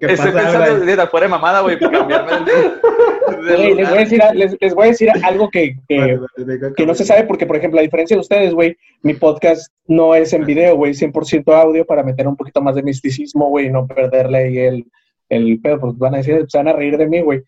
[0.00, 4.22] ¿Qué Estoy pensando de afuera de mamada, güey, para cambiarme el les, voy a decir,
[4.32, 6.18] les, les, voy a decir algo que, que,
[6.76, 10.14] que, no se sabe, porque, por ejemplo, a diferencia de ustedes, güey, mi podcast no
[10.14, 13.70] es en video, güey, 100% audio para meter un poquito más de misticismo, güey, y
[13.70, 14.86] no perderle ahí el,
[15.28, 17.42] el pedo, porque van a decir, se van a reír de mí, güey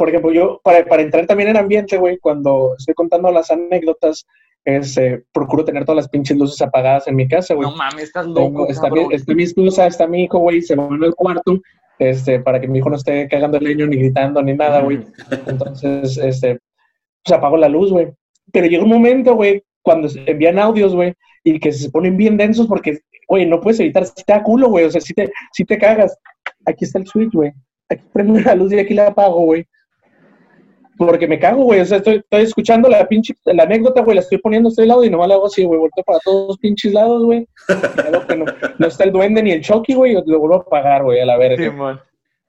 [0.00, 4.26] por ejemplo, yo, para, para entrar también en ambiente, güey, cuando estoy contando las anécdotas,
[4.64, 7.68] es, eh, procuro tener todas las pinches luces apagadas en mi casa, güey.
[7.68, 8.66] No mames, estás loco.
[8.66, 11.60] está, mi, está, mi, esposa, está mi hijo, güey, se va en el cuarto,
[11.98, 15.04] este, para que mi hijo no esté cagando el leño, ni gritando, ni nada, güey.
[15.46, 16.58] Entonces, este,
[17.22, 18.08] pues apago la luz, güey.
[18.54, 21.12] Pero llega un momento, güey, cuando envían audios, güey,
[21.44, 24.70] y que se ponen bien densos porque, güey, no puedes evitar, si te da culo,
[24.70, 26.16] güey, o sea, si te, si te cagas.
[26.64, 27.52] Aquí está el switch, güey.
[27.90, 29.66] Aquí prendo la luz y aquí la apago, güey
[31.06, 31.80] porque me cago, güey.
[31.80, 34.86] O sea, estoy, estoy escuchando la pinche, la anécdota, güey, la estoy poniendo a este
[34.86, 35.80] lado y nomás la hago así, güey.
[35.80, 37.48] Volteo para todos los pinches lados, güey.
[38.36, 38.44] no,
[38.78, 40.14] no, está el duende ni el Chucky, güey.
[40.26, 41.64] Lo vuelvo a pagar, güey, a la verga.
[41.64, 42.00] Sí, man.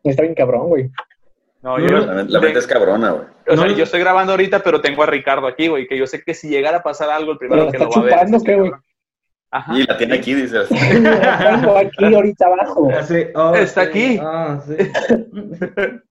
[0.04, 0.90] Está bien cabrón, güey.
[1.62, 3.26] No, yo, la, la mente es cabrona, güey.
[3.48, 6.22] O sea, yo estoy grabando ahorita, pero tengo a Ricardo aquí, güey, que yo sé
[6.22, 8.14] que si llegara a pasar algo, el primero que lo va a ver.
[8.14, 8.72] chupando qué, güey?
[9.52, 9.78] Ajá.
[9.78, 10.58] Y la tiene aquí, dice.
[10.70, 12.90] tengo aquí ahorita abajo.
[13.36, 14.20] Oh, está aquí.
[14.22, 14.76] Ah, sí.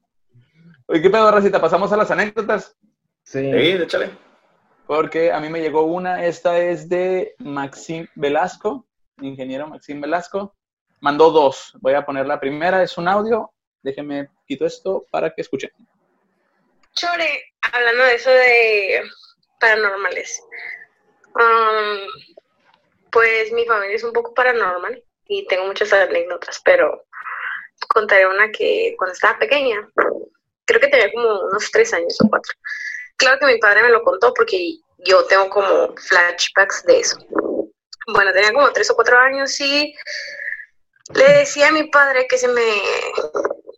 [0.91, 1.61] Oye, ¿qué pedo, Racita?
[1.61, 2.77] ¿Pasamos a las anécdotas?
[3.23, 3.49] Sí.
[3.53, 4.11] Sí, échale.
[4.89, 8.89] Porque a mí me llegó una, esta es de Maxim Velasco,
[9.21, 10.57] ingeniero Maxim Velasco.
[10.99, 11.75] Mandó dos.
[11.81, 13.53] Voy a poner la primera, es un audio.
[13.83, 15.71] Déjenme quito esto para que escuchen.
[16.97, 17.41] Chore,
[17.73, 19.03] hablando de eso de
[19.61, 20.43] paranormales.
[21.37, 22.01] Um,
[23.13, 27.05] pues mi familia es un poco paranormal y tengo muchas anécdotas, pero
[27.95, 29.89] contaré una que cuando estaba pequeña
[30.71, 32.53] creo que tenía como unos tres años o cuatro.
[33.17, 37.19] Claro que mi padre me lo contó porque yo tengo como flashbacks de eso.
[38.13, 39.95] Bueno, tenía como tres o cuatro años y
[41.15, 42.63] le decía a mi padre que se me,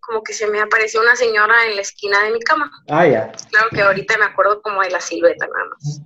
[0.03, 2.71] como que se me apareció una señora en la esquina de mi cama.
[2.89, 3.33] Ah, ya.
[3.51, 6.01] Claro que ahorita me acuerdo como de la silueta nada más.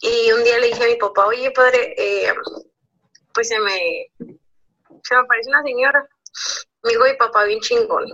[0.00, 2.32] Y un día le dije a mi papá, oye padre, eh,
[3.34, 4.06] pues se me,
[5.04, 6.08] se me apareció una señora.
[6.82, 8.06] Me dijo mi papá bien chingón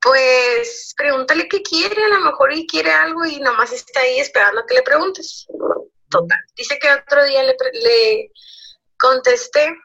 [0.00, 4.64] pues pregúntale qué quiere, a lo mejor y quiere algo y nomás está ahí esperando
[4.66, 5.46] que le preguntes.
[6.08, 6.38] Total.
[6.56, 8.32] Dice que otro día le, le
[8.98, 9.76] contesté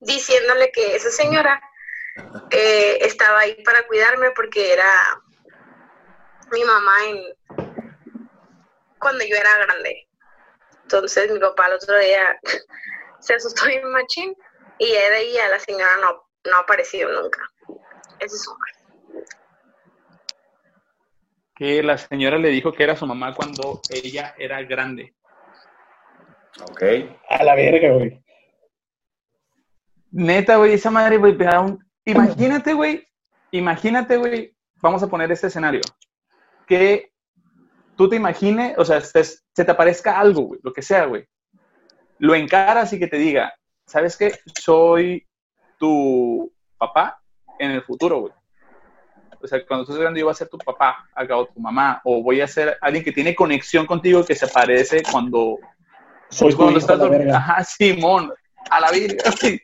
[0.00, 1.60] diciéndole que esa señora
[2.50, 5.22] eh, estaba ahí para cuidarme porque era
[6.50, 7.22] mi mamá en,
[8.98, 10.08] cuando yo era grande.
[10.82, 12.38] Entonces mi papá el otro día
[13.20, 14.34] se asustó bien machín
[14.78, 17.40] y de ahí a la señora no, no ha aparecido nunca.
[18.20, 18.56] Ese es un
[21.54, 25.14] que la señora le dijo que era su mamá cuando ella era grande.
[26.70, 26.82] Ok.
[27.28, 28.20] A la verga, güey.
[30.10, 31.36] Neta, güey, esa madre, güey,
[32.04, 33.04] imagínate, güey,
[33.50, 35.80] imagínate, güey, vamos a poner este escenario,
[36.68, 37.10] que
[37.96, 41.26] tú te imagines, o sea, se, se te aparezca algo, güey, lo que sea, güey,
[42.18, 43.52] lo encaras y que te diga,
[43.86, 44.38] ¿sabes qué?
[44.60, 45.26] Soy
[45.80, 47.20] tu papá
[47.58, 48.32] en el futuro, güey
[49.44, 51.60] o sea, cuando tú seas grande yo voy a ser tu papá acá o tu
[51.60, 55.58] mamá, o voy a ser alguien que tiene conexión contigo que se parece cuando...
[56.30, 56.98] Soy pues, cuando estás
[57.34, 58.32] Ajá, Simón,
[58.70, 59.16] a la vida.
[59.22, 59.60] Pues,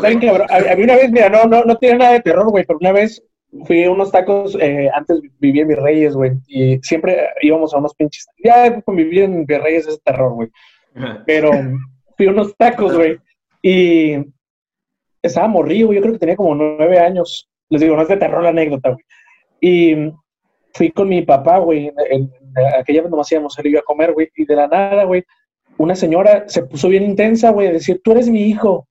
[0.50, 3.22] Había una vez, mira, no, no, no tiene nada de terror, güey, pero una vez
[3.66, 7.94] fui a unos tacos, eh, antes vivía en Virreyes, güey, y siempre íbamos a unos
[7.94, 8.26] pinches.
[8.44, 10.50] Ya convivir en Virreyes es terror, güey.
[11.26, 11.50] Pero
[12.16, 13.18] fui a unos tacos, güey,
[13.62, 14.16] y
[15.22, 17.48] estaba morrido, yo creo que tenía como nueve años.
[17.68, 19.04] Les digo, no es de terror la anécdota, güey.
[19.60, 20.12] Y
[20.72, 22.30] fui con mi papá, güey, en,
[22.78, 25.24] aquella vez nomás íbamos él y yo a comer, güey, y de la nada, güey,
[25.76, 28.86] una señora se puso bien intensa, güey, a decir, tú eres mi hijo,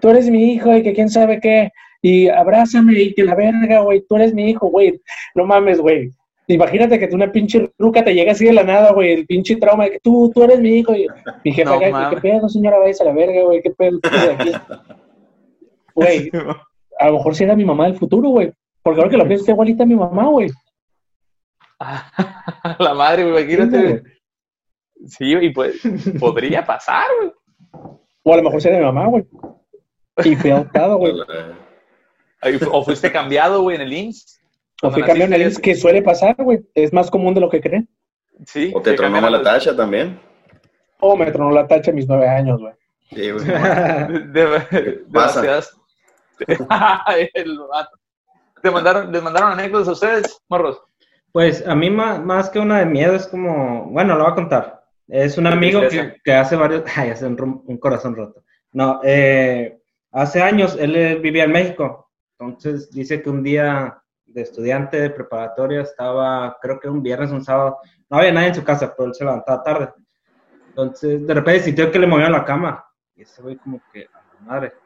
[0.00, 1.70] tú eres mi hijo y que quién sabe qué,
[2.02, 5.00] y abrázame y que la verga, güey, tú eres mi hijo, güey,
[5.34, 6.10] no mames, güey.
[6.46, 9.56] Imagínate que tú una pinche ruca te llega así de la nada, güey, el pinche
[9.56, 10.94] trauma de que tú, tú eres mi hijo.
[10.94, 11.06] Y
[11.42, 11.78] mi jefa,
[12.10, 12.78] ¿qué pedo, señora?
[12.78, 14.52] Váyase a la verga, güey, qué pedo, de aquí.
[15.94, 16.30] Güey,
[16.98, 18.52] a lo mejor si era mi mamá del futuro, güey.
[18.82, 20.50] Porque ahora que lo pienso, está igualita a mi mamá, güey.
[22.78, 24.02] la madre, güey, imagínate.
[25.06, 25.80] Sí, y pues
[26.18, 27.32] podría pasar, güey.
[28.22, 29.24] O a lo mejor sería mi mamá, güey.
[30.24, 31.12] Y fui adoptado, güey.
[32.70, 34.38] O fuiste cambiado, güey, en el IMSS.
[34.82, 36.60] O fui cambiado en el IMSS, que suele pasar, güey.
[36.74, 37.88] Es más común de lo que creen.
[38.44, 38.70] Sí.
[38.74, 40.20] O te tronó la tacha también.
[41.00, 42.74] O me tronó la tacha a mis nueve años, güey.
[43.08, 43.44] Sí, güey.
[43.46, 45.40] De- de- Pasa.
[45.40, 45.80] demasiadas-
[47.34, 47.98] El vato.
[48.62, 50.82] ¿Te mandaron, ¿Les mandaron anécdotas a ustedes, morros?
[51.32, 54.36] Pues a mí más, más que una de miedo es como, bueno, lo voy a
[54.36, 54.84] contar.
[55.08, 58.44] Es un amigo que, que hace varios, ay, hace un, corazón roto.
[58.72, 59.80] No, eh,
[60.12, 62.10] hace años él, eh, vivía en México.
[62.38, 67.44] Entonces dice que un día de estudiante de preparatoria estaba, creo que un viernes, un
[67.44, 67.78] sábado,
[68.08, 69.92] no había nadie en su casa, pero él se levantaba tarde.
[70.68, 72.84] Entonces de repente sintió que le movieron la cama.
[73.14, 74.83] Y ese güey como que, "A la madre, ¿qué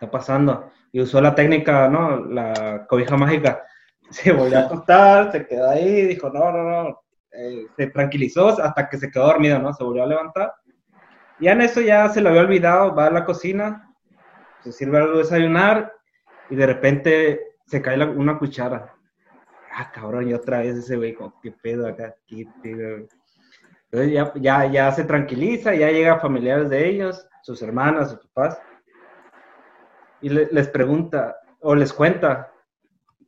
[0.00, 0.70] está pasando?
[0.92, 2.24] Y usó la técnica, ¿no?
[2.26, 3.62] La cobija mágica
[4.10, 7.00] se volvió a acostar, se quedó ahí, dijo, no, no, no,
[7.32, 9.72] Eh, se tranquilizó hasta que se quedó dormido, ¿no?
[9.72, 10.52] Se volvió a levantar.
[11.38, 13.88] Y en eso ya se lo había olvidado, va a la cocina,
[14.62, 15.92] se sirve algo de desayunar
[16.50, 18.92] y de repente se cae la- una cuchara.
[19.72, 22.14] Ah, cabrón, y otra vez ese güey, ¿qué pedo acá?
[23.92, 28.60] Entonces ya, ya, ya se tranquiliza, ya llega familiares de ellos, sus hermanas, sus papás,
[30.22, 32.52] y le- les pregunta, o les cuenta,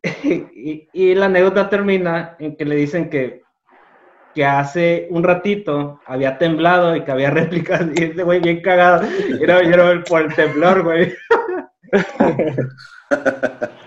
[0.25, 3.43] y, y la anécdota termina en que le dicen que,
[4.35, 9.05] que hace un ratito había temblado y que había réplicas y ese güey bien cagado.
[9.41, 11.13] Era, era por el temblor, güey.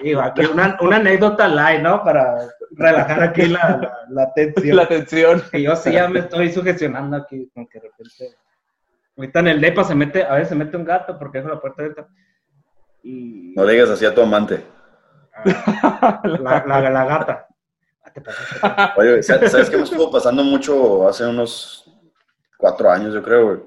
[0.04, 2.04] Digo, aquí una, una anécdota light, ¿no?
[2.04, 4.76] Para relajar aquí la, la, la tensión.
[4.78, 5.42] La atención.
[5.52, 8.38] Que yo sí ya me estoy sugestionando aquí, con que de repente.
[9.18, 11.60] Ahorita en el DEPA se mete, a veces se mete un gato porque dejo la
[11.60, 12.08] puerta abierta.
[13.06, 13.54] Y.
[13.56, 14.66] No le digas así a tu amante.
[15.46, 17.48] La, la, la gata.
[18.96, 21.86] Oye, ¿sabes sabes qué me estuvo pasando mucho hace unos
[22.58, 23.60] cuatro años, yo creo, güey?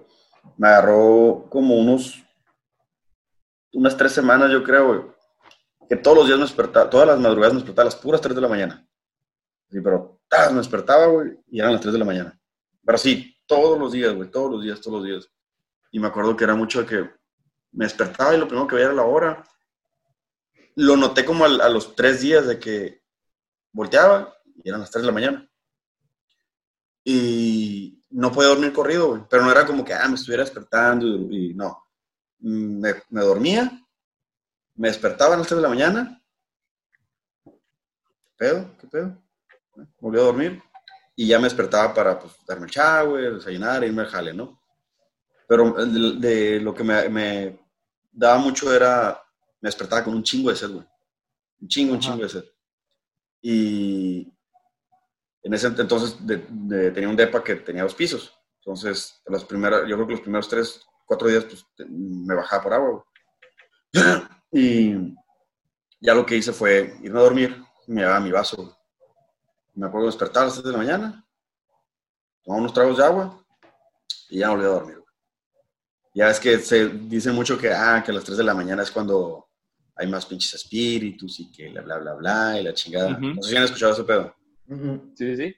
[0.57, 2.25] Me agarró como unos,
[3.73, 5.01] unas tres semanas, yo creo, güey.
[5.89, 8.35] Que todos los días me despertaba, todas las madrugadas me despertaba a las puras tres
[8.35, 8.89] de la mañana.
[9.71, 10.51] Sí, pero ¡tas!
[10.51, 12.41] me despertaba, güey, y eran las tres de la mañana.
[12.85, 15.31] Pero sí, todos los días, güey, todos los días, todos los días.
[15.93, 17.18] Y me acuerdo que era mucho de que
[17.73, 19.45] me despertaba y lo primero que veía era la hora.
[20.77, 23.03] Lo noté como a los tres días de que
[23.73, 25.51] volteaba y eran las 3 de la mañana.
[27.05, 29.27] Y no podía dormir corrido.
[29.31, 31.85] Pero no era como que, ah, me estuviera despertando y, no.
[32.41, 33.71] Mm, Me, dormía,
[34.75, 36.23] me despertaba a las 3 de la mañana.
[37.45, 38.77] ¿Qué pedo?
[38.79, 39.23] ¿Qué pedo?
[40.01, 40.63] Volví a dormir
[41.17, 44.58] y ya me despertaba para pues, darme el shower, desayunar, irme al jale, ¿no?
[45.49, 47.59] Pero de, de lo que me, me
[48.13, 49.21] daba mucho era,
[49.61, 50.87] me despertaba con un chingo de sed, güey.
[51.61, 52.45] Un chingo, un chingo de sed.
[53.43, 54.33] Y
[55.43, 58.33] en ese entonces de- de- tenía un depa que tenía dos pisos.
[58.61, 62.75] Entonces, las primeras, yo creo que los primeros tres, cuatro días, pues me bajaba por
[62.75, 62.91] agua.
[63.93, 64.05] güey.
[64.51, 65.15] Y
[66.01, 68.57] ya lo que hice fue irme a dormir, me llevaba mi vaso.
[68.57, 68.71] güey.
[69.75, 71.27] Me acuerdo de despertar a las 3 de la mañana,
[72.43, 73.45] tomaba unos tragos de agua
[74.31, 74.98] y ya me volví a dormir.
[76.19, 78.83] Ya es que se dice mucho que, ah, que a las 3 de la mañana
[78.83, 79.51] es cuando
[79.95, 83.17] hay más pinches espíritus y que bla, bla, bla, bla, y la chingada.
[83.21, 84.35] No sé si han escuchado ese pedo.
[84.67, 85.57] Sí, sí, sí.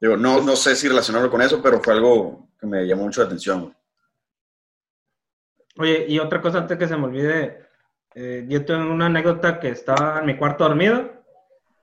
[0.00, 3.20] Digo, no, no sé si relacionarlo con eso, pero fue algo que me llamó mucho
[3.20, 3.60] la atención.
[3.60, 3.74] güey.
[5.78, 7.68] Oye, y otra cosa antes que se me olvide,
[8.12, 11.12] eh, yo tengo una anécdota que estaba en mi cuarto dormido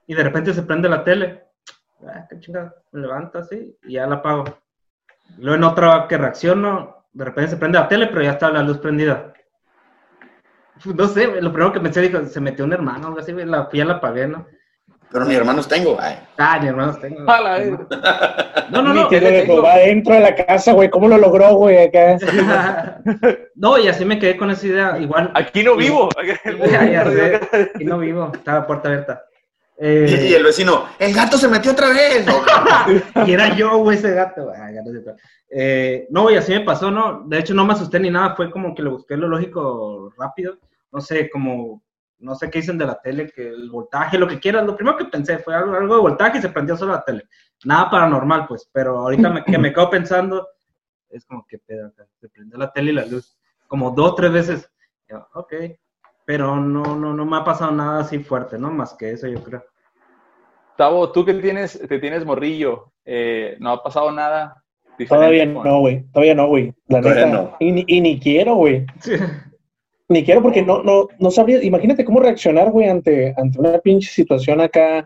[0.08, 1.46] y de repente se prende la tele.
[2.06, 4.44] Ah, qué chingada, me levanto así y ya la apago.
[5.38, 8.64] Luego en otra que reacciono, de repente se prende la tele, pero ya está la
[8.64, 9.34] luz prendida.
[10.86, 13.70] No sé, lo primero que pensé, dijo, se metió un hermano algo así, güey, la,
[13.72, 14.46] ya la apagué, ¿no?
[15.14, 15.96] Pero ni hermanos tengo.
[16.00, 16.18] Ay.
[16.40, 17.24] Ah, ni hermanos tengo.
[17.24, 17.88] La verga.
[18.72, 19.10] No, no, Ni no.
[19.10, 20.90] Jehová dentro de la casa, güey.
[20.90, 21.78] ¿Cómo lo logró, güey?
[21.86, 22.18] Acá.
[23.56, 24.98] No, y así me quedé con esa idea.
[24.98, 26.10] Igual, Aquí no vivo.
[26.72, 27.72] Ya, ya sé.
[27.80, 29.24] y no vivo, estaba la puerta abierta.
[29.78, 32.26] Eh, Y, el vecino, el gato se metió otra vez.
[33.28, 34.52] Y era yo, güey, ese gato.
[34.56, 35.16] Ah, sé cuál.
[35.50, 37.24] Eh, no, güey, así me pasó, ¿no?
[37.26, 40.58] De hecho, no me asusté ni nada, fue como que le busqué lo lógico rápido.
[40.92, 41.84] No sé, como,
[42.20, 44.66] no sé qué dicen de la tele, que el voltaje, lo que quieras.
[44.66, 47.28] Lo primero que pensé fue algo, algo de voltaje y se prendió solo la tele.
[47.66, 50.48] Nada paranormal, pues, pero ahorita me, que me quedo pensando,
[51.10, 53.38] es como que pedo, se prendió la tele y la luz.
[53.68, 54.70] Como dos tres veces.
[55.08, 55.54] Yo, ok,
[56.26, 58.72] pero no, no, no me ha pasado nada así fuerte, ¿no?
[58.72, 59.64] Más que eso, yo creo.
[60.78, 64.60] Tavo, tú que tienes, que tienes morrillo, eh, ¿no ha pasado nada
[65.10, 66.04] Todavía con- no, güey.
[66.14, 66.74] Todavía no, güey.
[66.88, 67.38] La Todavía neta.
[67.38, 67.56] no.
[67.60, 68.86] Y, ni- y ni quiero, güey.
[70.08, 71.64] Ni quiero porque no, no, no sabría.
[71.64, 75.06] Imagínate cómo reaccionar, güey, ante, ante una pinche situación acá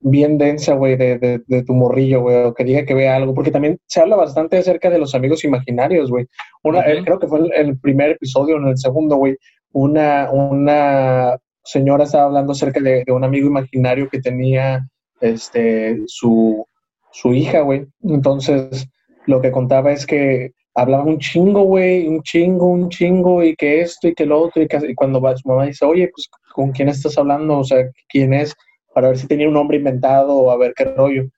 [0.00, 3.34] bien densa, güey, de, de, de, tu morrillo, güey, o que diga que vea algo,
[3.34, 6.26] porque también se habla bastante acerca de los amigos imaginarios, güey.
[6.62, 9.36] Una, eh, creo que fue el, el, primer episodio, en el segundo, güey,
[9.72, 14.86] una, una señora estaba hablando acerca de, de, un amigo imaginario que tenía,
[15.20, 16.64] este, su,
[17.10, 17.86] su hija, güey.
[18.02, 18.88] Entonces,
[19.26, 23.80] lo que contaba es que hablaba un chingo, güey, un chingo, un chingo, y que
[23.80, 26.28] esto y que lo otro, y, que, y cuando va, su mamá dice, oye, pues,
[26.54, 27.58] ¿con quién estás hablando?
[27.58, 28.54] O sea, ¿quién es?
[28.98, 31.28] Para ver si tenía un nombre inventado o a ver qué rollo.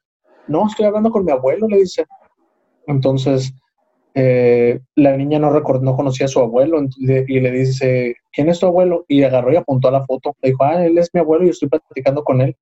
[0.49, 2.07] No, estoy hablando con mi abuelo, le dice.
[2.87, 3.53] Entonces,
[4.15, 8.61] eh, la niña no, record, no conocía a su abuelo y le dice, ¿quién es
[8.61, 9.05] tu abuelo?
[9.09, 10.35] Y agarró y apuntó a la foto.
[10.41, 12.57] Le dijo, ah, él es mi abuelo y estoy platicando con él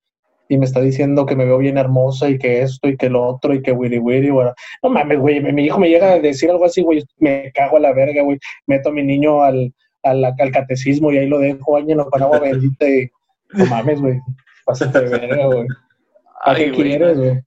[0.49, 3.25] y me está diciendo que me veo bien hermosa y que esto y que lo
[3.25, 6.51] otro y que willy willy, bueno, no mames, güey, mi hijo me llega a decir
[6.51, 9.73] algo así, güey, me cago a la verga, güey, meto a mi niño al,
[10.03, 13.09] al, al catecismo y ahí lo dejo, bañalo con agua bendita y
[13.53, 14.19] no mames, güey,
[14.69, 15.67] pásate de verga, güey.
[16.45, 17.41] ¿A qué quieres, güey?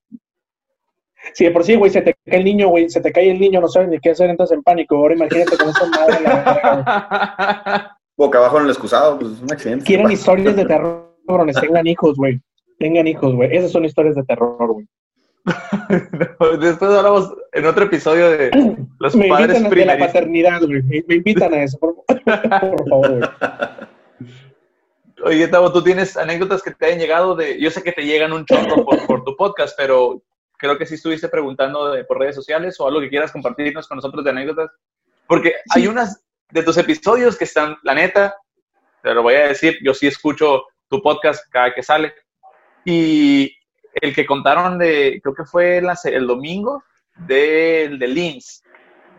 [1.34, 3.40] Sí, de por sí, güey, se te cae el niño, güey, se te cae el
[3.40, 4.96] niño, no sabes ni qué hacer, entras en pánico.
[4.96, 9.52] Ahora imagínate con esa madre la verga, Boca abajo en el excusado, pues es un
[9.52, 9.86] accidente.
[9.86, 12.42] Quieren historias de terror, cabrones, tengan hijos, güey
[12.82, 13.56] tengan hijos, güey.
[13.56, 14.88] Esas son historias de terror, güey.
[16.60, 18.52] Después hablamos en otro episodio de
[19.00, 20.84] los me padres invitan de la paternidad, güey.
[20.84, 23.30] Me, me, invitan a eso, por, por favor, güey.
[25.24, 27.60] Oye, Tavo, tú tienes anécdotas que te hayan llegado de.
[27.60, 30.22] Yo sé que te llegan un chorro por, por tu podcast, pero
[30.58, 33.98] creo que sí estuviste preguntando de, por redes sociales o algo que quieras compartirnos con
[33.98, 34.72] nosotros de anécdotas.
[35.28, 35.80] Porque sí.
[35.80, 38.36] hay unas de tus episodios que están, la neta,
[39.02, 42.14] te lo voy a decir, yo sí escucho tu podcast cada que sale
[42.86, 43.56] y
[43.94, 46.84] el que contaron de, creo que fue la, el domingo,
[47.16, 48.64] del de LINS,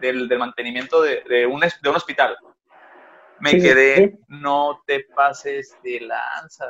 [0.01, 2.37] del, del mantenimiento de, de, un, de un hospital.
[3.43, 4.19] Me sí, quedé, sí.
[4.29, 6.65] no te pases de lanza.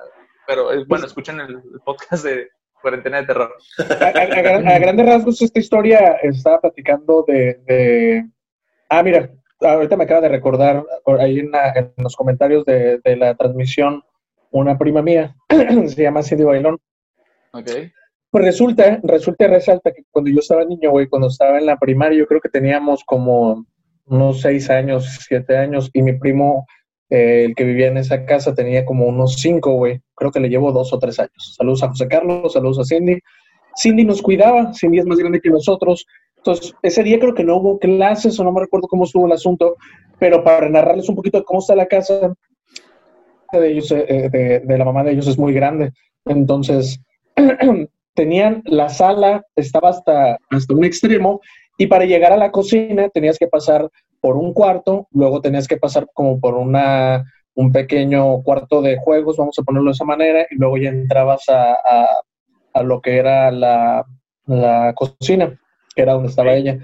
[0.47, 2.49] Pero bueno, escuchen el, el podcast de
[2.81, 3.55] Cuarentena de Terror.
[3.79, 8.27] A, a, a, grandes rasgos, esta historia estaba platicando de, de...
[8.89, 10.83] Ah, mira, ahorita me acaba de recordar
[11.21, 14.03] ahí en, la, en los comentarios de, de, la transmisión
[14.51, 16.79] una prima mía, se llama Cindy Bailón.
[17.53, 17.69] Ok.
[18.31, 21.79] Pues resulta, resulta y resalta que cuando yo estaba niño, güey, cuando estaba en la
[21.79, 23.67] primaria, yo creo que teníamos como
[24.07, 26.67] unos seis años, siete años, y mi primo,
[27.11, 30.01] eh, el que vivía en esa casa, tenía como unos cinco, güey.
[30.15, 31.55] Creo que le llevo dos o tres años.
[31.57, 33.19] Saludos a José Carlos, saludos a Cindy.
[33.81, 36.07] Cindy nos cuidaba, Cindy es más grande que nosotros.
[36.37, 39.33] Entonces, ese día creo que no hubo clases o no me recuerdo cómo estuvo el
[39.33, 39.77] asunto,
[40.19, 42.35] pero para narrarles un poquito cómo está la casa,
[43.53, 45.93] de ellos, eh, de, de, la mamá de ellos es muy grande.
[46.25, 47.01] Entonces,
[48.15, 51.41] tenían la sala, estaba hasta, hasta un extremo,
[51.79, 53.89] y para llegar a la cocina tenías que pasar
[54.21, 59.37] por un cuarto, luego tenías que pasar como por una, un pequeño cuarto de juegos,
[59.37, 62.09] vamos a ponerlo de esa manera, y luego ya entrabas a, a,
[62.75, 64.05] a lo que era la,
[64.47, 65.59] la, cocina,
[65.95, 66.79] que era donde estaba ella.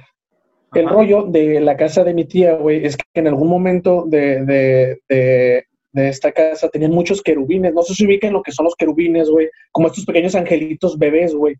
[0.74, 4.44] El rollo de la casa de mi tía, güey, es que en algún momento de,
[4.44, 7.74] de, de de esta casa tenían muchos querubines.
[7.74, 9.48] No sé si ubican lo que son los querubines, güey.
[9.72, 11.56] Como estos pequeños angelitos bebés, güey.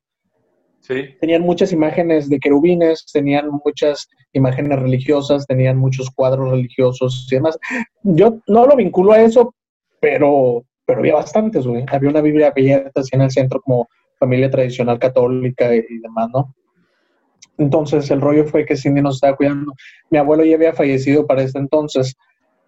[1.20, 7.58] Tenían muchas imágenes de querubines, tenían muchas imágenes religiosas, tenían muchos cuadros religiosos y demás.
[8.02, 9.54] Yo no lo vinculo a eso,
[10.00, 11.84] pero, pero había bastantes, güey.
[11.88, 16.30] Había una Biblia abierta así en el centro como familia tradicional católica y, y demás,
[16.32, 16.54] ¿no?
[17.58, 19.74] Entonces el rollo fue que Cindy nos estaba cuidando.
[20.10, 22.16] Mi abuelo ya había fallecido para este entonces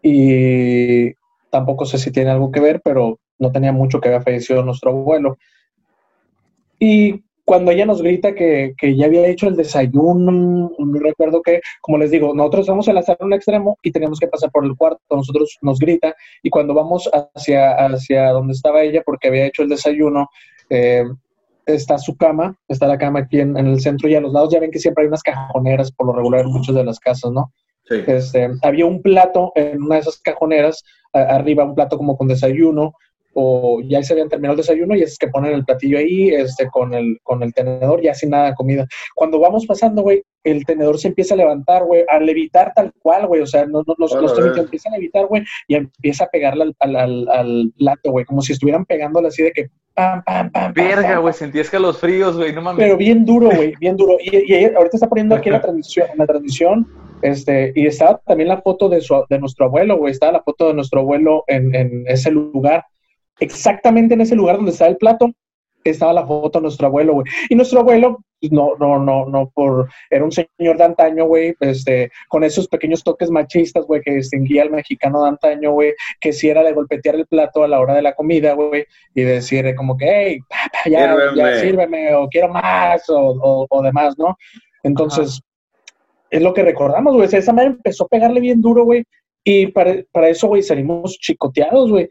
[0.03, 1.13] y
[1.51, 4.91] tampoco sé si tiene algo que ver, pero no tenía mucho que había fallecido nuestro
[4.91, 5.39] abuelo.
[6.79, 11.61] Y cuando ella nos grita que, que ya había hecho el desayuno, no recuerdo que,
[11.81, 14.65] como les digo, nosotros vamos a la sala un extremo y teníamos que pasar por
[14.65, 19.47] el cuarto, nosotros nos grita y cuando vamos hacia, hacia donde estaba ella, porque había
[19.47, 20.29] hecho el desayuno,
[20.69, 21.05] eh,
[21.67, 24.53] está su cama, está la cama aquí en, en, el centro y a los lados
[24.53, 27.33] ya ven que siempre hay unas cajoneras por lo regular en muchas de las casas,
[27.33, 27.53] ¿no?
[27.85, 27.97] Sí.
[28.07, 32.95] Este, había un plato en una de esas cajoneras arriba un plato como con desayuno,
[33.35, 36.69] o ya se habían terminado el desayuno y es que ponen el platillo ahí este,
[36.69, 38.87] con, el, con el tenedor, ya sin nada de comida.
[39.15, 43.27] Cuando vamos pasando, güey, el tenedor se empieza a levantar, güey, a levitar tal cual,
[43.27, 46.29] güey, o sea, no, no, los, los tenedores empiezan a levitar, güey, y empieza a
[46.29, 50.51] pegarle al, al, al plato, güey, como si estuvieran pegándole así de que pam, pam,
[50.51, 50.73] pam.
[50.73, 52.85] Verga, güey, sentías que los fríos, güey, no mames.
[52.85, 54.17] Pero bien duro, güey, bien duro.
[54.21, 56.87] Y, y, ahorita está poniendo aquí la transmisión, la transmisión
[57.23, 60.69] este, y estaba también la foto de, su, de nuestro abuelo, güey, estaba la foto
[60.69, 62.85] de nuestro abuelo en, en ese lugar
[63.41, 65.33] exactamente en ese lugar donde está el plato,
[65.85, 67.27] estaba la foto de nuestro abuelo, güey.
[67.49, 71.55] Y nuestro abuelo, pues, no, no, no, no, por, era un señor de antaño, güey,
[71.61, 76.33] este, con esos pequeños toques machistas, güey, que distinguía al mexicano de antaño, güey, que
[76.33, 78.85] si era de golpetear el plato a la hora de la comida, güey,
[79.15, 83.83] y decir como que, hey, pa, pa, ya, ya sírveme, o quiero más, o, o,
[83.83, 84.37] demás, ¿no?
[84.83, 85.41] Entonces,
[86.31, 87.29] es lo que recordamos, güey.
[87.31, 89.05] Esa madre empezó a pegarle bien duro, güey.
[89.43, 92.09] Y para, para eso, güey, salimos chicoteados, güey.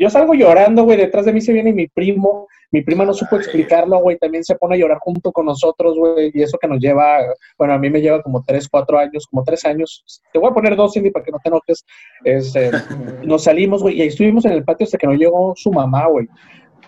[0.00, 0.98] yo salgo llorando, güey.
[0.98, 2.48] Detrás de mí se viene mi primo.
[2.72, 4.18] Mi prima no supo explicarlo, güey.
[4.18, 6.32] También se pone a llorar junto con nosotros, güey.
[6.34, 7.20] Y eso que nos lleva,
[7.56, 10.04] bueno, a mí me lleva como tres, cuatro años, como tres años.
[10.32, 11.84] Te voy a poner dos, Cindy, para que no te enojes.
[12.24, 12.70] Este,
[13.22, 13.98] nos salimos, güey.
[13.98, 16.26] Y ahí estuvimos en el patio hasta que nos llegó su mamá, güey.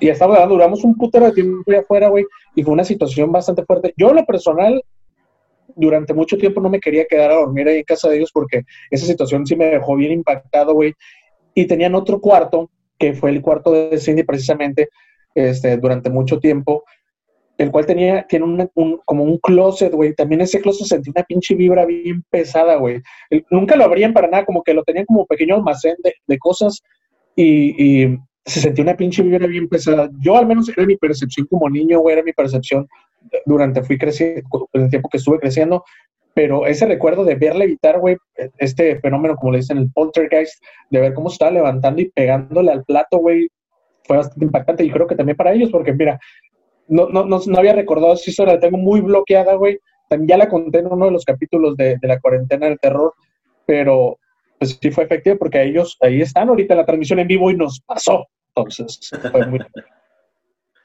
[0.00, 2.24] Y estaba duramos un putero de tiempo afuera, güey.
[2.56, 3.94] Y fue una situación bastante fuerte.
[3.96, 4.82] Yo, lo personal,
[5.76, 8.62] durante mucho tiempo no me quería quedar a dormir ahí en casa de ellos porque
[8.90, 10.94] esa situación sí me dejó bien impactado, güey.
[11.54, 14.88] Y tenían otro cuarto, que fue el cuarto de Cindy precisamente,
[15.34, 16.84] este, durante mucho tiempo,
[17.58, 20.14] el cual tenía, tiene un, como un closet, güey.
[20.14, 23.02] También ese closet sentía una pinche vibra bien pesada, güey.
[23.50, 26.82] Nunca lo abrían para nada, como que lo tenían como pequeño almacén de, cosas
[27.34, 30.08] y, y, se sentía una pinche vibra bien pesada.
[30.20, 32.86] Yo al menos era mi percepción como niño, güey, era mi percepción
[33.44, 35.84] durante fui creciendo, el tiempo que estuve creciendo,
[36.34, 38.16] pero ese recuerdo de verle evitar, güey,
[38.58, 42.84] este fenómeno, como le dicen, el poltergeist, de ver cómo estaba levantando y pegándole al
[42.84, 43.48] plato, güey,
[44.04, 46.20] fue bastante impactante y creo que también para ellos, porque mira,
[46.88, 49.78] no, no, no, no había recordado esa historia, la tengo muy bloqueada, güey,
[50.10, 53.14] ya la conté en uno de los capítulos de, de la cuarentena del terror,
[53.64, 54.18] pero
[54.58, 57.56] pues sí fue efectivo porque ellos ahí están ahorita en la transmisión en vivo y
[57.56, 59.60] nos pasó, entonces fue muy...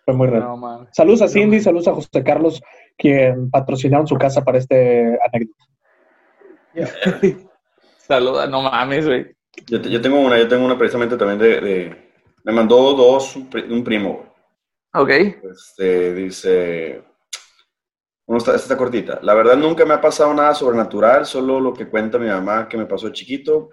[0.05, 0.87] Fue muy raro.
[0.91, 2.61] saludos a Cindy, saludos a José Carlos,
[2.97, 5.65] quien patrocinaron su casa para este anécdota.
[7.97, 9.35] Saluda, no mames, güey.
[9.67, 11.95] Yo, tengo una, yo tengo una precisamente también de,
[12.43, 14.25] me mandó dos, un primo.
[14.93, 15.09] Ok.
[15.09, 17.03] Este, dice,
[18.25, 19.19] uno está, esta está cortita.
[19.21, 22.77] La verdad nunca me ha pasado nada sobrenatural, solo lo que cuenta mi mamá que
[22.77, 23.69] me pasó chiquito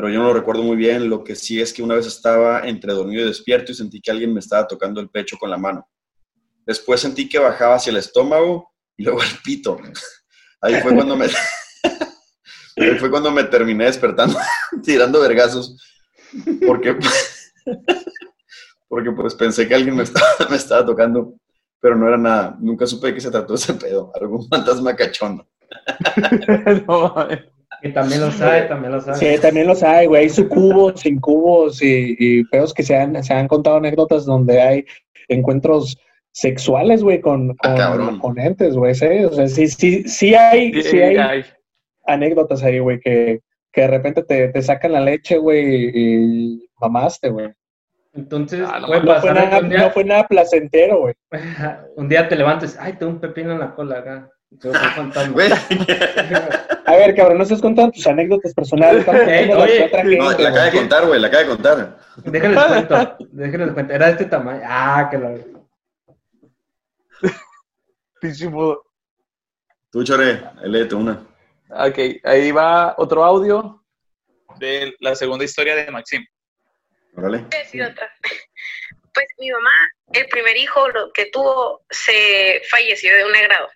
[0.00, 1.10] pero yo no lo recuerdo muy bien.
[1.10, 4.10] Lo que sí es que una vez estaba entre dormido y despierto y sentí que
[4.10, 5.86] alguien me estaba tocando el pecho con la mano.
[6.64, 9.76] Después sentí que bajaba hacia el estómago y luego el pito.
[10.62, 11.28] Ahí fue cuando me,
[12.98, 14.38] fue cuando me terminé despertando,
[14.82, 15.76] tirando vergazos,
[16.66, 16.96] porque,
[18.88, 21.34] porque pues pensé que alguien me estaba, me estaba tocando,
[21.78, 22.56] pero no era nada.
[22.58, 24.10] Nunca supe de qué se trató ese pedo.
[24.18, 25.46] Algún fantasma cachondo.
[26.88, 27.14] no,
[27.82, 29.14] y también los hay, también los hay.
[29.14, 30.22] Sí, también los hay, güey.
[30.22, 34.84] Hay sucubos, incubos y, y pedos que se han, se han contado anécdotas donde hay
[35.28, 35.98] encuentros
[36.32, 38.94] sexuales, güey, con, ah, con, entes, güey.
[38.94, 39.06] ¿sí?
[39.24, 41.44] O sea, sí, sí, sí hay, sí, hay,
[42.04, 43.40] anécdotas ahí, güey, que,
[43.72, 47.50] que de repente te, te sacan la leche, güey, y mamaste, güey.
[48.12, 51.14] Entonces, ah, no, fue nada, no, fue nada, placentero, güey.
[51.96, 54.30] un día te levantes, ay, tengo un pepino en la cola acá.
[56.86, 59.06] A ver, cabrón, no estás contando tus anécdotas personales.
[59.06, 61.98] oye, no, la acaba de contar, güey, la acaba de contar.
[62.24, 63.94] Déjenles cuento, déjenles cuento.
[63.94, 64.60] Era de este tamaño.
[64.64, 65.38] Ah, que lo.
[69.90, 71.26] Tú, Chore, léete una.
[71.70, 73.84] Ok, ahí va otro audio
[74.58, 76.24] de la segunda historia de Maxim.
[77.16, 77.46] Órale.
[79.12, 79.70] Pues mi mamá,
[80.12, 83.68] el primer hijo lo que tuvo, se falleció de un agrado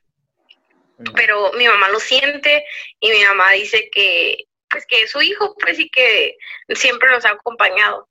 [1.15, 2.65] pero mi mamá lo siente
[3.01, 6.37] y mi mamá dice que pues que es su hijo pues y que
[6.75, 8.09] siempre nos ha acompañado.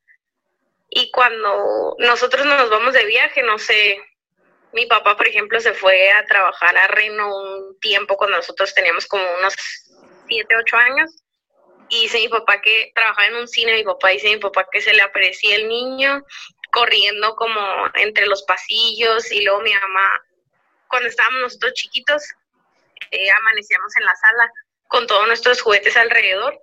[0.89, 4.01] Y cuando nosotros nos vamos de viaje no sé
[4.73, 9.05] mi papá por ejemplo se fue a trabajar a Reino un tiempo cuando nosotros teníamos
[9.07, 9.55] como unos
[10.27, 11.11] 7, 8 años
[11.89, 14.81] y dice mi papá que trabajaba en un cine mi papá dice mi papá que
[14.81, 16.23] se le aparecía el niño
[16.71, 17.59] corriendo como
[17.95, 20.21] entre los pasillos y luego mi mamá
[20.87, 22.23] cuando estábamos nosotros chiquitos
[23.11, 24.51] eh, amanecíamos en la sala
[24.87, 26.59] con todos nuestros juguetes alrededor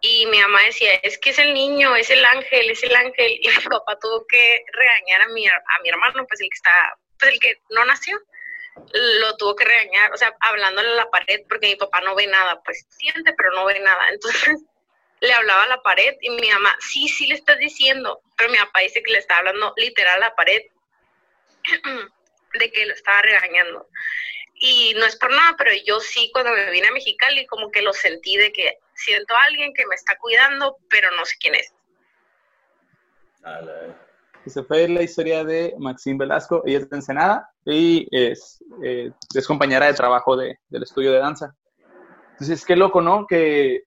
[0.00, 3.32] y mi mamá decía, es que es el niño, es el ángel, es el ángel,
[3.40, 6.70] y mi papá tuvo que regañar a mi, a mi hermano, pues el que está,
[7.18, 8.18] pues el que no nació,
[8.92, 12.26] lo tuvo que regañar, o sea, hablándole a la pared, porque mi papá no ve
[12.26, 14.60] nada, pues siente, pero no ve nada, entonces
[15.20, 18.58] le hablaba a la pared y mi mamá, sí, sí le estás diciendo, pero mi
[18.58, 20.62] papá dice que le está hablando literal a la pared,
[22.54, 23.88] de que lo estaba regañando.
[24.60, 27.82] Y no es por nada, pero yo sí cuando me vine a Mexicali como que
[27.82, 31.54] lo sentí de que siento a alguien que me está cuidando, pero no sé quién
[31.54, 31.72] es.
[34.44, 36.62] Esa fue la historia de Maxine Velasco.
[36.64, 41.18] Ella es de Ensenada y es, eh, es compañera de trabajo de, del estudio de
[41.18, 41.54] danza.
[42.32, 43.26] Entonces, qué loco, ¿no?
[43.26, 43.82] Que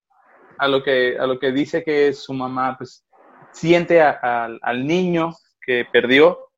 [0.58, 3.04] a lo que, a lo que dice que su mamá, pues,
[3.52, 5.36] siente al niño
[5.66, 6.52] que perdió.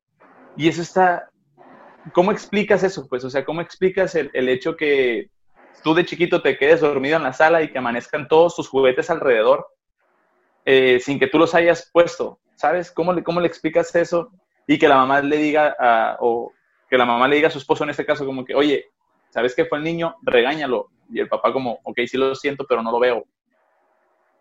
[0.56, 1.30] Y eso está,
[2.12, 3.06] ¿cómo explicas eso?
[3.08, 5.30] Pues, o sea, ¿cómo explicas el, hecho que
[5.82, 9.10] tú de chiquito te quedes dormido en la sala y que amanezcan todos tus juguetes
[9.10, 9.66] alrededor
[10.64, 12.38] eh, sin que tú los hayas puesto?
[12.54, 12.90] ¿Sabes?
[12.92, 14.30] ¿Cómo le, ¿Cómo le explicas eso?
[14.66, 16.52] y que la mamá le diga, a, o
[16.88, 18.86] que la mamá le diga a su esposo en este caso como que, oye,
[19.30, 20.16] ¿sabes qué fue el niño?
[20.22, 20.90] Regáñalo.
[21.10, 23.24] Y el papá como, ok, sí lo siento, pero no lo veo.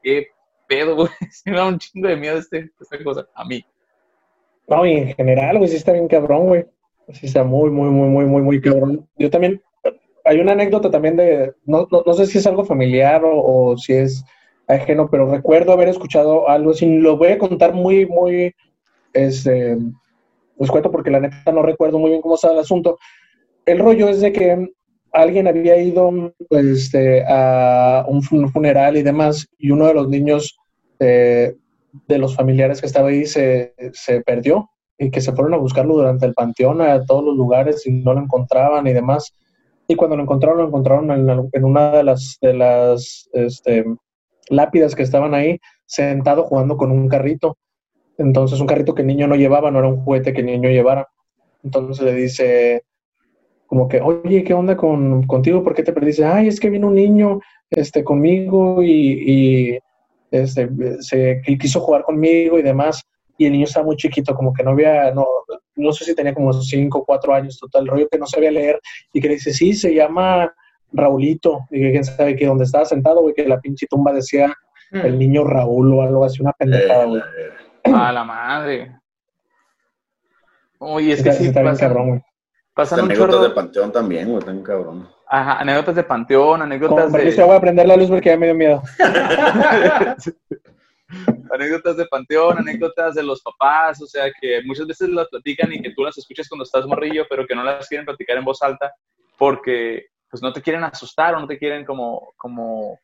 [0.02, 0.30] ¿Qué
[0.68, 1.10] pedo, güey?
[1.46, 3.66] me da un chingo de miedo este, esta cosa, a mí.
[4.68, 6.66] No, y en general, güey, sí está bien cabrón, güey.
[7.10, 9.08] Sí está muy, muy, muy, muy, muy, muy cabrón.
[9.18, 9.62] Yo también,
[10.24, 13.94] hay una anécdota también de, no, no, no sé si es algo familiar o, si
[13.94, 14.24] es
[14.68, 16.86] ajeno, pero recuerdo haber escuchado algo así.
[17.00, 18.54] Lo voy a contar muy, muy,
[19.14, 19.78] este,
[20.58, 22.98] les cuento porque la neta no recuerdo muy bien cómo estaba el asunto.
[23.66, 24.70] El rollo es de que
[25.12, 30.58] alguien había ido este, a un funeral y demás, y uno de los niños
[31.00, 31.56] eh,
[32.08, 34.70] de los familiares que estaba ahí se, se, perdió
[35.04, 38.14] y que se fueron a buscarlo durante el panteón a todos los lugares y no
[38.14, 39.34] lo encontraban y demás.
[39.88, 43.86] Y cuando lo encontraron, lo encontraron en, en una de las, de las este,
[44.50, 47.58] lápidas que estaban ahí, sentado jugando con un carrito.
[48.18, 50.70] Entonces, un carrito que el niño no llevaba, no era un juguete que el niño
[50.70, 51.08] llevara.
[51.64, 52.84] Entonces le dice,
[53.68, 55.64] como que, oye, ¿qué onda con, contigo?
[55.64, 56.24] ¿Por qué te perdiste?
[56.26, 57.40] Ay, es que vino un niño
[57.70, 59.80] este, conmigo y, y
[60.32, 60.70] este,
[61.02, 63.04] se quiso jugar conmigo y demás.
[63.38, 65.26] Y el niño estaba muy chiquito, como que no había, no,
[65.76, 68.80] no sé si tenía como 5 o 4 años total, rollo que no sabía leer.
[69.12, 70.54] Y que le dice, sí, se llama
[70.92, 71.66] Raulito.
[71.72, 74.54] Y que quién sabe que donde estaba sentado, güey, que la pinche tumba decía
[74.92, 74.98] mm.
[74.98, 77.22] el niño Raúl o algo así, una pendejada, güey.
[77.86, 79.00] A la madre.
[80.80, 82.22] Oye, es que sí, está bien cabrón, güey.
[82.74, 83.48] Pasan anécdotas chorro...
[83.48, 85.08] de Panteón también, güey, tan cabrón.
[85.28, 87.32] Ajá, anécdotas de Panteón, anécdotas Como, de...
[87.32, 88.82] Yo voy a prender la luz porque ya me dio miedo.
[91.52, 95.82] anécdotas de Panteón, anécdotas de los papás, o sea, que muchas veces las platican y
[95.82, 98.62] que tú las escuchas cuando estás morrillo, pero que no las quieren platicar en voz
[98.62, 98.94] alta
[99.38, 103.00] porque pues no te quieren asustar o no te quieren como, como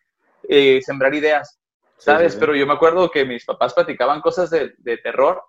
[0.47, 1.59] eh, sembrar ideas,
[1.97, 2.21] ¿sabes?
[2.23, 2.39] Sí, sí, sí.
[2.39, 5.43] Pero yo me acuerdo que mis papás platicaban cosas de, de terror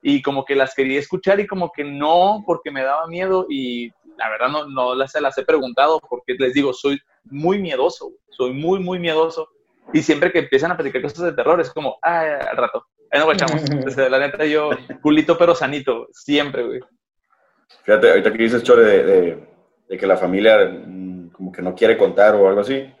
[0.00, 3.90] y como que las quería escuchar y como que no, porque me daba miedo y
[4.16, 8.52] la verdad no, no las, las he preguntado porque les digo, soy muy miedoso, soy
[8.52, 9.48] muy, muy miedoso
[9.92, 13.18] y siempre que empiezan a platicar cosas de terror es como, ah, al rato, ahí
[13.18, 13.64] nos guachamos.
[13.84, 14.70] Desde la neta yo,
[15.02, 16.80] culito pero sanito, siempre, güey.
[17.82, 19.48] Fíjate, ahorita que dices, Chore, de, de,
[19.88, 22.92] de, que la familia mmm, como que no quiere contar o algo así,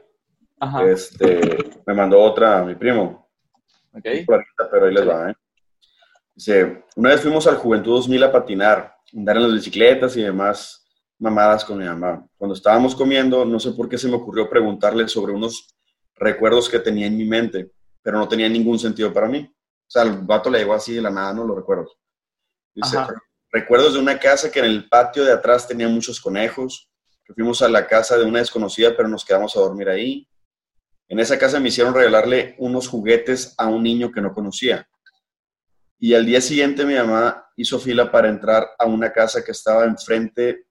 [0.60, 0.84] Ajá.
[0.84, 3.28] este, me mandó otra mi primo.
[3.92, 4.04] Ok.
[4.70, 5.34] Pero ahí les va, ¿eh?
[6.34, 10.86] Dice, una vez fuimos al Juventud 2000 a patinar, andar en las bicicletas y demás
[11.18, 12.26] mamadas con mi mamá.
[12.36, 15.74] Cuando estábamos comiendo, no sé por qué se me ocurrió preguntarle sobre unos
[16.16, 17.70] recuerdos que tenía en mi mente,
[18.02, 19.48] pero no tenía ningún sentido para mí.
[19.48, 21.64] O sea, el vato le llegó así de la nada, no.
[22.74, 23.14] Dice, Ajá.
[23.50, 26.90] recuerdos de una casa que en el patio de atrás tenía muchos conejos,
[27.24, 30.28] que fuimos a la casa de una desconocida, pero nos quedamos a dormir ahí.
[31.08, 34.88] En esa casa me hicieron regalarle unos juguetes a un niño que no conocía
[35.98, 39.84] y al día siguiente mi mamá hizo fila para entrar a una casa que estaba
[39.84, 40.66] enfrente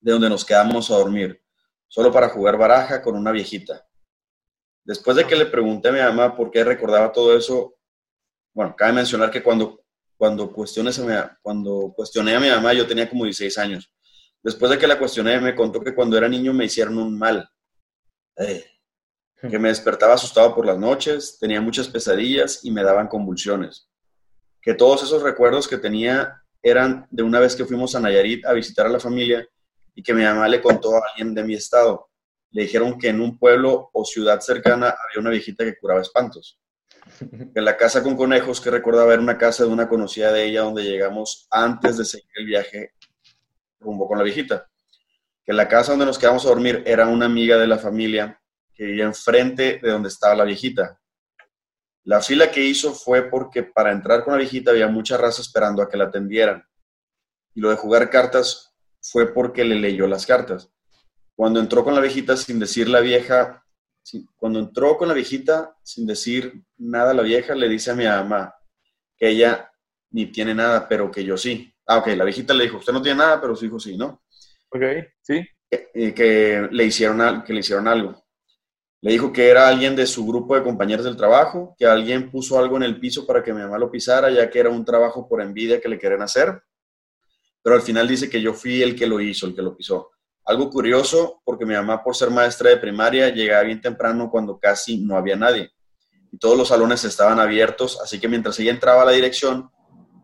[0.00, 1.42] de donde nos quedamos a dormir,
[1.88, 3.84] solo para jugar baraja con una viejita.
[4.90, 7.76] Después de que le pregunté a mi mamá por qué recordaba todo eso,
[8.52, 9.84] bueno, cabe mencionar que cuando,
[10.16, 10.90] cuando, cuestioné,
[12.34, 13.92] a mi mamá yo tenía como 16 años.
[14.42, 17.48] Después de que la cuestioné me contó que cuando era niño me hicieron un mal,
[18.36, 18.64] eh,
[19.40, 23.90] que me despertaba asustado por las noches, tenía muchas pesadillas y me daban convulsiones
[24.62, 28.52] que todos esos recuerdos que tenía eran de una vez que fuimos a Nayarit a
[28.52, 29.46] visitar a la familia
[29.94, 32.09] y que mi mamá le contó a alguien de mi estado.
[32.50, 36.58] Le dijeron que en un pueblo o ciudad cercana había una viejita que curaba espantos.
[37.54, 40.62] Que la casa con conejos que recordaba era una casa de una conocida de ella
[40.62, 42.92] donde llegamos antes de seguir el viaje
[43.78, 44.68] rumbo con la viejita.
[45.44, 48.40] Que la casa donde nos quedamos a dormir era una amiga de la familia
[48.74, 51.00] que vivía enfrente de donde estaba la viejita
[52.04, 55.82] la fila que hizo fue porque para entrar con la viejita había mucha raza esperando
[55.82, 56.64] a que la atendieran.
[57.54, 60.70] Y lo de jugar cartas fue porque le leyó las cartas.
[61.40, 63.64] Cuando entró con la viejita sin decir la vieja,
[64.36, 68.54] cuando entró con la viejita sin decir nada la vieja, le dice a mi mamá
[69.16, 69.72] que ella
[70.10, 71.74] ni tiene nada, pero que yo sí.
[71.86, 74.22] Ah, ok, la viejita le dijo, usted no tiene nada, pero su hijo sí, ¿no?
[74.68, 74.82] Ok,
[75.22, 75.42] sí.
[75.70, 78.22] Que, que le, hicieron, que le hicieron algo.
[79.00, 82.58] Le dijo que era alguien de su grupo de compañeros del trabajo, que alguien puso
[82.58, 85.26] algo en el piso para que mi mamá lo pisara, ya que era un trabajo
[85.26, 86.62] por envidia que le querían hacer.
[87.62, 90.10] Pero al final dice que yo fui el que lo hizo, el que lo pisó.
[90.50, 94.98] Algo curioso, porque mi mamá, por ser maestra de primaria, llegaba bien temprano cuando casi
[94.98, 95.70] no había nadie.
[96.32, 99.70] Y todos los salones estaban abiertos, así que mientras ella entraba a la dirección,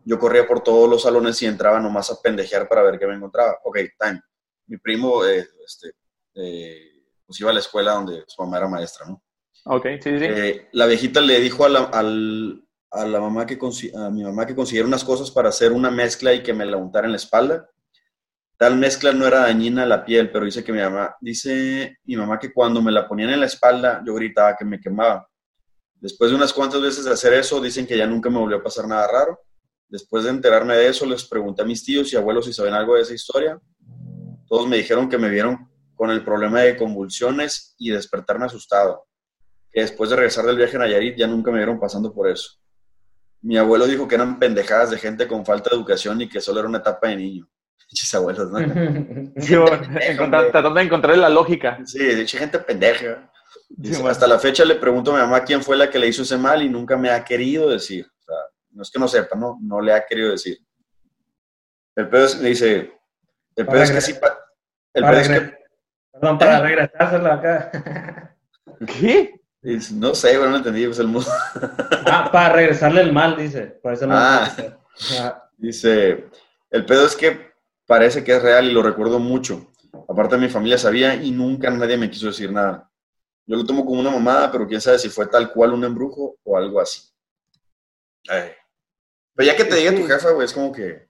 [0.03, 3.15] yo corría por todos los salones y entraba nomás a pendejear para ver qué me
[3.15, 3.57] encontraba.
[3.63, 4.21] Ok, time.
[4.65, 5.93] Mi primo, eh, este,
[6.35, 9.23] eh, pues iba a la escuela donde su mamá era maestra, ¿no?
[9.63, 10.25] Ok, sí, sí.
[10.25, 13.57] Eh, la viejita le dijo a la, al, a la mamá que
[13.95, 16.75] a mi mamá que consiguiera unas cosas para hacer una mezcla y que me la
[16.75, 17.69] untara en la espalda.
[18.57, 22.17] Tal mezcla no era dañina a la piel, pero dice que mi mamá, dice mi
[22.17, 25.29] mamá que cuando me la ponían en la espalda, yo gritaba que me quemaba.
[25.93, 28.63] Después de unas cuantas veces de hacer eso, dicen que ya nunca me volvió a
[28.63, 29.39] pasar nada raro.
[29.87, 32.95] Después de enterarme de eso, les pregunté a mis tíos y abuelos si saben algo
[32.95, 33.59] de esa historia.
[34.47, 39.05] Todos me dijeron que me vieron con el problema de convulsiones y despertarme asustado.
[39.71, 42.59] Que después de regresar del viaje a Nayarit ya nunca me vieron pasando por eso.
[43.41, 46.59] Mi abuelo dijo que eran pendejadas de gente con falta de educación y que solo
[46.59, 47.49] era una etapa de niño.
[47.91, 48.59] Muchos abuelos, ¿no?
[49.37, 49.55] Sí,
[50.29, 51.79] tratando de encontrar la lógica.
[51.85, 53.31] Sí, de hecho, gente pendeja.
[54.09, 56.37] hasta la fecha le pregunto a mi mamá quién fue la que le hizo ese
[56.37, 58.05] mal y nunca me ha querido decir.
[58.05, 58.35] O sea,
[58.71, 60.57] no es que no sepa, no, no le ha querido decir.
[61.95, 62.91] El pedo es, le dice,
[63.55, 64.13] el pedo es que sí,
[64.93, 65.57] el pedo es que...
[66.11, 66.61] Perdón, para ¿Eh?
[66.61, 68.35] regresárselo acá.
[68.85, 69.33] ¿Qué?
[69.93, 71.29] no sé, bueno, no entendí, pues el mundo.
[72.05, 73.79] ah, para regresarle el mal, dice.
[73.81, 74.49] Por eso no ah,
[75.57, 76.29] dice,
[76.69, 77.46] el pedo es que
[77.87, 79.71] parece que es real y lo recuerdo mucho.
[80.07, 82.91] Aparte mi familia sabía y nunca nadie me quiso decir nada.
[83.45, 86.37] Yo lo tomo como una mamada, pero quién sabe si fue tal cual un embrujo
[86.43, 87.09] o algo así.
[88.27, 91.07] Pero ya que te diga tu jefa, güey, es como que...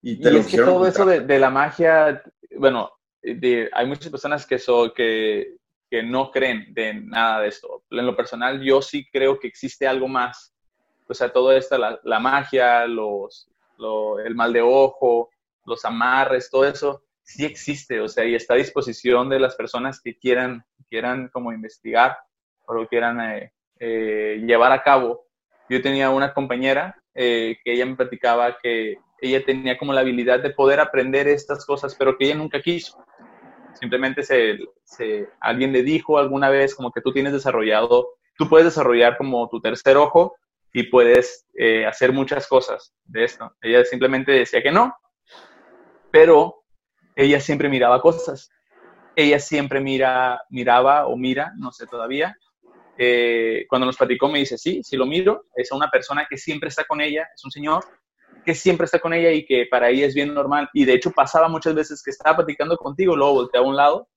[0.00, 2.22] Y te lo es que todo eso de, la magia,
[2.56, 2.92] bueno,
[3.22, 5.56] hay muchas personas que, son que,
[5.90, 7.82] que no creen de nada de esto.
[7.90, 10.54] En lo personal, yo sí creo que existe algo más.
[11.08, 13.48] O sea, todo esto, la, la magia, los,
[14.24, 15.30] el mal de ojo,
[15.64, 20.00] los amarres, todo eso, sí existe, o sea, y está a disposición de las personas
[20.00, 22.16] que quieran, quieran como investigar
[22.66, 25.26] o lo quieran eh, eh, llevar a cabo.
[25.68, 30.40] Yo tenía una compañera eh, que ella me platicaba que ella tenía como la habilidad
[30.40, 33.02] de poder aprender estas cosas, pero que ella nunca quiso.
[33.80, 38.66] Simplemente se, se, alguien le dijo alguna vez como que tú tienes desarrollado, tú puedes
[38.66, 40.34] desarrollar como tu tercer ojo
[40.72, 41.46] y puedes
[41.86, 43.52] hacer muchas cosas de esto.
[43.62, 44.94] Ella simplemente decía que no,
[46.14, 46.62] pero
[47.16, 48.48] ella siempre miraba cosas.
[49.16, 52.36] Ella siempre mira, miraba o mira, no sé todavía.
[52.96, 56.68] Eh, cuando nos platicó me dice, sí, sí lo miro, es una persona que siempre
[56.68, 57.84] está con ella, es un señor
[58.44, 60.70] que siempre está con ella y que para ella es bien normal.
[60.72, 64.08] Y de hecho pasaba muchas veces que estaba platicando contigo, luego volteaba a un lado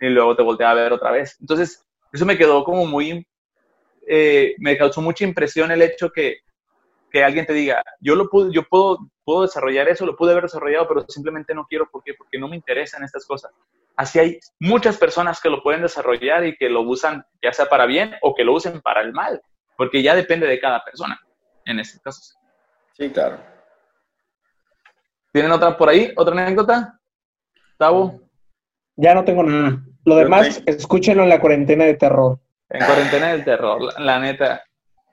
[0.00, 1.36] y luego te volteaba a ver otra vez.
[1.38, 1.84] Entonces,
[2.14, 3.26] eso me quedó como muy
[4.08, 6.38] eh, me causó mucha impresión el hecho que,
[7.12, 10.44] que alguien te diga, yo lo puedo, yo puedo, puedo desarrollar eso, lo pude haber
[10.44, 12.14] desarrollado, pero simplemente no quiero, ¿por qué?
[12.14, 13.52] Porque no me interesan estas cosas.
[13.96, 17.84] Así hay muchas personas que lo pueden desarrollar y que lo usan ya sea para
[17.84, 19.42] bien o que lo usen para el mal,
[19.76, 21.20] porque ya depende de cada persona
[21.66, 22.36] en estos casos.
[22.94, 23.38] Sí, claro.
[25.32, 26.12] ¿Tienen otra por ahí?
[26.16, 26.98] ¿Otra anécdota?
[27.78, 28.20] ¿Tabo?
[28.96, 29.82] Ya no tengo nada.
[30.04, 32.38] Lo demás, escúchenlo en la cuarentena de terror.
[32.68, 34.64] En cuarentena del terror, la, neta.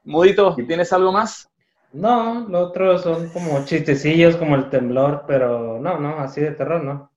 [0.03, 1.48] Mudito, ¿tienes algo más?
[1.91, 6.83] No, los otros son como chistecillos, como el temblor, pero no, no, así de terror,
[6.83, 7.11] no.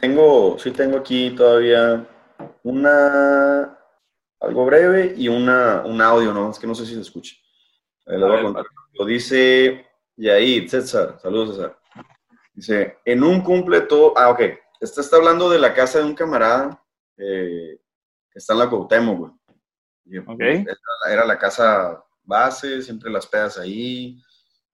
[0.00, 2.06] Tengo, sí tengo aquí todavía
[2.62, 3.78] una,
[4.40, 6.50] algo breve y una, un audio, ¿no?
[6.50, 7.34] Es que no sé si se escucha.
[8.06, 9.86] lo, dice
[10.16, 11.78] Yair César, saludos César.
[12.54, 14.40] Dice, en un cumple todo, ah, ok,
[14.80, 16.82] esta está hablando de la casa de un camarada
[17.16, 17.78] eh,
[18.30, 20.22] que está en la Cuauhtémoc, güey.
[20.26, 20.64] Okay.
[21.08, 24.20] Era, la casa base, siempre las pedas ahí,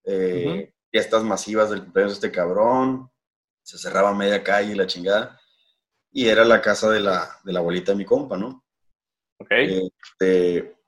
[0.05, 3.11] eh, fiestas masivas del cumpleaños de este cabrón,
[3.62, 5.39] se cerraba media calle y la chingada,
[6.11, 8.65] y era la casa de la, de la abuelita de mi compa, ¿no?
[9.39, 9.51] Ok.
[9.51, 10.79] Este,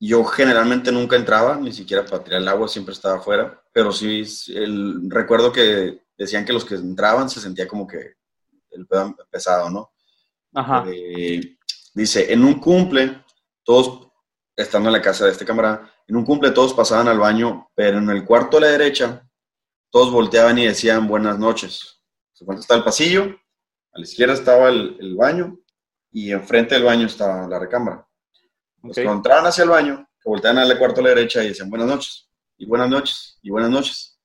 [0.00, 4.24] yo generalmente nunca entraba, ni siquiera para tirar el agua, siempre estaba afuera, pero sí,
[4.48, 8.14] el, recuerdo que decían que los que entraban se sentía como que
[8.70, 9.92] el pedo pesado, ¿no?
[10.54, 10.84] Ajá.
[10.88, 11.56] Eh,
[11.94, 13.22] dice, en un cumple,
[13.62, 14.09] todos,
[14.60, 17.98] estando en la casa de este camarada, en un cumple todos pasaban al baño, pero
[17.98, 19.26] en el cuarto a la derecha,
[19.90, 22.00] todos volteaban y decían buenas noches.
[22.44, 23.24] Cuando está el pasillo,
[23.92, 25.58] a la izquierda estaba el, baño
[26.10, 28.08] y enfrente del baño estaba la recámara.
[28.82, 31.68] Los que entraban hacia el baño, que volteaban al cuarto a la derecha y decían
[31.68, 34.18] buenas noches, y buenas noches, y buenas noches.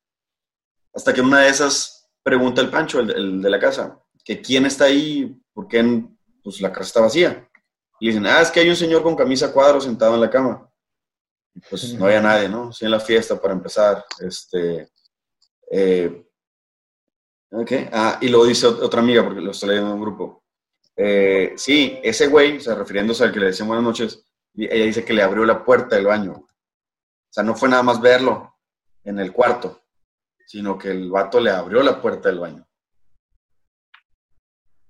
[0.94, 4.86] Hasta que una de esas pregunta el Pancho, el, de la casa, que quién está
[4.86, 6.04] ahí, por qué
[6.44, 7.50] pues, la casa está vacía.
[8.00, 10.70] Y dicen, ah, es que hay un señor con camisa cuadro sentado en la cama.
[11.70, 12.72] pues no había nadie, ¿no?
[12.74, 14.06] Sí, en la fiesta para empezar.
[14.20, 14.90] Este,
[15.72, 16.26] eh,
[17.92, 20.44] Ah, y luego dice otra amiga, porque lo estoy leyendo en un grupo.
[20.96, 25.06] Eh, sí, ese güey, o sea, refiriéndose al que le decían buenas noches, ella dice
[25.06, 26.34] que le abrió la puerta del baño.
[26.34, 26.48] O
[27.30, 28.56] sea, no fue nada más verlo
[29.04, 29.84] en el cuarto,
[30.46, 32.68] sino que el vato le abrió la puerta del baño.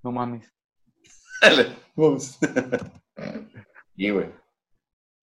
[0.04, 0.52] No mames.
[3.96, 4.30] y güey.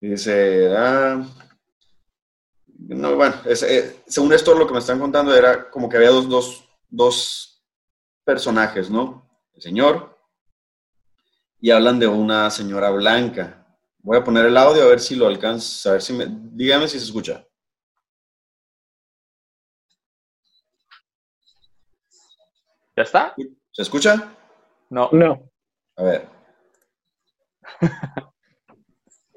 [0.01, 1.25] Dice, ah,
[2.77, 6.27] No, bueno, eh, según esto lo que me están contando era como que había dos,
[6.27, 7.63] dos, dos
[8.25, 9.29] personajes, ¿no?
[9.53, 10.13] El señor
[11.63, 13.65] y hablan de una señora blanca.
[13.99, 16.25] Voy a poner el audio a ver si lo alcanza, a ver si me...
[16.27, 17.47] Dígame si se escucha.
[22.97, 23.33] ¿Ya está?
[23.71, 24.35] ¿Se escucha?
[24.89, 25.07] No.
[25.13, 25.49] No.
[25.95, 26.32] A ver.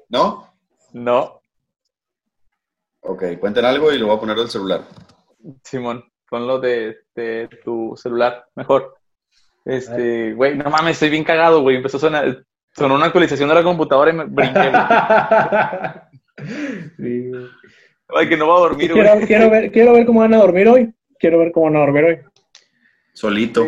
[0.09, 0.53] ¿No?
[0.93, 1.41] No.
[3.01, 4.85] Ok, cuenten algo y lo voy a poner del celular.
[5.63, 8.95] Simón, ponlo de, de tu celular, mejor.
[9.65, 11.77] Este, güey, no mames, estoy bien cagado, güey.
[11.77, 12.45] Empezó a sonar,
[12.75, 14.71] sonó una actualización de la computadora y me brinqué.
[16.97, 17.47] Sí, güey.
[18.09, 19.03] Ay, que no va a dormir, güey.
[19.03, 20.93] quiero, quiero, ver, quiero ver cómo van a dormir hoy.
[21.19, 22.19] Quiero ver cómo van a dormir hoy.
[23.13, 23.67] Solito.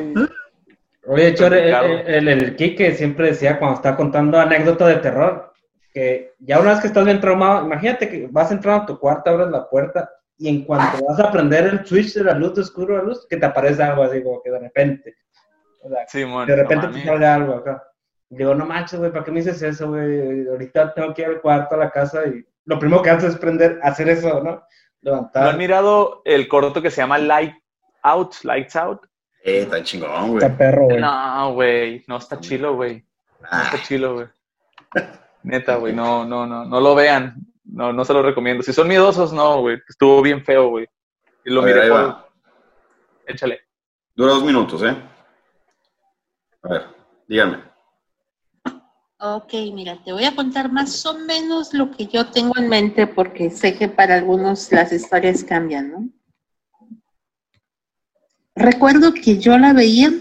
[1.10, 1.88] Oye, Chore, el, Claro.
[1.88, 5.52] el, el Quique siempre decía cuando está contando anécdotas de terror,
[5.94, 9.32] que ya una vez que estás bien traumado, imagínate que vas entrando a tu cuarto,
[9.32, 12.62] abres la puerta y en cuanto vas a prender el switch de la luz, de
[12.62, 15.16] oscuro la luz, que te aparece algo así como que de repente.
[15.82, 17.84] O sea, Simón, de repente no te sale algo acá.
[18.30, 20.48] Y digo, no manches, güey, ¿para qué me dices eso, güey?
[20.48, 23.40] Ahorita tengo que ir al cuarto, a la casa y lo primero que haces es
[23.40, 24.52] prender, hacer eso, ¿no?
[24.52, 24.64] ¿No
[25.02, 25.48] Levantar.
[25.48, 27.56] han mirado el corto que se llama Light
[28.04, 29.06] Out, Lights Out?
[29.44, 30.44] Eh, tan chingón, güey.
[30.44, 31.00] Está perro, güey.
[31.00, 33.06] No, güey, no está chilo, güey.
[33.42, 34.28] No Ah, está chilo, güey.
[35.44, 37.36] Neta, güey, no, no, no, no lo vean.
[37.64, 38.64] No, no se lo recomiendo.
[38.64, 39.78] Si son miedosos, no, güey.
[39.88, 40.88] Estuvo bien feo, güey.
[41.46, 42.00] Y lo miré ahí por...
[42.00, 42.28] va.
[43.26, 43.62] Échale.
[44.16, 44.96] Dura dos minutos, ¿eh?
[46.64, 46.86] A ver,
[47.28, 47.64] díganme.
[49.22, 53.06] Ok, mira, te voy a contar más o menos lo que yo tengo en mente
[53.06, 56.10] porque sé que para algunos las historias cambian, ¿no?
[58.60, 60.12] Recuerdo que yo la veía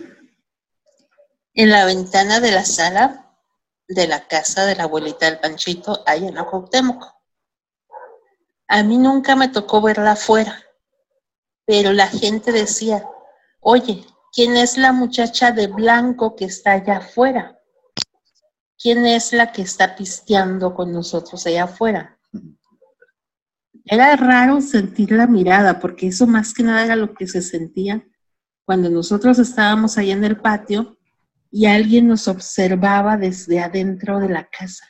[1.55, 3.35] en la ventana de la sala
[3.89, 7.05] de la casa de la abuelita del Panchito, allá en Cuauhtémoc.
[8.69, 10.63] A mí nunca me tocó verla afuera,
[11.67, 13.05] pero la gente decía,
[13.59, 17.59] oye, ¿quién es la muchacha de blanco que está allá afuera?
[18.81, 22.21] ¿Quién es la que está pisteando con nosotros allá afuera?
[23.85, 28.08] Era raro sentir la mirada, porque eso más que nada era lo que se sentía
[28.69, 30.99] cuando nosotros estábamos allá en el patio
[31.51, 34.85] y alguien nos observaba desde adentro de la casa.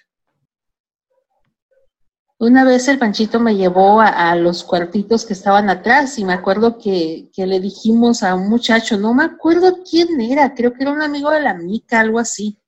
[2.40, 6.76] Una vez el Panchito me llevó a, los cuartitos que estaban atrás y me acuerdo
[6.76, 10.90] que, que le dijimos a un muchacho, no me acuerdo quién era, creo que era
[10.90, 12.60] un amigo de la mica, algo así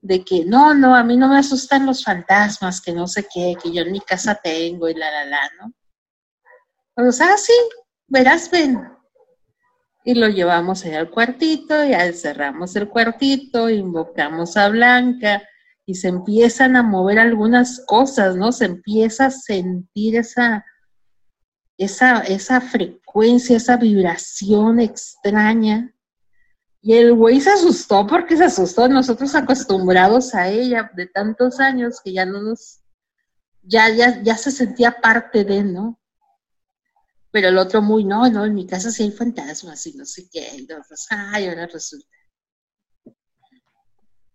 [0.00, 3.56] de que no, no, a mí no me asustan los fantasmas, que no sé qué,
[3.62, 5.74] que yo en mi casa tengo y la, la, la, ¿no?
[6.94, 7.52] Pues, ah, sí,
[8.06, 8.97] verás, ven.
[10.04, 15.42] Y lo llevamos allá al cuartito, ya cerramos el cuartito, invocamos a Blanca
[15.84, 18.52] y se empiezan a mover algunas cosas, ¿no?
[18.52, 20.64] Se empieza a sentir esa,
[21.78, 25.94] esa, esa frecuencia, esa vibración extraña.
[26.82, 32.00] Y el güey se asustó porque se asustó, nosotros acostumbrados a ella de tantos años
[32.04, 32.80] que ya no nos,
[33.62, 35.98] ya, ya, ya se sentía parte de, ¿no?
[37.30, 40.28] Pero el otro muy, no, no, en mi casa sí hay fantasmas y no sé
[40.30, 42.06] qué, y nosotros, ay, ahora resulta.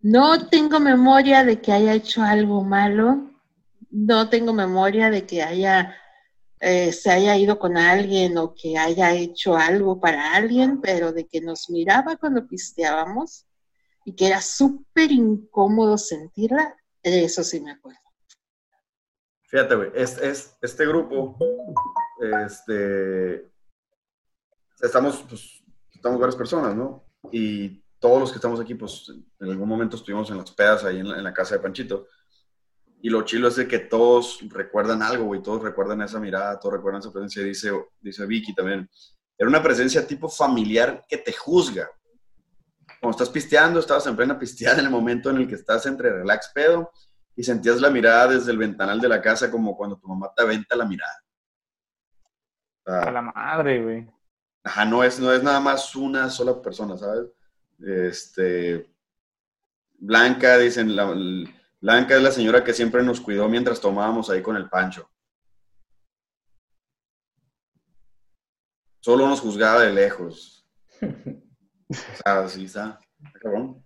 [0.02, 3.32] No tengo memoria de que haya hecho algo malo,
[3.90, 5.96] no tengo memoria de que haya
[6.60, 11.28] eh, se haya ido con alguien o que haya hecho algo para alguien, pero de
[11.28, 13.46] que nos miraba cuando pisteábamos
[14.06, 18.00] y que era súper incómodo sentirla, eso sí me acuerdo.
[19.50, 21.38] Fíjate, güey, es, es- este grupo,
[22.46, 23.52] este,
[24.82, 25.64] estamos, pues,
[25.94, 27.06] estamos varias personas, ¿no?
[27.32, 31.00] Y todos los que estamos aquí, pues, en algún momento estuvimos en las pedas ahí
[31.00, 32.08] en la, casa de Panchito.
[33.02, 36.76] Y lo chilo es de que todos recuerdan algo, güey, todos recuerdan esa mirada, todos
[36.76, 37.72] recuerdan esa presencia, dice,
[38.02, 38.90] dice Vicky también.
[39.38, 41.90] Era una presencia tipo familiar que te juzga.
[43.00, 46.12] Cuando estás pisteando, estabas en plena pisteada en el momento en el que estás entre
[46.12, 46.92] relax pedo
[47.36, 50.44] y sentías la mirada desde el ventanal de la casa como cuando tu mamá te
[50.44, 51.23] aventa la mirada.
[52.86, 54.08] A la madre, güey.
[54.64, 57.28] Ajá, no es, no es nada más una sola persona, ¿sabes?
[57.80, 58.90] Este,
[59.96, 61.14] Blanca, dicen, la,
[61.82, 65.10] Blanca es la señora que siempre nos cuidó mientras tomábamos ahí con el Pancho.
[69.02, 70.66] Solo nos juzgaba de lejos.
[71.02, 73.00] O sea, sí está.
[73.24, 73.84] está cabrón.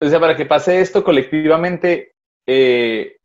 [0.00, 2.14] O sea, para que pase esto colectivamente,
[2.46, 3.16] eh,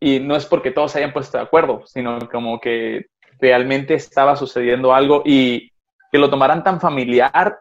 [0.00, 3.10] y no es porque todos se hayan puesto de acuerdo, sino como que
[3.40, 5.70] realmente estaba sucediendo algo y
[6.10, 7.58] que lo tomaran tan familiar,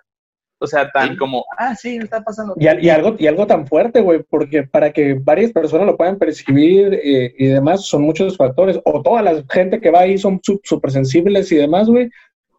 [0.61, 2.53] o sea, tan como, ah, sí, me está pasando.
[2.57, 6.17] Y, y, algo, y algo tan fuerte, güey, porque para que varias personas lo puedan
[6.17, 8.79] percibir eh, y demás, son muchos factores.
[8.83, 12.09] O toda la gente que va ahí son súper sensibles y demás, güey.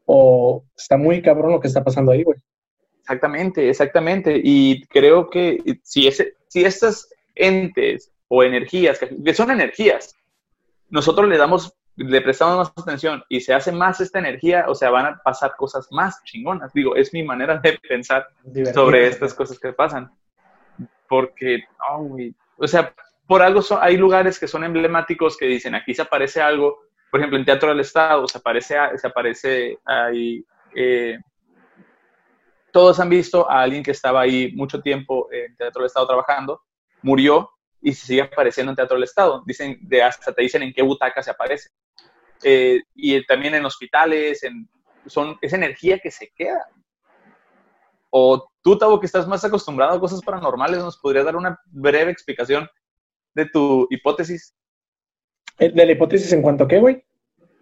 [0.06, 2.38] O está muy cabrón lo que está pasando ahí, güey.
[3.00, 4.40] Exactamente, exactamente.
[4.42, 10.14] Y creo que si, ese, si estas entes o energías, que son energías,
[10.88, 14.90] nosotros le damos le prestamos más atención y se hace más esta energía, o sea,
[14.90, 16.72] van a pasar cosas más chingonas.
[16.72, 18.26] Digo, es mi manera de pensar
[18.72, 20.10] sobre estas cosas que pasan.
[21.08, 21.64] Porque,
[22.56, 22.94] o sea,
[23.26, 26.78] por algo hay lugares que son emblemáticos que dicen, aquí se aparece algo,
[27.10, 30.44] por ejemplo, en Teatro del Estado se aparece, se aparece ahí,
[30.74, 31.18] eh,
[32.72, 36.62] todos han visto a alguien que estaba ahí mucho tiempo en Teatro del Estado trabajando,
[37.02, 37.50] murió
[37.82, 39.42] y se sigue apareciendo en Teatro del Estado.
[39.46, 41.70] Dicen, de hasta te dicen en qué butaca se aparece.
[42.42, 44.68] Eh, y también en hospitales, en,
[45.06, 46.66] son, es energía que se queda.
[48.10, 52.10] O tú, Tavo, que estás más acostumbrado a cosas paranormales, ¿nos podrías dar una breve
[52.10, 52.68] explicación
[53.34, 54.54] de tu hipótesis?
[55.58, 57.04] Eh, ¿De la hipótesis en cuanto a qué, güey?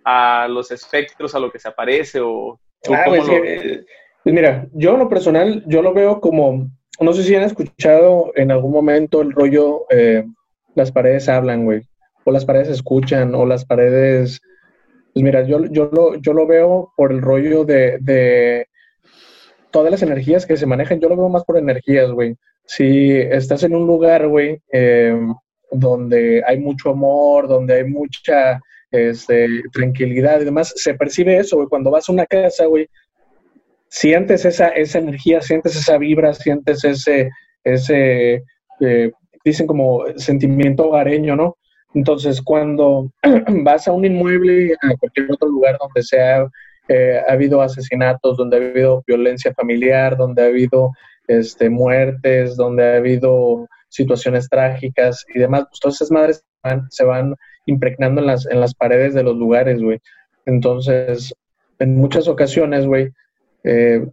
[0.04, 2.58] A los espectros, a lo que se aparece o...
[2.90, 3.84] Ah, pues, eh,
[4.22, 8.32] pues mira, yo en lo personal, yo lo veo como no sé si han escuchado
[8.34, 10.24] en algún momento el rollo, eh,
[10.74, 11.82] las paredes hablan, güey,
[12.24, 14.40] o las paredes escuchan, o las paredes,
[15.14, 18.66] pues mira, yo, yo, lo, yo lo veo por el rollo de, de
[19.70, 22.36] todas las energías que se manejan, yo lo veo más por energías, güey.
[22.64, 25.16] Si estás en un lugar, güey, eh,
[25.70, 28.60] donde hay mucho amor, donde hay mucha
[28.90, 31.68] este, tranquilidad y demás, se percibe eso, güey.
[31.68, 32.88] Cuando vas a una casa, güey,
[33.88, 37.30] sientes esa, esa energía, sientes esa vibra, sientes ese,
[37.64, 38.42] ese
[38.80, 39.12] eh,
[39.44, 41.56] dicen como sentimiento hogareño, ¿no?
[41.94, 43.10] Entonces, cuando
[43.64, 46.50] vas a un inmueble, a cualquier otro lugar donde
[46.88, 50.92] eh, ha habido asesinatos, donde ha habido violencia familiar, donde ha habido
[51.26, 56.44] este, muertes, donde ha habido situaciones trágicas y demás, pues todas esas madres
[56.90, 57.34] se van
[57.66, 59.98] impregnando en las, en las paredes de los lugares, güey.
[60.46, 61.34] Entonces,
[61.78, 63.10] en muchas ocasiones, güey,
[63.64, 64.06] eh,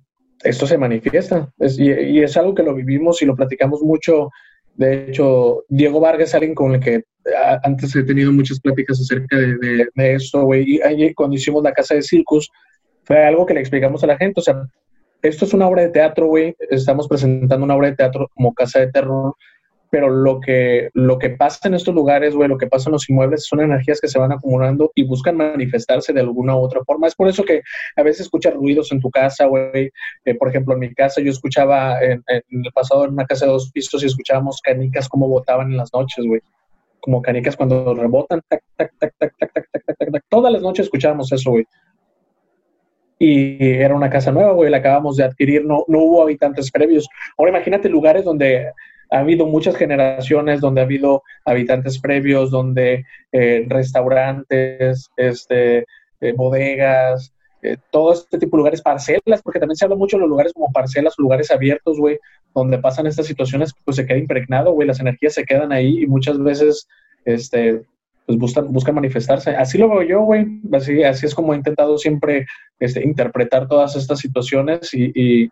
[0.44, 1.50] esto se manifiesta.
[1.60, 4.30] y, es algo que lo vivimos y lo platicamos mucho.
[4.76, 7.04] De hecho, Diego Vargas es alguien con el que
[7.64, 10.66] antes he tenido muchas pláticas acerca de, esto, güey.
[10.68, 12.50] Y cuando hicimos la casa de Circus,
[13.04, 14.42] fue algo que le explicamos a la gente.
[14.42, 14.68] O sea,
[15.22, 16.56] esto es una obra de teatro, güey.
[16.70, 19.36] Estamos presentando una obra de teatro como casa de terror
[19.96, 23.10] pero lo que, lo que pasa en estos lugares, güey, lo que pasa en los
[23.10, 27.08] inmuebles son energías que se van acumulando y buscan manifestarse de alguna u otra forma.
[27.08, 27.62] Es por eso que
[27.96, 29.90] a veces escuchas ruidos en tu casa, güey.
[30.26, 33.54] Eh, por ejemplo, en mi casa yo escuchaba en, el pasado en una casa de
[33.54, 36.42] dos pisos y escuchábamos canicas como botaban en las noches, güey.
[37.00, 40.24] Como canicas cuando rebotan, tac, tac, tac, tac, tac, tac, tac, tac, tac.
[40.28, 41.66] Todas las noches escuchábamos eso, güey
[43.18, 47.08] y era una casa nueva, güey, la acabamos de adquirir, no, no hubo habitantes previos.
[47.38, 48.74] Ahora imagínate lugares donde
[49.12, 55.86] ha habido muchas generaciones donde ha habido habitantes previos, donde eh, restaurantes, este,
[56.22, 60.22] eh, bodegas, eh, todo este tipo de lugares, parcelas, porque también se habla mucho de
[60.22, 62.20] los lugares como parcelas, lugares abiertos, güey,
[62.54, 66.08] donde pasan estas situaciones, pues se queda impregnado, güey, las energías se quedan ahí y
[66.08, 66.88] muchas veces,
[67.26, 67.82] este,
[68.26, 69.56] pues buscan, buscan manifestarse.
[69.56, 72.46] Así lo veo yo, güey, así, así es como he intentado siempre
[72.80, 75.50] este, interpretar todas estas situaciones y y,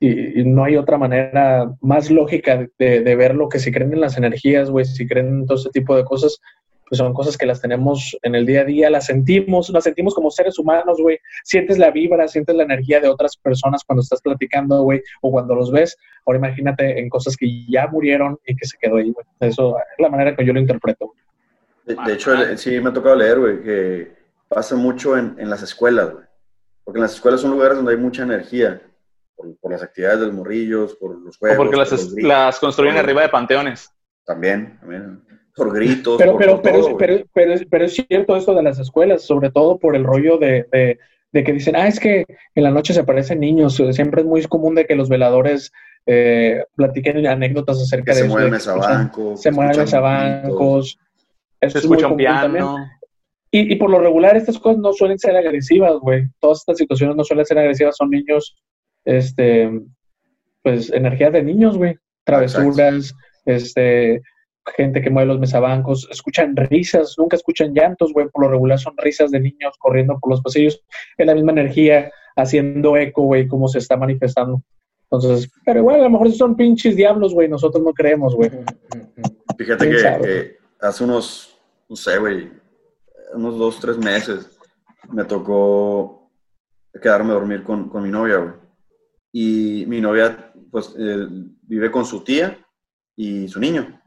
[0.00, 4.70] no hay otra manera más lógica de, ver lo que si creen en las energías,
[4.70, 6.40] güey, si creen en todo este tipo de cosas,
[6.88, 10.14] pues son cosas que las tenemos en el día a día, las sentimos, las sentimos
[10.14, 11.18] como seres humanos, güey.
[11.44, 15.54] Sientes la vibra, sientes la energía de otras personas cuando estás platicando, güey, o cuando
[15.54, 15.96] los ves.
[16.24, 19.26] Ahora imagínate en cosas que ya murieron y que se quedó ahí, güey.
[19.40, 21.12] Eso es la manera que yo lo interpreto.
[21.84, 24.12] De, de hecho, sí me ha tocado leer, güey, que
[24.48, 26.24] pasa mucho en, en las escuelas, güey.
[26.84, 28.80] Porque en las escuelas son lugares donde hay mucha energía
[29.60, 31.58] por, las actividades de los morrillos, por los juegos.
[31.58, 33.90] O porque las, las construyen arriba de panteones.
[34.24, 35.22] También, también.
[35.54, 36.18] Por gritos.
[36.18, 37.24] Pero, pero, pero, pero,
[37.70, 40.66] pero, es cierto esto de las escuelas, sobre todo por el rollo de,
[41.32, 42.24] de, que dicen, ah, es que
[42.54, 43.82] en la noche se aparecen niños.
[43.90, 45.72] Siempre es muy común de que los veladores
[46.06, 50.98] eh, platiquen anécdotas acerca de se Mueven mesabancos, se mueven mesabancos.
[51.60, 52.76] Se escucha un piano.
[53.50, 56.28] Y, y, por lo regular estas cosas no suelen ser agresivas, güey.
[56.38, 58.54] Todas estas situaciones no suelen ser agresivas, son niños
[59.04, 59.70] este,
[60.62, 61.96] pues, energía de niños, güey.
[62.24, 63.14] Travesuras,
[63.46, 64.22] este,
[64.76, 68.94] gente que mueve los mesabancos, escuchan risas, nunca escuchan llantos, güey, por lo regular son
[68.98, 70.82] risas de niños corriendo por los pasillos,
[71.16, 74.62] es la misma energía haciendo eco, güey, como se está manifestando.
[75.10, 78.50] Entonces, pero igual, a lo mejor son pinches diablos, güey, nosotros no creemos, güey.
[79.56, 81.58] Fíjate que hace unos,
[81.88, 82.50] no sé, güey,
[83.32, 84.50] unos dos, tres meses
[85.10, 86.30] me tocó
[87.00, 88.67] quedarme a dormir con, con mi novia, güey
[89.32, 91.26] y mi novia pues eh,
[91.62, 92.64] vive con su tía
[93.16, 94.00] y su niño.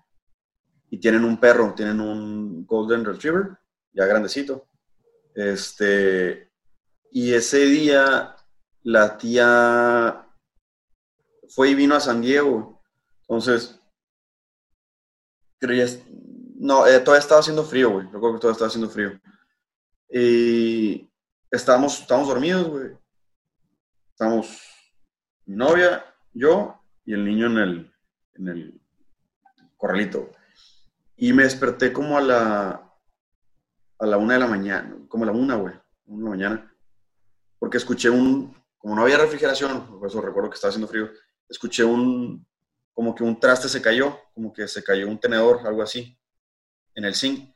[0.89, 3.57] Y tienen un perro, tienen un Golden Retriever,
[3.93, 4.67] ya grandecito.
[5.33, 6.51] Este,
[7.11, 8.35] y ese día
[8.83, 10.27] la tía
[11.49, 12.81] fue y vino a San Diego.
[13.21, 13.79] Entonces,
[15.59, 15.87] creo
[16.61, 18.05] no, eh, todavía estaba haciendo frío, güey.
[18.05, 19.19] Recuerdo que todavía estaba haciendo frío.
[20.09, 21.09] Y
[21.49, 22.97] estábamos, estábamos dormidos, güey.
[24.11, 24.70] Estábamos
[25.51, 27.93] mi novia, yo y el niño en el,
[28.35, 28.81] en el
[29.75, 30.31] corralito.
[31.17, 32.95] Y me desperté como a la,
[33.99, 35.73] a la una de la mañana, como a la una, güey,
[36.05, 36.75] una de la mañana.
[37.59, 41.09] Porque escuché un, como no había refrigeración, por eso recuerdo que estaba haciendo frío,
[41.49, 42.47] escuché un,
[42.93, 46.17] como que un traste se cayó, como que se cayó un tenedor, algo así,
[46.95, 47.53] en el zinc.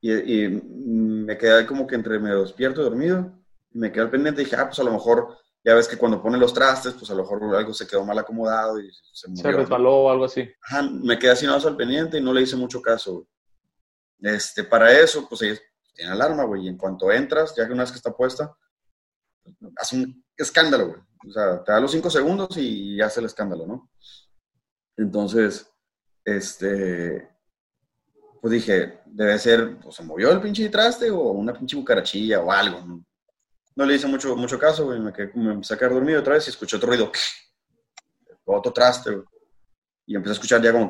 [0.00, 3.36] Y, me quedé como que entre medio despierto y dormido,
[3.72, 5.36] y me quedé al pendiente y dije, ah, pues a lo mejor
[5.66, 8.16] ya ves que cuando ponen los trastes, pues a lo mejor algo se quedó mal
[8.16, 9.42] acomodado y se murió.
[9.42, 10.48] Se resbaló o algo así.
[10.62, 13.26] Ajá, me quedé así nada al pendiente y no le hice mucho caso,
[14.20, 15.58] Este, para eso, pues ahí
[15.92, 18.56] tiene alarma, güey, y en cuanto entras, ya que una vez que está puesta,
[19.76, 21.00] hace un escándalo, güey.
[21.28, 23.90] O sea, te da los cinco segundos y ya hace el escándalo, ¿no?
[24.96, 25.68] Entonces,
[26.24, 27.28] este,
[28.40, 32.52] pues dije, debe ser, pues se movió el pinche traste o una pinche bucarachilla o
[32.52, 33.04] algo, ¿no?
[33.76, 34.86] No le hice mucho, mucho caso.
[34.86, 37.12] Me, quedé, me empecé a quedar dormido otra vez y escuché otro ruido.
[38.44, 39.22] Otro traste.
[40.06, 40.88] Y empecé a escuchar ya como,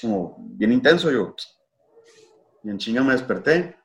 [0.00, 1.34] como bien intenso, yo.
[2.62, 3.76] Y en chinga me desperté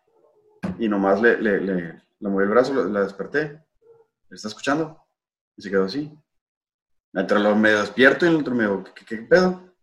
[0.79, 3.63] y nomás le, le, le, moví el brazo, la desperté.
[4.29, 5.01] ¿Me está escuchando?
[5.57, 6.11] Y se quedó así.
[7.13, 9.73] Entre lo medio despierto y el otro medio, ¿qué, qué, pedo?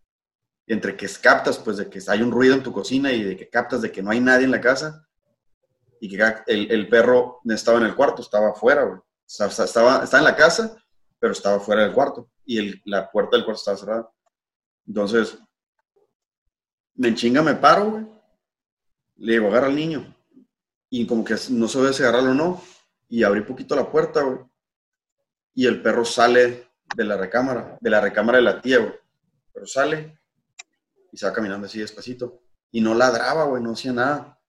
[0.66, 3.36] Y entre que captas, pues, de que hay un ruido en tu cocina y de
[3.36, 5.08] que captas de que no hay nadie en la casa,
[6.02, 8.98] y que el, perro estaba en el cuarto, estaba afuera, güey.
[9.24, 10.76] estaba, estaba en la casa,
[11.20, 14.10] pero estaba fuera del cuarto y la puerta del cuarto estaba cerrada.
[14.84, 15.38] Entonces,
[16.96, 18.06] me chinga, me paro, güey.
[19.18, 20.12] Le digo, agarra al niño.
[20.90, 22.62] Y como que no sabía si agarrarlo o no.
[23.08, 24.40] Y abrí poquito la puerta, güey.
[25.54, 26.66] Y el perro sale
[26.96, 28.94] de la recámara, de la recámara de la tía, güey.
[29.52, 30.18] Pero sale
[31.12, 32.42] y se va caminando así despacito.
[32.72, 34.40] Y no ladraba, güey, no hacía nada.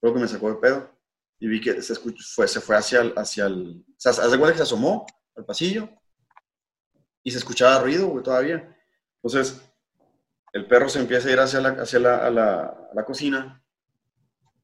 [0.00, 0.99] Creo que me sacó de pedo
[1.40, 3.82] y vi que se, fue, se fue hacia el, hacia el...
[3.88, 5.88] O sea, hace cuenta que se asomó al pasillo
[7.22, 8.76] y se escuchaba ruido, güey, todavía.
[9.22, 9.60] Entonces,
[10.52, 13.62] el perro se empieza a ir hacia la, hacia la, a la, a la cocina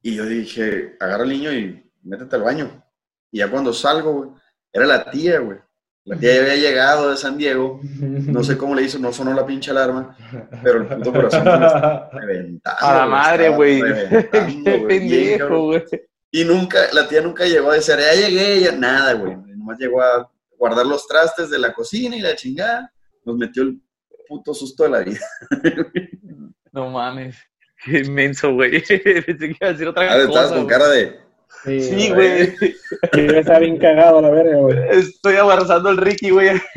[0.03, 2.83] y yo dije, agarra al niño y métete al baño.
[3.31, 4.29] Y ya cuando salgo, güey,
[4.71, 5.57] era la tía, güey.
[6.05, 9.33] La tía ya había llegado de San Diego, no sé cómo le hizo, no sonó
[9.33, 10.15] la pinche alarma,
[10.63, 12.79] pero el puto corazón me reventando.
[12.79, 13.81] A la madre, güey.
[14.63, 15.83] Qué pendejo, güey.
[16.31, 19.35] Y nunca, la tía nunca llegó a decir, ya llegué, ya nada, güey.
[19.35, 22.91] Nomás llegó a guardar los trastes de la cocina y la chingada.
[23.23, 23.79] Nos metió el
[24.27, 25.25] puto susto de la vida.
[26.73, 27.35] No mames.
[27.83, 28.83] Qué inmenso, güey.
[28.87, 30.27] Pensé que iba a decir otra ah, cosa.
[30.27, 31.19] Estabas con cara de.
[31.63, 32.55] Sí, güey.
[32.55, 32.75] Sí,
[33.13, 34.77] está bien cagado la verga, güey.
[34.91, 36.51] Estoy abrazando al Ricky, güey.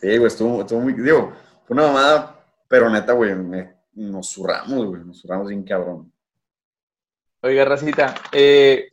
[0.00, 0.94] sí, güey, estuvo, estuvo muy.
[0.94, 1.32] Digo,
[1.66, 3.32] fue una mamada, pero neta, güey,
[3.94, 5.04] nos zurramos, güey.
[5.04, 6.12] Nos zurramos bien cabrón.
[7.42, 8.90] Oiga, Racita, eh,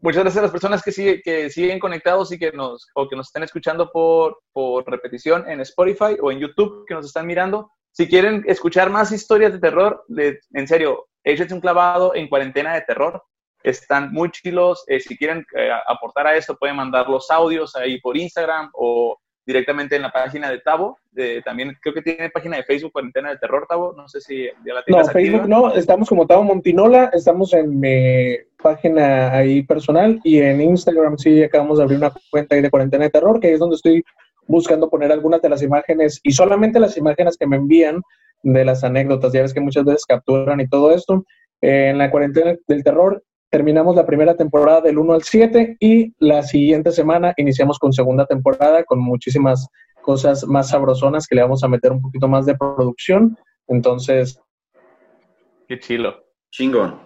[0.00, 3.26] muchas gracias a las personas que, que siguen conectados y que nos, o que nos
[3.26, 7.72] están escuchando por, por repetición en Spotify o en YouTube, que nos están mirando.
[7.90, 12.82] Si quieren escuchar más historias de terror, en serio, échense un clavado en cuarentena de
[12.82, 13.20] terror.
[13.64, 14.84] Están muy chilos.
[14.86, 19.18] Eh, si quieren eh, aportar a esto, pueden mandar los audios ahí por Instagram o
[19.48, 20.98] directamente en la página de Tavo.
[21.42, 23.94] también creo que tiene página de Facebook, Cuarentena de Terror, Tavo.
[23.96, 25.72] No sé si ya la tienes No, Facebook no.
[25.72, 27.10] Estamos como Tavo Montinola.
[27.14, 32.56] Estamos en mi página ahí personal y en Instagram sí acabamos de abrir una cuenta
[32.56, 34.04] ahí de Cuarentena de Terror, que es donde estoy
[34.46, 38.02] buscando poner algunas de las imágenes y solamente las imágenes que me envían
[38.42, 39.32] de las anécdotas.
[39.32, 41.24] Ya ves que muchas veces capturan y todo esto.
[41.62, 46.42] en la Cuarentena del Terror terminamos la primera temporada del 1 al 7 y la
[46.42, 49.68] siguiente semana iniciamos con segunda temporada con muchísimas
[50.02, 53.36] cosas más sabrosonas que le vamos a meter un poquito más de producción.
[53.66, 54.40] Entonces...
[55.66, 56.24] Qué chilo.
[56.50, 57.00] Chingón.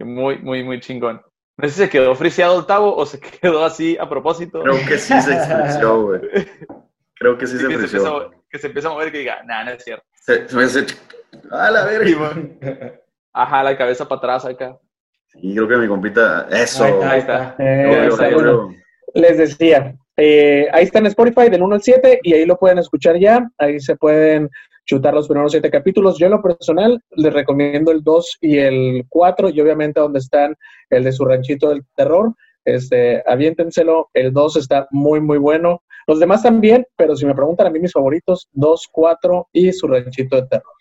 [0.00, 1.20] muy, muy, muy chingón.
[1.56, 4.62] No sé si se quedó friseado el tabo o se quedó así a propósito.
[4.62, 6.20] Creo que sí se friseó, güey.
[7.16, 8.30] Creo que sí, se friseó.
[8.50, 10.04] Que se empieza a mover y que diga, nada, no es cierto.
[10.14, 10.86] Se, se me hace...
[11.50, 12.34] ¡A la verga!
[13.32, 14.78] Ajá, la cabeza para atrás acá.
[15.36, 16.84] Y creo que mi compita, eso.
[17.02, 17.56] Ahí está.
[19.14, 22.78] Les decía, eh, ahí está en Spotify del 1 al 7 y ahí lo pueden
[22.78, 23.48] escuchar ya.
[23.58, 24.48] Ahí se pueden
[24.86, 26.18] chutar los primeros 7 capítulos.
[26.18, 30.54] Yo en lo personal les recomiendo el 2 y el 4 y obviamente donde están
[30.90, 32.32] el de su ranchito del terror.
[32.64, 34.10] Este, aviéntenselo.
[34.14, 35.82] El 2 está muy, muy bueno.
[36.06, 39.88] Los demás también, pero si me preguntan a mí mis favoritos, 2, 4 y su
[39.88, 40.74] ranchito de terror.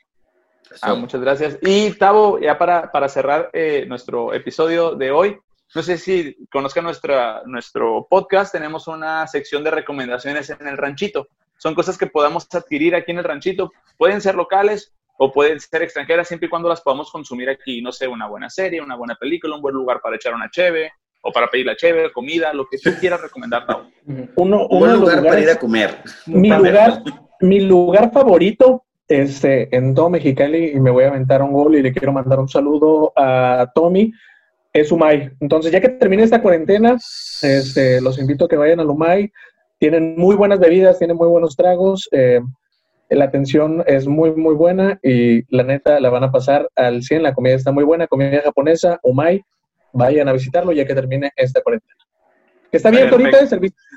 [0.81, 1.57] Ah, muchas gracias.
[1.61, 5.37] Y Tavo, ya para, para cerrar eh, nuestro episodio de hoy,
[5.75, 11.27] no sé si conozcan nuestra, nuestro podcast, tenemos una sección de recomendaciones en el ranchito.
[11.57, 13.71] Son cosas que podamos adquirir aquí en el ranchito.
[13.97, 17.81] Pueden ser locales o pueden ser extranjeras siempre y cuando las podamos consumir aquí.
[17.81, 20.91] No sé, una buena serie, una buena película, un buen lugar para echar una cheve
[21.21, 23.87] o para pedir la cheve, comida, lo que tú quieras recomendar, Tavo.
[24.35, 26.03] Uno, Un buen lugar para ir a comer.
[26.25, 27.01] Mi lugar,
[27.39, 28.83] mi lugar favorito
[29.13, 32.39] este, en todo Mexicali, y me voy a aventar un gol y le quiero mandar
[32.39, 34.11] un saludo a Tommy,
[34.73, 35.31] es Umay.
[35.39, 36.97] Entonces, ya que termine esta cuarentena,
[37.41, 39.31] este, los invito a que vayan al Umay.
[39.77, 42.09] Tienen muy buenas bebidas, tienen muy buenos tragos.
[42.11, 42.41] eh,
[43.09, 47.21] la atención es muy, muy buena y la neta la van a pasar al 100.
[47.21, 49.43] La comida está muy buena, comida japonesa, Umay.
[49.91, 51.93] Vayan a visitarlo ya que termine esta cuarentena.
[52.71, 53.37] Está bien, ahorita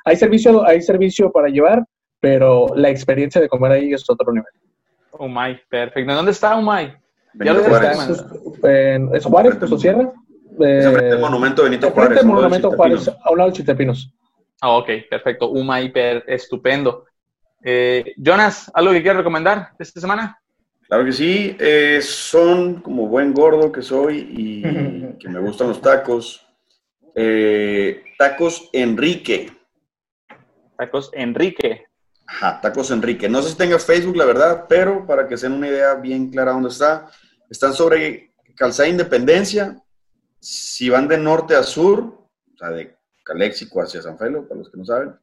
[0.05, 1.83] hay servicio, hay servicio para llevar,
[2.21, 4.53] pero la experiencia de comer ahí es otro nivel.
[5.19, 6.15] Umay, perfecto.
[6.15, 6.95] ¿Dónde está Umay?
[7.35, 7.99] Benito lo Juárez.
[8.09, 8.95] recomendé.
[8.95, 10.13] En- ¿Es Juárez, Sierra?
[10.59, 12.19] Es Eh, del monumento Benito Juárez.
[12.21, 14.13] al monumento Juárez, a un lado Chiltepinos.
[14.61, 15.51] Ah, ok, perfecto.
[15.51, 17.05] Umay, per- estupendo.
[17.63, 20.41] Eh, Jonas, ¿algo que quieras recomendar esta semana?
[20.89, 24.63] Claro que sí, eh, son como buen gordo que soy y
[25.19, 26.47] que me gustan los tacos.
[27.15, 29.51] Eh, tacos Enrique.
[30.79, 31.86] Tacos Enrique.
[32.27, 33.29] Ajá, Tacos Enrique.
[33.29, 36.31] No sé si tenga Facebook, la verdad, pero para que se den una idea bien
[36.31, 37.09] clara dónde está,
[37.49, 39.83] están sobre Calzada Independencia.
[40.41, 44.71] Si van de norte a sur, o sea, de Caléxico hacia San Felo, para los
[44.71, 45.15] que no saben,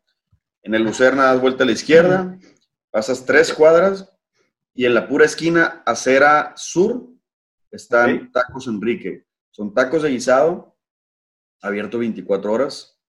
[0.63, 2.37] en el Lucerna das vuelta a la izquierda,
[2.89, 4.09] pasas tres cuadras
[4.73, 7.07] y en la pura esquina, acera sur,
[7.71, 8.31] están Ok.
[8.31, 9.25] Tacos Enrique.
[9.51, 10.75] Son tacos de guisado,
[11.61, 12.99] abierto 24 horas.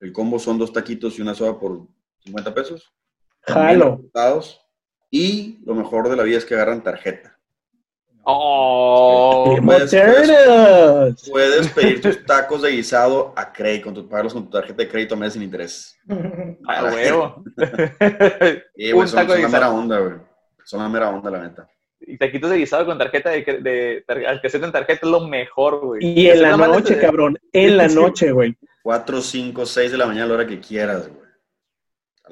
[0.00, 1.86] El combo son dos taquitos y una soda por
[2.20, 2.92] 50 pesos.
[3.42, 4.00] Jalo.
[5.10, 7.38] Y lo mejor de la vida es que agarran tarjeta.
[8.24, 11.28] Oh, Puedes- ¡Modernos!
[11.28, 14.88] Puedes pedir tus tacos de guisado a crédito, con tu, pagarlos con tu tarjeta de
[14.88, 15.96] crédito a meses sin interés.
[16.68, 17.42] a huevo.
[18.76, 20.14] Y, güey, son, taco de son la mera onda, güey.
[20.64, 21.68] Son la mera onda, la neta.
[22.00, 25.10] Y taquitos de guisado con tarjeta de, de, tar- al que se en tarjeta es
[25.10, 26.00] lo mejor, güey.
[26.04, 27.38] Y en la noche, de- cabrón.
[27.52, 28.56] En la noche, güey.
[28.84, 31.21] 4, 5, 6 de la mañana a la hora que quieras, güey.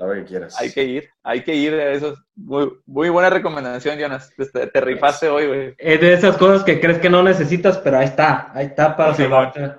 [0.01, 0.59] A la hora que quieras.
[0.59, 2.25] Hay que ir, hay que ir a esos.
[2.35, 4.33] Muy, muy buena recomendación, Jonas.
[4.35, 5.75] Te, te rifaste hoy, güey.
[5.77, 9.15] Es de esas cosas que crees que no necesitas, pero ahí está, ahí está para
[9.15, 9.75] Sí, salvarte.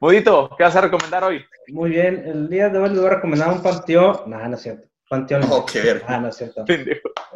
[0.00, 1.44] Budito, ¿qué vas a recomendar hoy?
[1.68, 4.16] Muy bien, el día de hoy les voy a recomendar un panteón.
[4.26, 4.88] No, no es cierto.
[5.10, 5.42] Panteón.
[5.50, 6.06] Oh, qué verga.
[6.08, 6.64] Ah, no es cierto.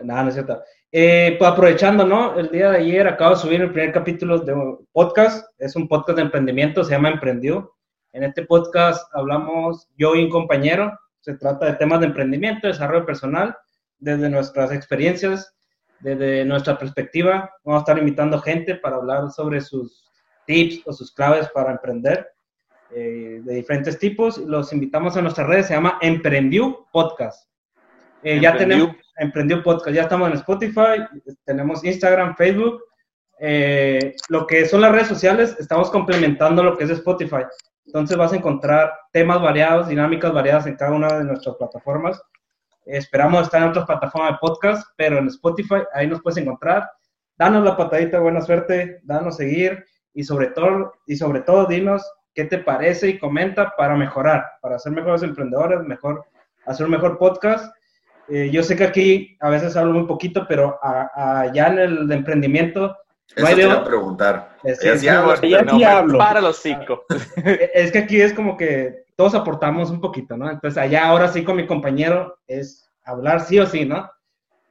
[0.02, 0.62] No, no es cierto.
[0.90, 2.38] Eh, pues aprovechando, ¿no?
[2.38, 5.46] El día de ayer acabo de subir el primer capítulo de un podcast.
[5.58, 7.74] Es un podcast de emprendimiento, se llama Emprendió.
[8.12, 10.98] En este podcast hablamos yo y un compañero.
[11.20, 13.56] Se trata de temas de emprendimiento, desarrollo personal,
[13.98, 15.54] desde nuestras experiencias,
[16.00, 17.50] desde nuestra perspectiva.
[17.64, 20.10] Vamos a estar invitando gente para hablar sobre sus
[20.46, 22.28] tips o sus claves para emprender
[22.90, 24.36] eh, de diferentes tipos.
[24.36, 27.48] Los invitamos a nuestras redes, se llama Emprendió Podcast.
[28.22, 28.76] Eh, ya Emprendió.
[28.76, 31.06] tenemos Emprendió Podcast, ya estamos en Spotify,
[31.46, 32.82] tenemos Instagram, Facebook.
[33.38, 37.44] Eh, lo que son las redes sociales, estamos complementando lo que es Spotify.
[37.92, 42.22] Entonces vas a encontrar temas variados, dinámicas variadas en cada una de nuestras plataformas.
[42.86, 46.90] Esperamos estar en otras plataformas de podcast, pero en Spotify ahí nos puedes encontrar.
[47.36, 52.02] Danos la patadita, buena suerte, danos seguir y sobre todo, y sobre todo dinos
[52.34, 56.24] qué te parece y comenta para mejorar, para ser mejores emprendedores, mejor,
[56.64, 57.76] hacer un mejor podcast.
[58.28, 62.14] Eh, yo sé que aquí a veces hablo muy poquito, pero allá en el de
[62.14, 62.96] emprendimiento
[63.34, 64.56] Eso no hay te de iba a preguntar.
[64.64, 66.18] Sí, Ya sí hablo.
[66.18, 67.04] Para los cinco.
[67.74, 70.50] Es que aquí es como que todos aportamos un poquito, ¿no?
[70.50, 74.10] Entonces allá ahora sí con mi compañero es hablar sí o sí, ¿no?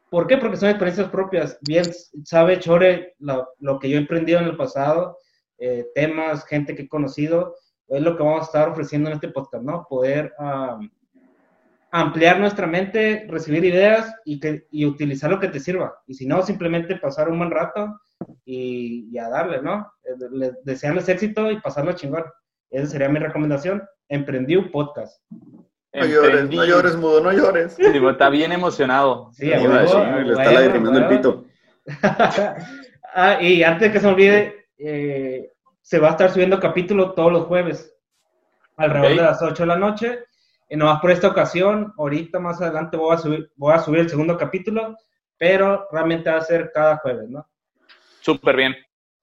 [0.10, 0.38] ¿Por qué?
[0.38, 1.58] Porque son experiencias propias.
[1.62, 1.86] Bien
[2.26, 5.18] sabe Chore lo, lo que yo he emprendido en el pasado,
[5.58, 7.56] eh, temas, gente que he conocido,
[7.88, 9.86] es lo que vamos a estar ofreciendo en este podcast, ¿no?
[9.90, 10.92] Poder am,
[11.92, 15.94] ampliar nuestra mente, recibir ideas y, que, y utilizar lo que te sirva.
[16.08, 18.00] Y si no, simplemente pasar un buen rato
[18.46, 19.92] y, y a darle, ¿no?
[20.06, 22.24] Eh, le- desearles éxito y pasarlo chingón.
[22.70, 23.84] Esa sería mi recomendación.
[24.08, 25.22] Emprendí un podcast.
[25.94, 27.78] No llores, no llores, mudo, no llores.
[27.78, 29.30] Está bien emocionado.
[29.34, 31.46] Sí, le está lagrimando el pito.
[33.14, 35.52] ah, y antes de que se me olvide, eh,
[35.82, 37.94] se va a estar subiendo capítulo todos los jueves,
[38.78, 39.18] alrededor Ok.
[39.18, 40.20] de las 8 de la noche.
[40.72, 44.10] Y nomás por esta ocasión, ahorita más adelante voy a subir, voy a subir el
[44.10, 44.96] segundo capítulo,
[45.38, 47.46] pero realmente va a ser cada jueves, ¿no?
[48.22, 48.78] Súper bien.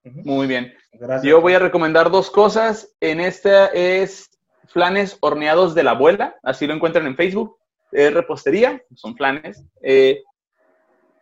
[0.04, 0.74] Muy bien.
[1.22, 2.94] Yo voy a recomendar dos cosas.
[3.00, 4.28] En esta es
[4.66, 7.56] flanes horneados de la abuela, así lo encuentran en Facebook.
[7.92, 9.64] Es repostería, son flanes.
[9.80, 10.22] Eh,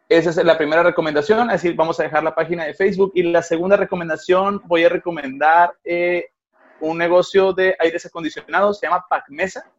[0.09, 3.13] esa es la primera recomendación, así vamos a dejar la página de Facebook.
[3.15, 6.31] Y la segunda recomendación, voy a recomendar eh,
[6.81, 9.71] un negocio de aires acondicionados, se llama Pacmesa.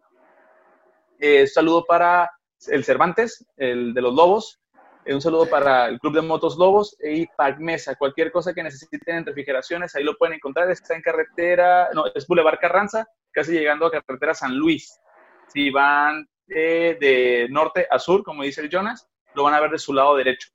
[1.20, 2.32] Eh, saludo para
[2.68, 4.60] el Cervantes, el de los Lobos.
[5.06, 7.96] Eh, un saludo para el Club de Motos Lobos y Pacmesa.
[7.96, 10.70] Cualquier cosa que necesiten en refrigeraciones, ahí lo pueden encontrar.
[10.70, 15.00] Está en carretera, no, es Boulevard Carranza, casi llegando a carretera San Luis.
[15.48, 19.72] Si van eh, de norte a sur, como dice el Jonas, lo van a ver
[19.72, 20.50] de su lado derecho.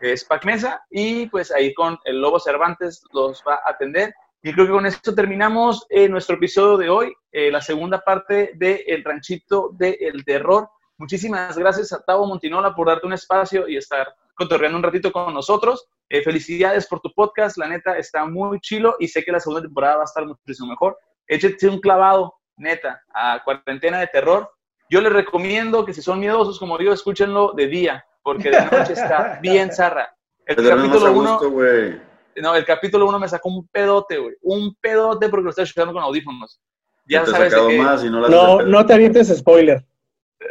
[0.00, 4.14] Es Pacmesa y pues ahí con el Lobo Cervantes los va a atender.
[4.42, 8.52] Y creo que con esto terminamos eh, nuestro episodio de hoy, eh, la segunda parte
[8.54, 10.70] de El Ranchito del Terror.
[10.96, 15.34] Muchísimas gracias a Tavo Montinola por darte un espacio y estar cotorreando un ratito con
[15.34, 15.86] nosotros.
[16.08, 19.60] Eh, felicidades por tu podcast, la neta está muy chilo y sé que la segunda
[19.60, 20.96] temporada va a estar muchísimo mejor.
[21.26, 24.50] Échate un clavado, neta, a cuarentena de terror.
[24.88, 28.94] Yo les recomiendo que si son miedosos como yo, escúchenlo de día, porque de noche
[28.94, 30.16] está bien zarra.
[30.46, 32.09] El capítulo 1
[32.40, 34.34] no, el capítulo 1 me sacó un pedote, güey.
[34.42, 36.60] Un pedote porque lo estoy escuchando con audífonos.
[37.06, 37.78] Ya te sabes que...
[37.78, 39.84] más y no, no, no te avientes spoiler.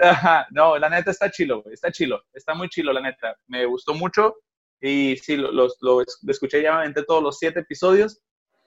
[0.02, 1.74] Ajá, no, la neta está chilo, güey.
[1.74, 2.22] Está chilo.
[2.34, 3.36] Está muy chilo, la neta.
[3.48, 4.36] Me gustó mucho.
[4.82, 8.20] Y sí, lo, lo, lo escuché ya entre todos los siete episodios.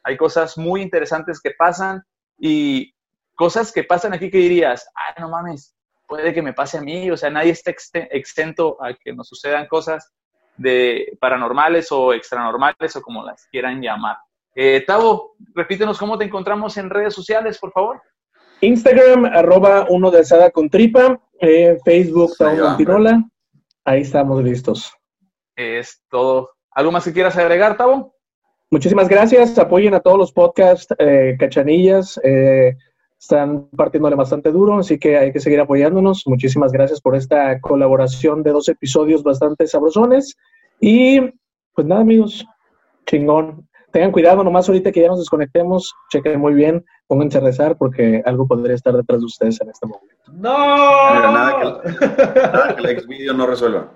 [0.04, 2.02] Hay cosas muy interesantes que pasan
[2.38, 2.92] y
[3.34, 5.74] cosas que pasan aquí que dirías, ay, no mames,
[6.06, 7.10] puede que me pase a mí.
[7.10, 7.72] O sea, nadie está
[8.10, 10.12] exento a que nos sucedan cosas
[10.62, 14.16] de paranormales o extranormales o como las quieran llamar.
[14.54, 18.00] Eh, Tavo, repítenos cómo te encontramos en redes sociales, por favor.
[18.60, 23.24] Instagram, arroba uno de asada con tripa, eh, Facebook, Tavo Montinola.
[23.84, 24.94] Ahí estamos listos.
[25.56, 26.50] Es todo.
[26.70, 28.14] ¿Algo más que quieras agregar, Tavo?
[28.70, 29.58] Muchísimas gracias.
[29.58, 32.18] Apoyen a todos los podcasts, eh, cachanillas.
[32.22, 32.76] Eh,
[33.22, 36.24] están partiéndole bastante duro, así que hay que seguir apoyándonos.
[36.26, 40.36] Muchísimas gracias por esta colaboración de dos episodios bastante sabrosones.
[40.80, 41.20] Y
[41.72, 42.44] pues nada, amigos,
[43.06, 43.68] chingón.
[43.92, 48.22] Tengan cuidado nomás ahorita que ya nos desconectemos, chequen muy bien, pónganse a rezar porque
[48.26, 50.16] algo podría estar detrás de ustedes en este momento.
[50.32, 51.32] ¡No!
[51.32, 53.92] nada que, el ex video no resuelva.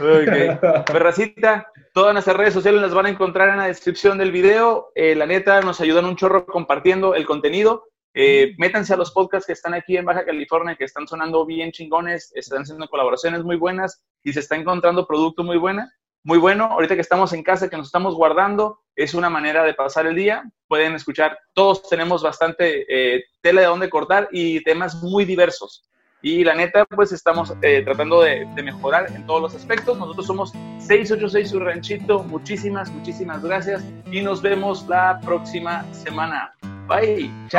[0.00, 0.86] Ok.
[0.86, 4.90] Perracita, todas nuestras redes sociales las van a encontrar en la descripción del video.
[4.94, 7.84] Eh, la neta, nos ayudan un chorro compartiendo el contenido.
[8.18, 11.70] Eh, métanse a los podcasts que están aquí en Baja California, que están sonando bien
[11.70, 16.64] chingones, están haciendo colaboraciones muy buenas y se está encontrando producto muy buena, muy bueno.
[16.64, 20.14] Ahorita que estamos en casa, que nos estamos guardando, es una manera de pasar el
[20.14, 20.50] día.
[20.66, 25.86] Pueden escuchar, todos tenemos bastante eh, tela de dónde cortar y temas muy diversos.
[26.22, 29.98] Y la neta, pues estamos eh, tratando de, de, mejorar en todos los aspectos.
[29.98, 32.22] Nosotros somos 686 Su Ranchito.
[32.22, 36.54] Muchísimas, muchísimas gracias y nos vemos la próxima semana.
[36.88, 37.30] Bye.
[37.48, 37.54] Chao.